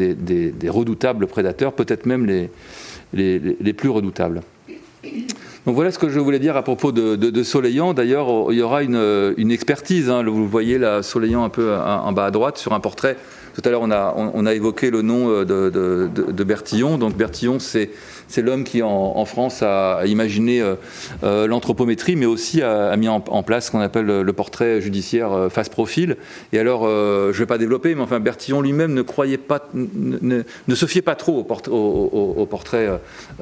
[0.69, 2.51] redoutables prédateurs, peut-être même les,
[3.13, 4.43] les, plus redoutables.
[5.67, 7.93] Donc voilà ce que je voulais dire à propos de, de, de Soleillant.
[7.93, 10.09] D'ailleurs, il y aura une, une expertise.
[10.09, 10.23] Hein.
[10.25, 13.17] Vous voyez là, Soleillant un peu en bas à droite sur un portrait
[13.57, 16.99] tout à l'heure, on a, on, a, évoqué le nom euh, de, de Bertillon.
[16.99, 17.89] Donc Bertillon, c'est
[18.39, 20.77] l'homme qui, en, France, a imaginé euh,
[21.23, 25.49] euh, l'anthropométrie, mais aussi a, mis en, place ce qu'on appelle le portrait judiciaire euh,
[25.49, 26.17] face profil.
[26.53, 29.69] Et alors, euh, je ne vais pas développer, mais enfin, Bertillon lui-même ne croyait pas,
[29.75, 30.43] ne,
[30.75, 32.89] se fiait pas trop au, port, au, portrait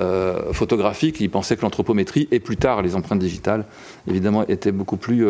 [0.00, 1.20] euh, photographique.
[1.20, 3.64] Il pensait que l'anthropométrie et plus tard les empreintes digitales,
[4.08, 5.26] évidemment, étaient beaucoup plus,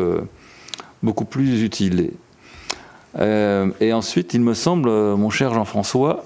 [1.03, 2.11] beaucoup plus utiles.
[3.19, 6.25] Euh, et ensuite, il me semble, euh, mon cher Jean-François,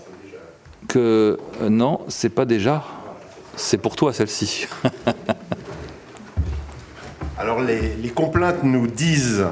[0.89, 2.85] que euh, non, c'est pas déjà.
[3.59, 4.69] C'est pour toi celle-ci.
[7.39, 9.47] Alors les, complaintes nous disent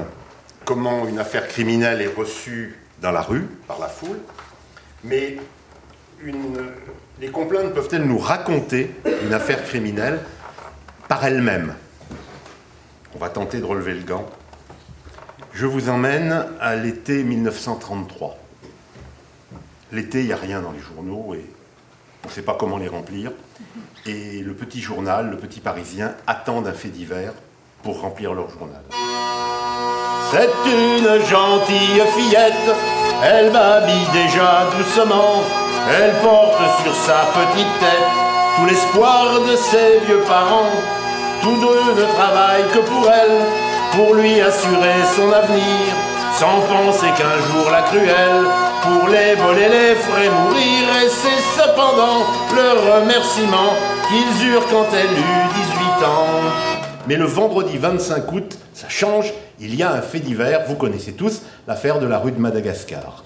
[0.63, 4.19] comment une affaire criminelle est reçue dans la rue, par la foule,
[5.03, 5.37] mais
[6.23, 10.21] les complaintes peuvent-elles nous raconter une affaire criminelle
[11.09, 11.75] par elle-même
[13.13, 14.25] On va tenter de relever le gant.
[15.53, 18.37] Je vous emmène à l'été 1933.
[19.91, 21.45] L'été, il n'y a rien dans les journaux et
[22.27, 23.31] on ne sait pas comment les remplir.
[24.05, 27.31] Et le petit journal, le petit parisien, attendent un fait divers
[27.83, 28.81] pour remplir leur journal.
[30.29, 32.75] C'est une gentille fillette,
[33.23, 35.41] elle m'habille déjà doucement,
[35.89, 38.11] elle porte sur sa petite tête
[38.57, 40.75] tout l'espoir de ses vieux parents.
[41.41, 43.39] Tous deux ne travaillent que pour elle,
[43.93, 45.95] pour lui assurer son avenir,
[46.37, 52.25] sans penser qu'un jour la cruelle, pour les voler, les ferait mourir, et c'est cependant
[52.55, 53.73] le remerciement
[54.07, 55.47] qu'ils eurent quand elle eut
[55.99, 56.77] 18 ans.
[57.07, 61.13] Mais le vendredi 25 août, ça change, il y a un fait divers, vous connaissez
[61.13, 63.23] tous, l'affaire de la rue de Madagascar.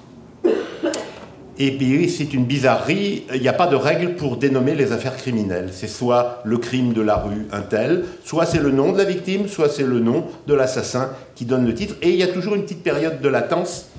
[1.63, 5.15] Et puis c'est une bizarrerie, il n'y a pas de règle pour dénommer les affaires
[5.15, 5.69] criminelles.
[5.71, 9.03] C'est soit le crime de la rue, un tel, soit c'est le nom de la
[9.03, 11.95] victime, soit c'est le nom de l'assassin qui donne le titre.
[12.01, 13.90] Et il y a toujours une petite période de latence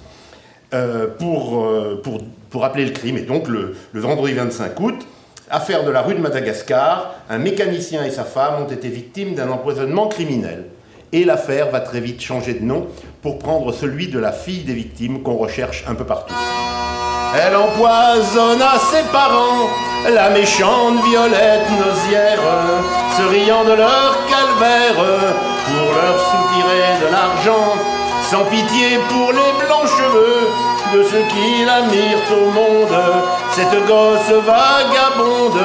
[0.75, 2.03] euh, pour, euh,
[2.51, 3.19] pour, appeler le crime.
[3.19, 5.07] Et donc le, le, vendredi 25 août,
[5.51, 9.51] affaire de la rue de Madagascar, un mécanicien et sa femme ont été victimes d'un
[9.51, 10.67] empoisonnement criminel.
[11.13, 12.87] Et l'affaire va très vite changer de nom
[13.21, 16.35] pour prendre celui de la fille des victimes qu'on recherche un peu partout.
[17.35, 19.69] Elle empoisonna ses parents
[20.11, 22.41] la méchante Violette Nosière,
[23.17, 27.75] se riant de leur calvaire pour leur soutirer de l'argent,
[28.29, 30.49] sans pitié pour les cheveux
[30.95, 32.99] de ceux qui la mirent au monde.
[33.53, 35.61] Cette gosse vagabonde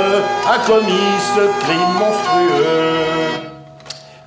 [0.46, 2.98] a commis ce crime monstrueux.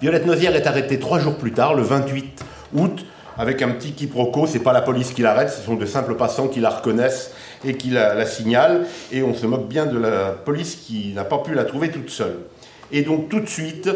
[0.01, 2.43] Violette Nozière est arrêtée trois jours plus tard, le 28
[2.75, 3.05] août,
[3.37, 4.47] avec un petit quiproquo.
[4.47, 7.33] C'est pas la police qui l'arrête, ce sont de simples passants qui la reconnaissent
[7.65, 8.83] et qui la, la signalent.
[9.13, 12.11] Et on se moque bien de la police qui n'a pas pu la trouver toute
[12.11, 12.39] seule.
[12.93, 13.91] Et donc tout de suite,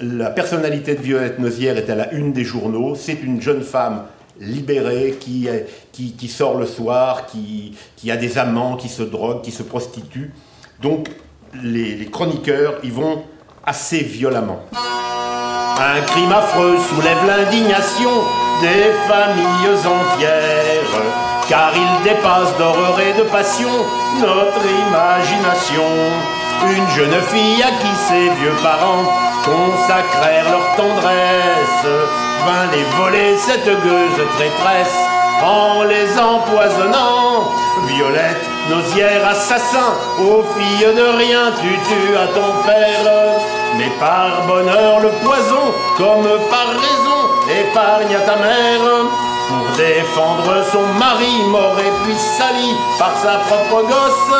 [0.00, 2.94] la personnalité de Violette Nozière est à la une des journaux.
[2.94, 4.04] C'est une jeune femme
[4.40, 5.48] libérée qui,
[5.92, 10.32] qui, sort le soir, qui, qui, a des amants, qui se drogue, qui se prostitue.
[10.80, 11.08] Donc
[11.62, 13.24] les, les chroniqueurs y vont
[13.64, 14.60] assez violemment.
[14.72, 18.10] Un crime affreux soulève l'indignation
[18.60, 21.02] des familles entières,
[21.48, 23.70] car il dépasse d'horreur et de passion
[24.20, 25.88] notre imagination.
[26.68, 29.04] Une jeune fille à qui ses vieux parents
[29.44, 31.86] consacrèrent leur tendresse,
[32.46, 34.96] vint les voler cette gueuse traîtresse
[35.42, 37.50] en les empoisonnant.
[37.86, 43.40] Violette, nosière, assassin, aux filles de rien, tu tues à ton père.
[43.76, 47.20] Mais par bonheur, le poison, comme par raison,
[47.62, 48.86] épargne à ta mère.
[49.48, 54.38] Pour défendre son mari, mort et puis sali par sa propre gosse,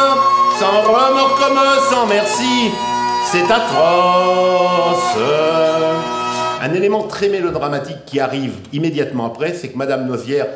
[0.58, 1.60] sans remords comme
[1.90, 2.70] sans merci,
[3.24, 5.16] c'est atroce.
[6.62, 10.46] Un élément très mélodramatique qui arrive immédiatement après, c'est que Madame Nozière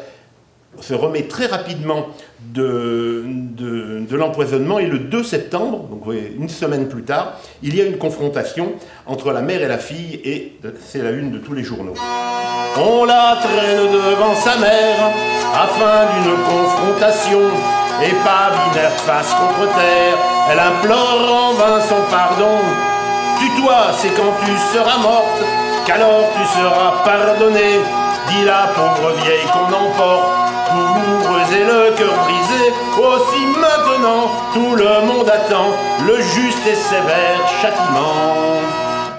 [0.81, 2.09] se remet très rapidement
[2.53, 3.25] de,
[4.11, 8.73] l'empoisonnement et le 2 septembre, donc une semaine plus tard, il y a une confrontation
[9.07, 11.95] entre la mère et la fille et c'est la une de tous les journaux.
[12.77, 15.11] On la traîne devant sa mère
[15.55, 17.41] afin d'une confrontation
[18.03, 18.53] et pas
[19.07, 20.19] face contre terre,
[20.51, 22.59] elle implore en vain son pardon.
[23.39, 27.81] Tue-toi, c'est quand tu seras morte qu'alors tu seras pardonné.
[28.29, 35.07] Dit la pauvre vieille qu'on emporte douloureuse et le cœur brisé, aussi maintenant tout le
[35.07, 35.69] monde attend
[36.07, 38.61] le juste et sévère châtiment.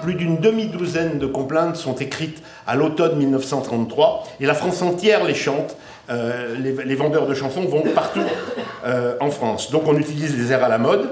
[0.02, 5.36] Plus d'une demi-douzaine de complaintes sont écrites à l'automne 1933 et la France entière les
[5.36, 5.78] chante.
[6.10, 8.22] Euh, les, les, vendeurs de chansons vont partout
[8.86, 9.72] euh, en France.
[9.72, 11.10] Donc on utilise les airs à la mode.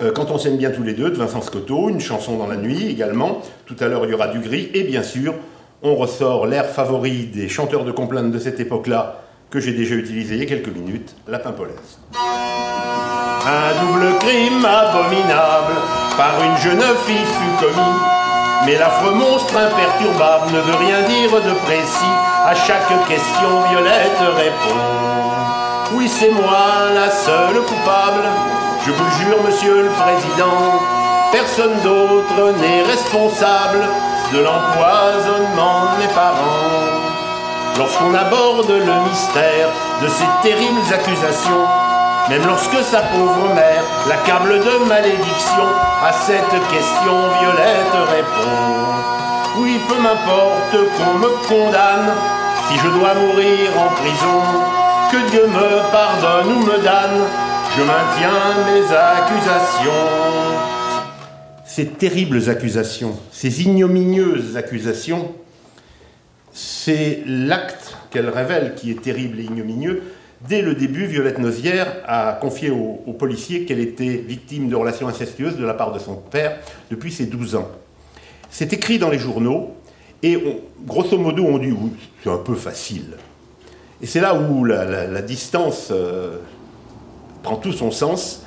[0.00, 2.56] Euh, quand on s'aime bien tous les deux, de Vincent Scotto, une chanson dans la
[2.56, 3.42] nuit également.
[3.66, 4.70] Tout à l'heure, il y aura du gris.
[4.74, 5.34] Et bien sûr,
[5.82, 10.34] on ressort l'air favori des chanteurs de complaintes de cette époque-là, que j'ai déjà utilisé
[10.34, 11.98] il y a quelques minutes, la pimpolaise.
[13.46, 15.74] Un double crime abominable
[16.16, 17.98] par une jeune fille fut commis,
[18.66, 22.14] mais l'affreux monstre imperturbable ne veut rien dire de précis.
[22.46, 24.80] À chaque question, Violette répond
[25.94, 28.24] Oui, c'est moi la seule coupable.
[28.86, 30.78] Je vous jure, monsieur le président,
[31.32, 33.80] personne d'autre n'est responsable
[34.30, 36.92] de l'empoisonnement de mes parents.
[37.78, 39.68] Lorsqu'on aborde le mystère
[40.02, 41.64] de ces terribles accusations,
[42.28, 45.66] même lorsque sa pauvre mère l'accable de malédiction,
[46.04, 52.12] à cette question Violette répond Oui, peu m'importe qu'on me condamne,
[52.68, 54.42] si je dois mourir en prison,
[55.10, 57.24] que Dieu me pardonne ou me damne,
[57.76, 59.90] je maintiens mes accusations.
[61.64, 65.32] Ces terribles accusations, ces ignominieuses accusations,
[66.52, 70.02] c'est l'acte qu'elle révèle qui est terrible et ignominieux.
[70.48, 75.56] Dès le début, Violette Nozière a confié aux, policiers qu'elle était victime de relations incestueuses
[75.56, 76.58] de la part de son père
[76.90, 77.68] depuis ses 12 ans.
[78.50, 79.74] C'est écrit dans les journaux
[80.22, 80.38] et
[80.86, 81.90] grosso modo on dit oui,
[82.22, 83.16] c'est un peu facile.
[84.00, 86.38] Et c'est là où la distance euh,
[87.44, 88.42] prend tout son sens.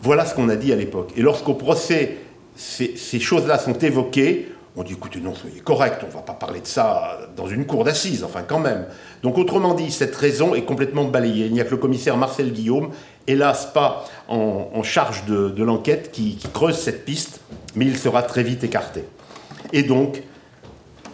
[0.00, 1.10] Voilà ce qu'on a dit à l'époque.
[1.16, 2.18] Et lorsqu'au procès,
[2.54, 6.60] ces, choses-là sont évoquées, on dit écoutez, non, soyez correct, on ne va pas parler
[6.60, 8.86] de ça dans une cour d'assises, enfin quand même.
[9.22, 11.46] Donc autrement dit, cette raison est complètement balayée.
[11.46, 12.90] Il n'y a que le commissaire Marcel Guillaume,
[13.26, 17.40] hélas pas en, charge de, de l'enquête, qui, qui, creuse cette piste,
[17.74, 19.04] mais il sera très vite écarté.
[19.72, 20.22] Et donc,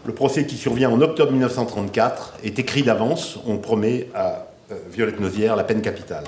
[0.05, 5.21] le procès qui survient en octobre 1934 est écrit d'avance, on promet à euh, Violette
[5.21, 6.25] Nozière la peine capitale.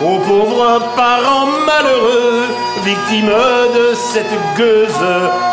[0.00, 2.44] Aux pauvres parents malheureux,
[2.84, 3.32] victimes
[3.74, 5.04] de cette gueuse,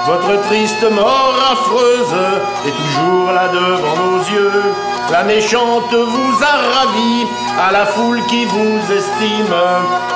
[0.05, 2.15] votre triste mort affreuse
[2.67, 4.63] est toujours là devant nos yeux.
[5.11, 7.25] La méchante vous a ravi,
[7.59, 9.55] à la foule qui vous estime.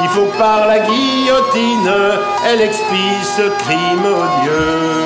[0.04, 1.92] Il faut par la guillotine,
[2.46, 5.06] elle expie ce crime odieux.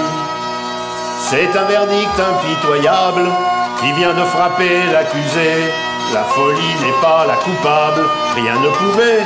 [1.30, 3.30] C'est un verdict impitoyable
[3.80, 5.72] qui vient de frapper l'accusé.
[6.14, 9.26] La folie n'est pas la coupable, rien ne pouvait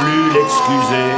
[0.00, 1.12] plus l'excuser.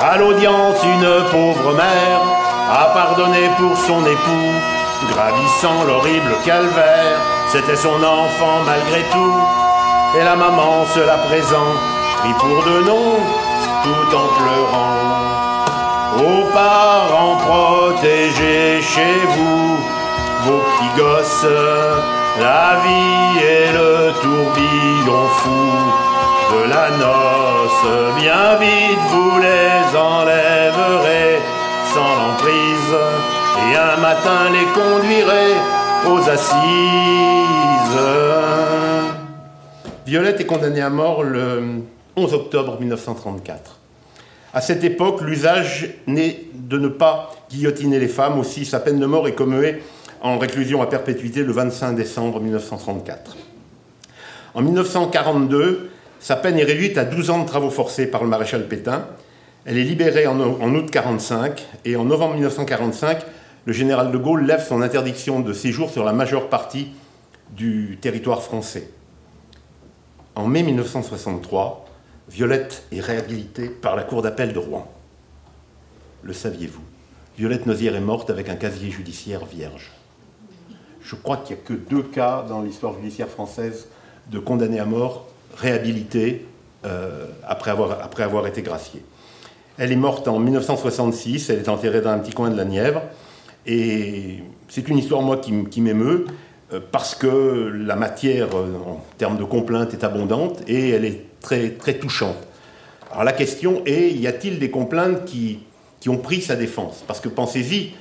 [0.00, 2.22] À l'audience, une pauvre mère
[2.70, 4.54] a pardonné pour son époux,
[5.10, 7.18] gravissant l'horrible calvaire.
[7.48, 9.34] C'était son enfant malgré tout,
[10.18, 11.78] et la maman se la présente,
[12.20, 13.18] prit pour de nom,
[13.82, 15.02] tout en pleurant.
[16.20, 19.76] Aux parents protégés chez vous,
[20.46, 21.46] vos petits gosses,
[22.40, 25.64] la vie est le tourbillon fou
[26.52, 28.16] de la noce.
[28.20, 31.38] Bien vite vous les enlèverez
[31.92, 32.96] sans l'emprise,
[33.70, 35.52] et un matin les conduirez
[36.08, 36.52] aux assises.
[40.06, 41.82] Violette est condamnée à mort le
[42.16, 43.78] 11 octobre 1934.
[44.54, 48.38] À cette époque, l'usage n'est de ne pas guillotiner les femmes.
[48.38, 49.82] Aussi, sa peine de mort est commuée
[50.22, 53.36] en réclusion à perpétuité le 25 décembre 1934.
[54.54, 55.90] En 1942,
[56.20, 59.08] sa peine est réduite à 12 ans de travaux forcés par le maréchal Pétain.
[59.64, 63.18] Elle est libérée en, août 1945 et en novembre 1945,
[63.64, 66.92] le général de Gaulle lève son interdiction de séjour sur la majeure partie
[67.50, 68.90] du territoire français.
[70.36, 71.84] En mai 1963,
[72.28, 74.90] Violette est réhabilitée par la Cour d'appel de Rouen.
[76.22, 76.82] Le saviez-vous?
[77.36, 79.90] Violette Nozière est morte avec un casier judiciaire vierge.
[81.02, 83.88] Je crois qu'il n'y a que deux cas dans l'histoire judiciaire française
[84.30, 86.46] de condamnés à mort réhabilités
[86.84, 89.02] euh, après, avoir, après avoir été graciés.
[89.78, 93.02] Elle est morte en 1966, elle est enterrée dans un petit coin de la Nièvre.
[93.66, 96.26] Et c'est une histoire, moi, qui, m'émeut,
[96.72, 101.24] euh, parce que la matière, euh, en termes de complaintes, est abondante et elle est
[101.40, 102.36] très, très touchante.
[103.10, 105.60] Alors la question est, y a-t-il des complaintes qui,
[106.00, 107.04] qui ont pris sa défense?
[107.06, 107.92] Parce que pensez-y,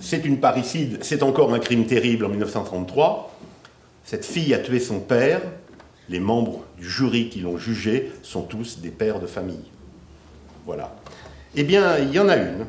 [0.00, 3.34] c'est une parricide, c'est encore un crime terrible en 1933.
[4.04, 5.40] Cette fille a tué son père,
[6.08, 9.70] les membres du jury qui l'ont jugé sont tous des pères de famille.
[10.66, 10.94] Voilà.
[11.54, 12.66] Eh bien, il y en a une.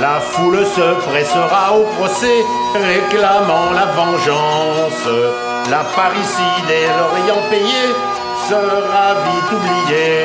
[0.00, 2.42] La foule se pressera au procès,
[2.74, 5.08] réclamant la vengeance.
[5.70, 7.92] La parricide et l'Orient payé
[8.48, 10.24] sera vite oublié.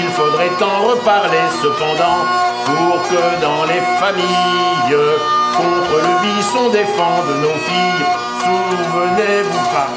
[0.00, 4.96] Il faudrait en reparler cependant pour que dans les familles,
[5.56, 8.06] contre le vice, on défende nos filles.
[8.40, 9.88] Souvenez-vous pas.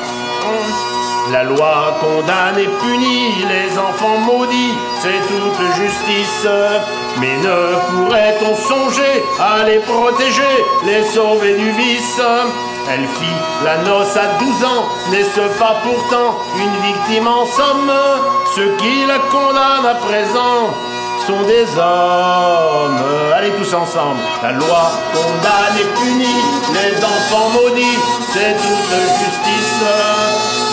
[1.31, 6.47] La loi condamne et punit les enfants maudits, c'est toute justice.
[7.19, 10.55] Mais ne pourrait-on songer à les protéger,
[10.85, 12.21] les sauver du vice?
[12.87, 17.91] Elle fit la noce à 12 ans, n'est-ce pas pourtant une victime en somme?
[18.55, 20.69] Ceux qui la condamnent à présent
[21.27, 23.01] sont des hommes.
[23.35, 24.19] Allez tous ensemble.
[24.43, 26.43] La loi condamne et punit
[26.73, 27.99] les enfants maudits,
[28.31, 29.81] c'est toute justice.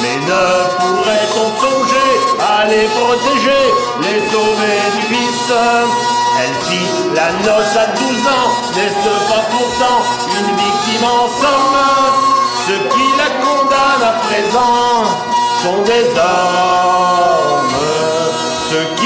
[0.03, 0.45] Mais ne
[0.79, 3.65] pourrait-on songer à les protéger,
[4.03, 5.53] les sauver du vice?
[6.41, 10.01] Elle fit la noce à 12 ans, n'est-ce pas pourtant
[10.39, 11.79] une victime en somme?
[12.67, 15.05] Ceux qui la condamnent à présent
[15.63, 17.77] sont des hommes.
[18.71, 19.02] Ceux qui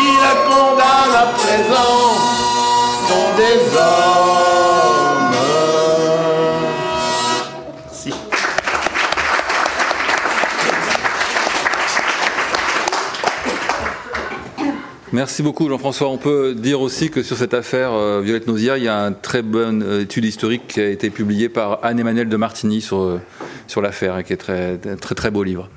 [15.17, 16.09] Merci beaucoup Jean-François.
[16.09, 19.15] On peut dire aussi que sur cette affaire euh, Violette Nozière, il y a une
[19.15, 23.21] très bonne euh, étude historique qui a été publiée par Anne-Emmanuel de Martigny sur, euh,
[23.67, 25.71] sur l'affaire et qui est très très très beau livre.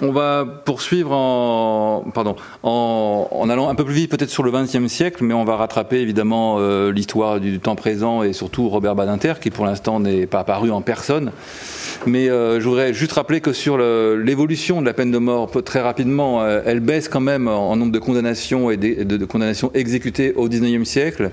[0.00, 2.02] On va poursuivre en,
[3.48, 6.56] allant un peu plus vite peut-être sur le XXe siècle, mais on va rattraper évidemment
[6.58, 10.72] euh, l'histoire du temps présent et surtout Robert Badinter, qui pour l'instant n'est pas apparu
[10.72, 11.30] en personne.
[12.06, 15.80] Mais euh, je voudrais juste rappeler que sur l'évolution de la peine de mort, très
[15.80, 20.32] rapidement, euh, elle baisse quand même en, nombre de condamnations et de- de condamnations exécutées
[20.34, 21.30] au XIXe siècle.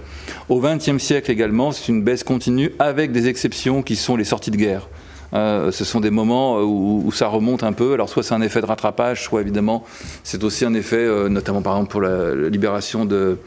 [0.50, 4.52] Au XXe siècle également, c'est une baisse continue avec des exceptions qui sont les sorties
[4.52, 4.88] de guerre.
[5.34, 7.94] Euh, ce sont des moments euh, où, ça remonte un peu.
[7.94, 9.84] Alors soit c'est un effet de rattrapage, soit évidemment
[10.24, 13.38] c'est aussi un effet, euh, notamment par exemple pour la, libération de,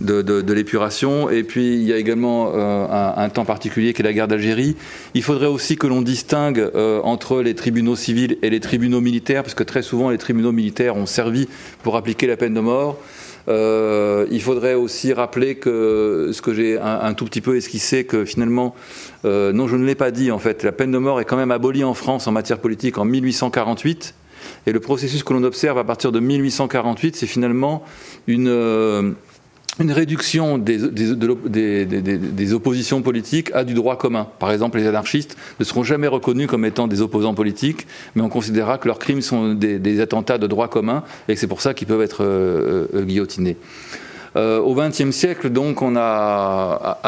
[0.00, 1.28] de, l'épuration.
[1.28, 4.76] Et puis il y a également un, temps particulier qui est la guerre d'Algérie.
[5.14, 6.70] Il faudrait aussi que l'on distingue
[7.04, 10.96] entre les tribunaux civils et les tribunaux militaires, parce que très souvent les tribunaux militaires
[10.96, 11.48] ont servi
[11.82, 12.98] pour appliquer la peine de mort.
[13.48, 18.24] Euh, il faudrait aussi rappeler que ce que j'ai un, tout petit peu esquissé, que
[18.24, 18.74] finalement,
[19.24, 21.36] euh, non, je ne l'ai pas dit en fait, la peine de mort est quand
[21.36, 24.14] même abolie en France en matière politique en 1848.
[24.66, 27.82] Et le processus que l'on observe à partir de 1848, c'est finalement
[28.26, 29.12] une, euh,
[29.80, 34.26] une réduction des, oppositions politiques à du droit commun.
[34.38, 38.28] Par exemple, les anarchistes ne seront jamais reconnus comme étant des opposants politiques, mais on
[38.28, 41.74] considérera que leurs crimes sont des, attentats de droit commun et que c'est pour ça
[41.74, 43.56] qu'ils peuvent être euh, euh, guillotinés.
[44.38, 46.98] Euh, au XXe siècle, donc, on a,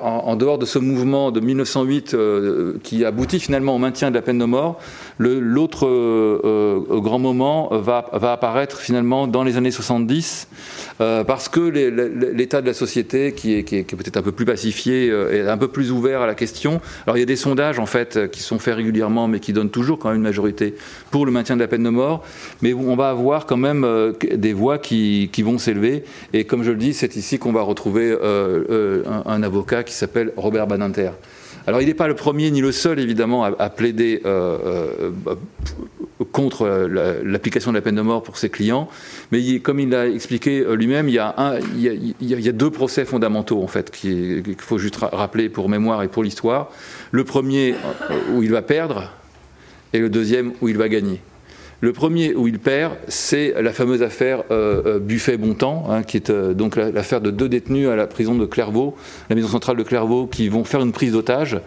[0.00, 2.16] en, dehors de ce mouvement de 1908
[2.82, 4.78] qui aboutit finalement au maintien de la peine de mort,
[5.18, 5.86] l'autre
[7.00, 10.48] grand moment va, apparaître finalement dans les années 70
[11.00, 15.46] euh, parce que l'état de la société, qui est, peut-être un peu plus pacifié, euh,
[15.46, 16.80] est un peu plus ouvert à la question.
[17.06, 19.52] Alors il y a des sondages en fait euh, qui sont faits régulièrement, mais qui
[19.52, 20.74] donnent toujours quand même une majorité
[21.10, 22.24] pour le maintien de la peine de mort.
[22.62, 23.86] Mais on va avoir quand même
[24.34, 26.04] des voix qui, vont s'élever.
[26.32, 28.16] Et comme je le dis, c'est ici qu'on va retrouver
[29.26, 31.10] un, avocat qui s'appelle Robert Badinter.
[31.66, 34.22] Alors il n'est pas le premier ni le seul évidemment à, plaider
[36.32, 38.88] contre euh, l'application de la peine de mort pour ses clients.
[39.32, 43.90] Mais comme il l'a expliqué euh, lui-même, il, y a deux procès fondamentaux en fait
[43.90, 46.70] qu'il faut juste rappeler pour mémoire et pour l'histoire.
[47.10, 47.74] Le premier
[48.10, 49.12] euh, où il va perdre
[49.92, 51.20] et le deuxième où il va gagner.
[51.80, 54.42] Le premier où il perd, c'est la fameuse affaire
[55.00, 58.96] Buffet-Bontemps, hein, qui est donc l'affaire de deux détenus à la prison de Clairvaux,
[59.30, 61.60] la maison centrale de Clairvaux, qui vont faire une prise d'otage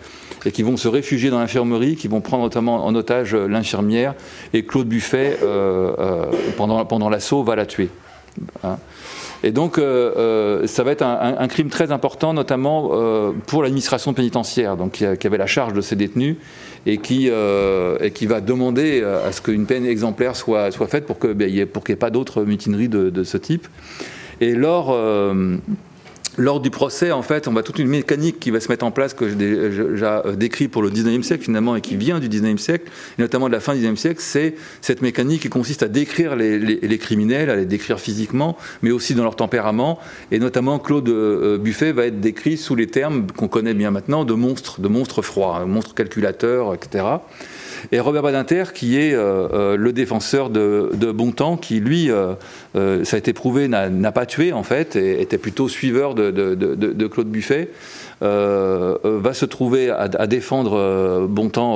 [0.46, 4.16] et qui vont se réfugier dans l'infirmerie, qui vont prendre notamment en otage euh, l'infirmière,
[4.54, 6.26] et Claude Buffet, euh, euh,
[6.58, 7.90] pendant, pendant l'assaut, va la tuer.
[8.64, 8.78] Hein.
[9.44, 12.92] Et donc, ça va être un, crime très important, notamment
[13.48, 16.36] pour l'administration pénitentiaire, donc qui, avait la charge de ces détenus
[16.86, 21.34] et qui, et qui va demander à ce qu'une peine exemplaire soit, faite pour qu'il
[21.34, 23.68] ben, n'y ait, pas d'autres mutineries de, de, ce type.
[24.40, 24.96] Et lors
[26.38, 28.92] lors du procès, en fait, on va toute une mécanique qui va se mettre en
[28.92, 32.58] place que j'ai euh, décrit pour le 19e siècle finalement et qui vient du 19e
[32.58, 35.88] siècle, et notamment de la fin du 19e siècle, c'est cette mécanique qui consiste à
[35.88, 40.00] décrire les, criminels, à les décrire physiquement, mais aussi dans leur tempérament.
[40.32, 44.24] Et notamment, Claude euh, Buffet va être décrit sous les termes qu'on connaît bien maintenant
[44.24, 47.04] de monstres, de monstres froids, monstres calculateurs, etc
[47.92, 52.36] et Robert Badinter, qui est euh, euh, le défenseur de, de Bontemps, qui lui, euh,
[53.04, 57.08] ça a été prouvé, n'a pas tué en fait, et était plutôt suiveur de, de
[57.08, 57.70] Claude Buffet.
[58.22, 61.74] va se trouver à, défendre Bontemps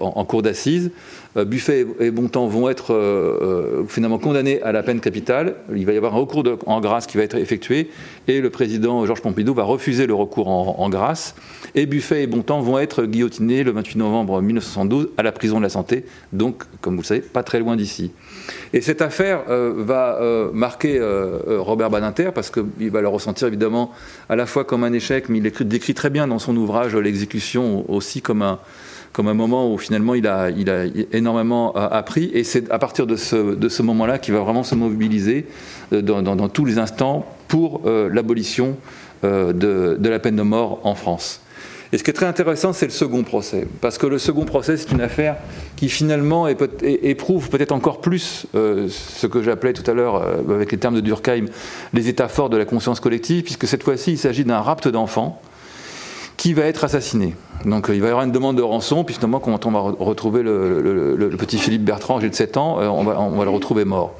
[0.00, 0.90] en, cour d'assises.
[1.34, 5.54] Buffet et Bontemps vont être finalement condamnés à la peine capitale.
[5.74, 7.90] Il va y avoir un recours en grâce qui va être effectué
[8.28, 11.34] et le président Georges Pompidou va refuser le recours en grâce
[11.74, 15.62] et Buffet et Bontemps vont être guillotinés le 28 novembre 1972 à la prison de
[15.62, 18.12] la Santé, donc, comme vous le savez, pas très loin d'ici.
[18.72, 23.48] Et cette affaire euh, va euh, marquer euh, Robert Badinter, parce qu'il va le ressentir
[23.48, 23.92] évidemment
[24.28, 27.90] à la fois comme un échec, mais il décrit très bien dans son ouvrage l'exécution
[27.90, 28.58] aussi comme un,
[29.12, 30.48] comme un moment où finalement il a,
[31.12, 32.30] énormément appris.
[32.34, 35.46] Et c'est à partir de ce, moment-là qu'il va vraiment se mobiliser
[35.90, 38.76] dans, dans, tous les instants pour l'abolition
[39.22, 41.42] de, la peine de mort en France.
[41.92, 43.66] Et ce qui est très intéressant, c'est le second procès.
[43.82, 45.36] Parce que le second procès, c'est une affaire
[45.76, 50.72] qui finalement éprouve peut-être encore plus euh, ce que j'appelais tout à l'heure, euh, avec
[50.72, 51.46] les termes de Durkheim,
[51.92, 55.42] les états forts de la conscience collective, puisque cette fois-ci, il s'agit d'un rapt d'enfant
[56.42, 57.36] qui va être assassiné.
[57.64, 60.42] Donc il va y avoir une demande de rançon, puis finalement, quand on va retrouver
[60.42, 64.16] le, petit Philippe Bertrand, âgé de 7 ans, euh, on va, le retrouver mort.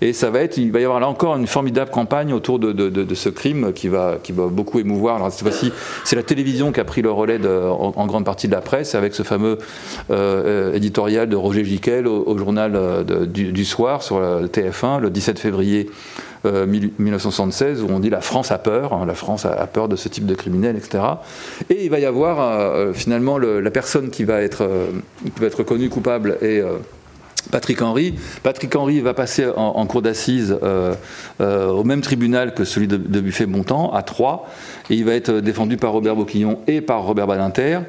[0.00, 3.14] Et ça va être, il va y avoir là encore une formidable campagne autour de,
[3.14, 5.16] ce crime qui va, qui va beaucoup émouvoir.
[5.16, 5.70] Alors cette fois-ci,
[6.04, 9.14] c'est la télévision qui a pris le relais en, grande partie de la presse avec
[9.14, 9.58] ce fameux
[10.10, 15.38] euh, éditorial de Roger Giquel au, journal euh, du, soir sur la TF1 le 17
[15.38, 15.90] février
[16.66, 19.96] 1976 euh, où on dit la France a peur, hein, la France a, peur de
[19.96, 21.02] ce type de criminel, etc.
[21.70, 24.68] Et il va y avoir finalement la personne qui va être,
[25.24, 26.62] qui va être connue coupable et
[27.50, 28.14] Patrick Henry.
[28.42, 30.94] Patrick Henry va passer en, cour d'assises euh,
[31.40, 34.42] euh, au même tribunal que celui de, Buffet-Bontemps, à Troyes,
[34.90, 37.80] et il va être défendu par Robert Boquillon et par Robert Badinter.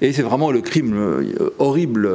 [0.00, 2.10] Et c'est vraiment le crime euh, horrible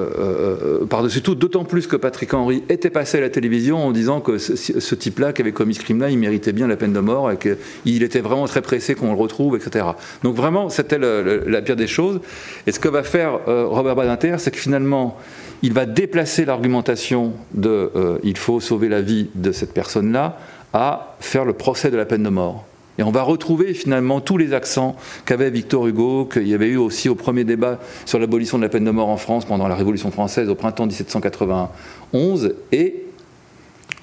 [0.89, 4.37] par-dessus tout, d'autant plus que Patrick Henry était passé à la télévision en disant que
[4.37, 7.37] ce, type-là, qui avait commis ce crime-là, il méritait bien la peine de mort et
[7.37, 9.85] qu'il était vraiment très pressé qu'on le retrouve, etc.
[10.23, 12.19] Donc vraiment, c'était la pire des choses.
[12.67, 15.17] Et ce que va faire Robert Badinter, c'est que finalement,
[15.61, 20.37] il va déplacer l'argumentation de euh, il faut sauver la vie de cette personne-là
[20.73, 22.65] à faire le procès de la peine de mort.
[22.99, 26.75] Et on va retrouver finalement tous les accents qu'avait Victor Hugo, qu'il y avait eu
[26.75, 29.75] aussi au premier débat sur l'abolition de la peine de mort en France pendant la
[29.75, 32.53] Révolution française au printemps 1791.
[32.73, 33.05] Et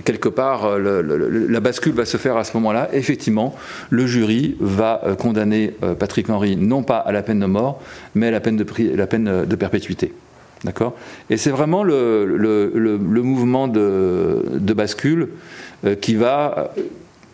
[0.04, 2.88] quelque part, euh, la bascule va se faire à ce moment-là.
[2.94, 3.54] Effectivement,
[3.90, 7.82] le jury va euh, condamner Patrick Henry non pas à la peine de mort,
[8.14, 8.66] mais à la peine de,
[8.96, 10.14] la peine de perpétuité.
[10.64, 10.96] D'accord?
[11.28, 15.28] Et c'est vraiment le, mouvement de, bascule
[15.84, 16.72] euh, qui va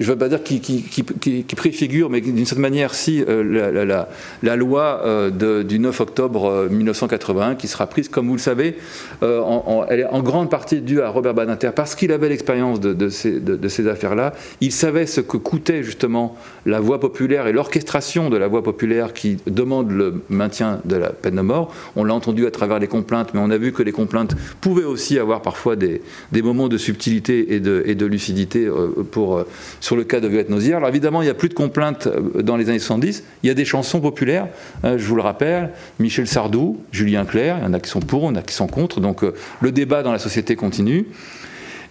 [0.00, 4.06] je ne veux pas dire qui, qui, préfigure, mais d'une certaine manière, si euh,
[4.42, 8.76] la, loi euh, du 9 octobre 1981, euh, qui sera prise, comme vous le savez,
[9.20, 13.88] elle est en grande partie due à Robert Badinter, parce qu'il avait l'expérience de, ces,
[13.88, 14.32] affaires-là.
[14.60, 19.12] Il savait ce que coûtait justement la voix populaire et l'orchestration de la voix populaire
[19.12, 21.72] qui demande le maintien de la peine de mort.
[21.96, 24.84] On l'a entendu à travers les complaintes, mais on a vu que les complaintes pouvaient
[24.84, 26.00] aussi avoir parfois des,
[26.42, 28.68] moments de subtilité et de lucidité
[29.10, 29.44] pour
[29.82, 30.78] sur le cas de Violette Nausière.
[30.78, 33.24] Alors évidemment, il n'y a plus de complaintes euh, dans les années 70.
[33.42, 34.46] Il y a des chansons populaires,
[34.84, 38.00] hein, je vous le rappelle, Michel Sardou, Julien Clerc, il y en a qui sont
[38.00, 39.00] pour, il y en a qui sont contre.
[39.00, 41.08] Donc euh, le débat dans la société continue.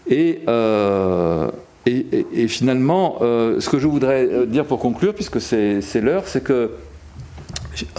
[0.09, 1.51] Et, euh,
[1.85, 6.71] et, finalement, ce que je voudrais dire pour conclure, puisque c'est l'heure, c'est que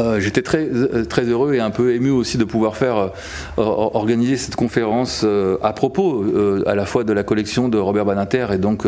[0.00, 3.08] euh, j'étais très, euh, très heureux et un peu ému aussi de pouvoir faire euh,
[3.56, 5.24] organiser cette conférence
[5.62, 6.24] à propos
[6.66, 8.86] à la fois de la collection de Robert Badinter et donc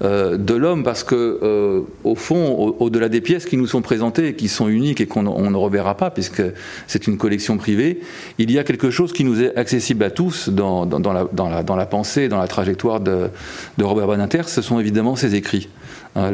[0.00, 4.48] de l'homme parce que au fond au-delà des pièces qui nous sont présentées et qui
[4.48, 6.42] sont uniques et qu'on ne reverra pas puisque
[6.86, 8.00] c'est une collection privée
[8.38, 12.38] il y a quelque chose qui nous est accessible à tous dans, la, pensée dans
[12.38, 13.28] la trajectoire de,
[13.78, 15.68] de Robert Badinter ce sont évidemment ses écrits
[16.18, 16.32] Hein,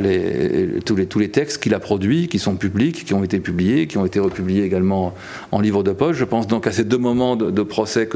[0.86, 4.06] tous, les, textes qu'il a produits, qui sont publics, qui ont été publiés, qui ont
[4.06, 5.15] été republiés également
[5.52, 6.16] en livre de poche.
[6.16, 8.09] Je pense donc à ces deux moments de, procès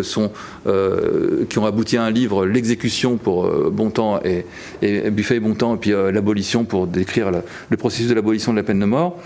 [0.66, 4.46] euh, qui ont abouti à un livre, l'exécution pour euh, Bontemps et,
[4.80, 7.30] et Buffet et Bontemps, et puis euh, l'abolition pour décrire
[7.68, 9.18] le processus de l'abolition de la peine de mort.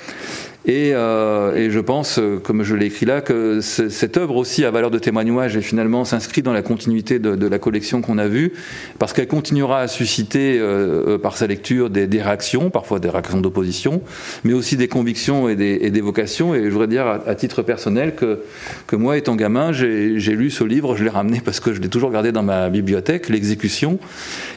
[0.68, 4.70] Euh, et, je pense, euh, comme je l'ai écrit là, que cette œuvre aussi a
[4.70, 8.52] valeur de témoignage et finalement s'inscrit dans la continuité de, la collection qu'on a vue,
[8.98, 14.02] parce qu'elle continuera à susciter euh, par sa lecture des, réactions, parfois des réactions d'opposition,
[14.44, 16.55] mais aussi des convictions et des, vocations.
[16.55, 18.40] Et je voudrais dire à, titre personnel que,
[18.86, 21.89] que moi, étant gamin, j'ai lu ce livre, je l'ai ramené parce que je l'ai
[21.89, 23.98] toujours gardé dans ma bibliothèque, L'exécution,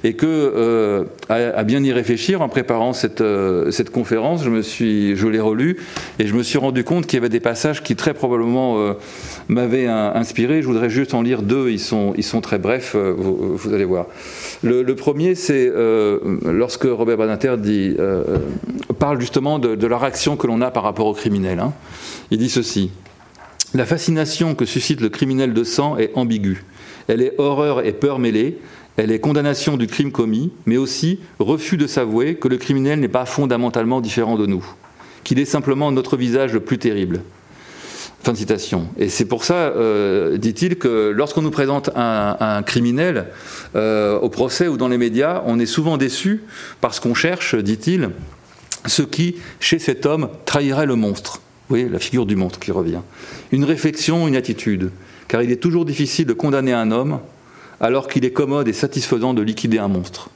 [0.03, 3.23] et que à, bien y réfléchir en préparant cette,
[3.71, 5.77] cette conférence, je me suis, je l'ai relu
[6.19, 8.93] et je me suis rendu compte qu'il y avait des passages qui très probablement euh,
[9.47, 10.61] m'avaient inspiré.
[10.61, 14.07] Je voudrais juste en lire deux, ils sont, très brefs, euh, vous, allez voir.
[14.63, 17.97] Le, premier, c'est euh, lorsque Robert Badinter dit,
[18.97, 21.59] parle justement de, la réaction que l'on a par rapport au criminel.
[21.59, 21.73] Hein.
[22.31, 22.91] Il dit ceci.
[23.73, 26.63] La fascination que suscite le criminel de sang est ambiguë.
[27.07, 28.59] Elle est horreur et peur mêlée,
[28.95, 33.09] elle est condamnation du crime commis, mais aussi refus de s'avouer que le criminel n'est
[33.09, 34.65] pas fondamentalement différent de nous
[35.25, 37.21] qu'il est simplement notre visage le plus terrible.
[38.23, 38.87] Fin de citation.
[38.97, 43.27] Et c'est pour ça, euh, dit-il, que lorsqu'on nous présente un, criminel
[43.75, 46.43] euh, au procès ou dans les médias, on est souvent déçu
[46.79, 48.11] parce qu'on cherche, dit-il,
[48.85, 51.41] ce qui, chez cet homme, trahirait le monstre.
[51.67, 53.01] Vous voyez, la figure du monstre qui revient.
[53.51, 54.91] Une réflexion, une attitude.
[55.27, 57.19] Car il est toujours difficile de condamner un homme
[57.79, 60.29] alors qu'il est commode et satisfaisant de liquider un monstre.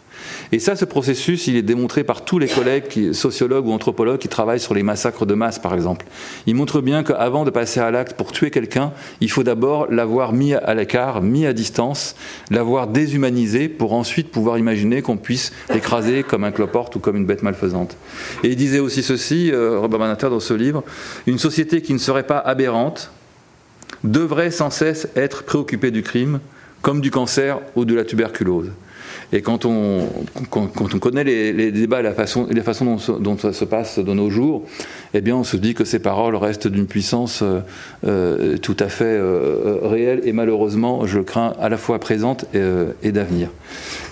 [0.52, 4.28] Et ça, ce processus, il est démontré par tous les collègues sociologues ou anthropologues qui
[4.28, 6.06] travaillent sur les massacres de masse, par exemple.
[6.46, 8.92] Ils montrent bien qu'avant de passer à l'acte pour tuer quelqu'un,
[9.22, 12.16] il faut d'abord l'avoir mis à l'écart, mis à distance,
[12.52, 17.26] l'avoir déshumanisé pour ensuite pouvoir imaginer qu'on puisse l'écraser comme un cloporte ou comme une
[17.26, 17.98] bête malfaisante.
[18.44, 20.84] Et il disait aussi ceci, euh, Robert Banater, dans ce livre,
[21.28, 23.12] une société qui ne serait pas aberrante
[24.04, 26.40] devrait sans cesse être préoccupée du crime,
[26.82, 28.72] comme du cancer ou de la tuberculose.
[29.32, 30.08] Et quand on,
[30.50, 34.14] quand, on connaît les, débats et la façon, la façon dont, ça se passe de
[34.14, 34.64] nos jours,
[35.14, 37.60] eh bien, on se dit que ces paroles restent d'une puissance euh,
[38.08, 43.12] euh, tout à fait euh, réelle et malheureusement, je crains, à la fois présente et,
[43.12, 43.50] d'avenir.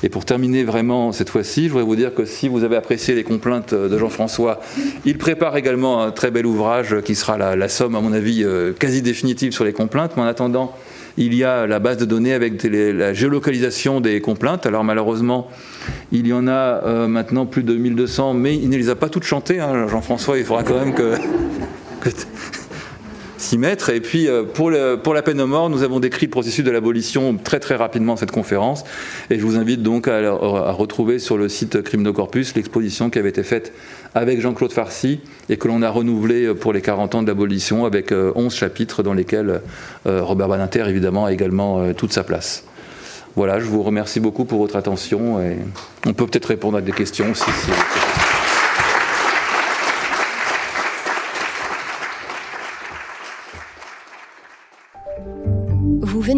[0.03, 3.15] Et pour terminer vraiment cette fois-ci, je voudrais vous dire que si vous avez apprécié
[3.15, 4.59] les complaintes de Jean-François,
[5.05, 8.45] il prépare également un très bel ouvrage qui sera la, la somme, à mon avis,
[8.77, 10.11] quasi définitive sur les complaintes.
[10.15, 10.75] Mais en attendant,
[11.17, 14.65] il y a la base de données avec la géolocalisation des complaintes.
[14.65, 15.49] Alors malheureusement,
[16.11, 19.09] il y en a euh, maintenant plus de 1200, mais il ne les a pas
[19.09, 19.59] toutes chantées.
[19.59, 19.87] Hein.
[19.87, 21.15] Jean-François, il faudra quand même que,
[23.37, 23.89] s'y mettre.
[23.89, 27.37] Et puis, euh, pour, la peine de mort, nous avons décrit le processus de l'abolition
[27.37, 28.83] très très rapidement cette conférence.
[29.29, 33.19] Et je vous invite donc à, à retrouver sur le site Crime Corpus l'exposition qui
[33.19, 33.73] avait été faite
[34.15, 35.19] avec Jean-Claude Farcy
[35.49, 39.13] et que l'on a renouvelé pour les 40 ans d'abolition avec 11 euh, chapitres dans
[39.13, 39.61] lesquels
[40.05, 42.63] euh, Robert Badinter évidemment a également euh, toute sa place.
[43.35, 45.57] Voilà, je vous remercie beaucoup pour votre attention et
[46.07, 48.16] on peut peut-être répondre à des questions si Vous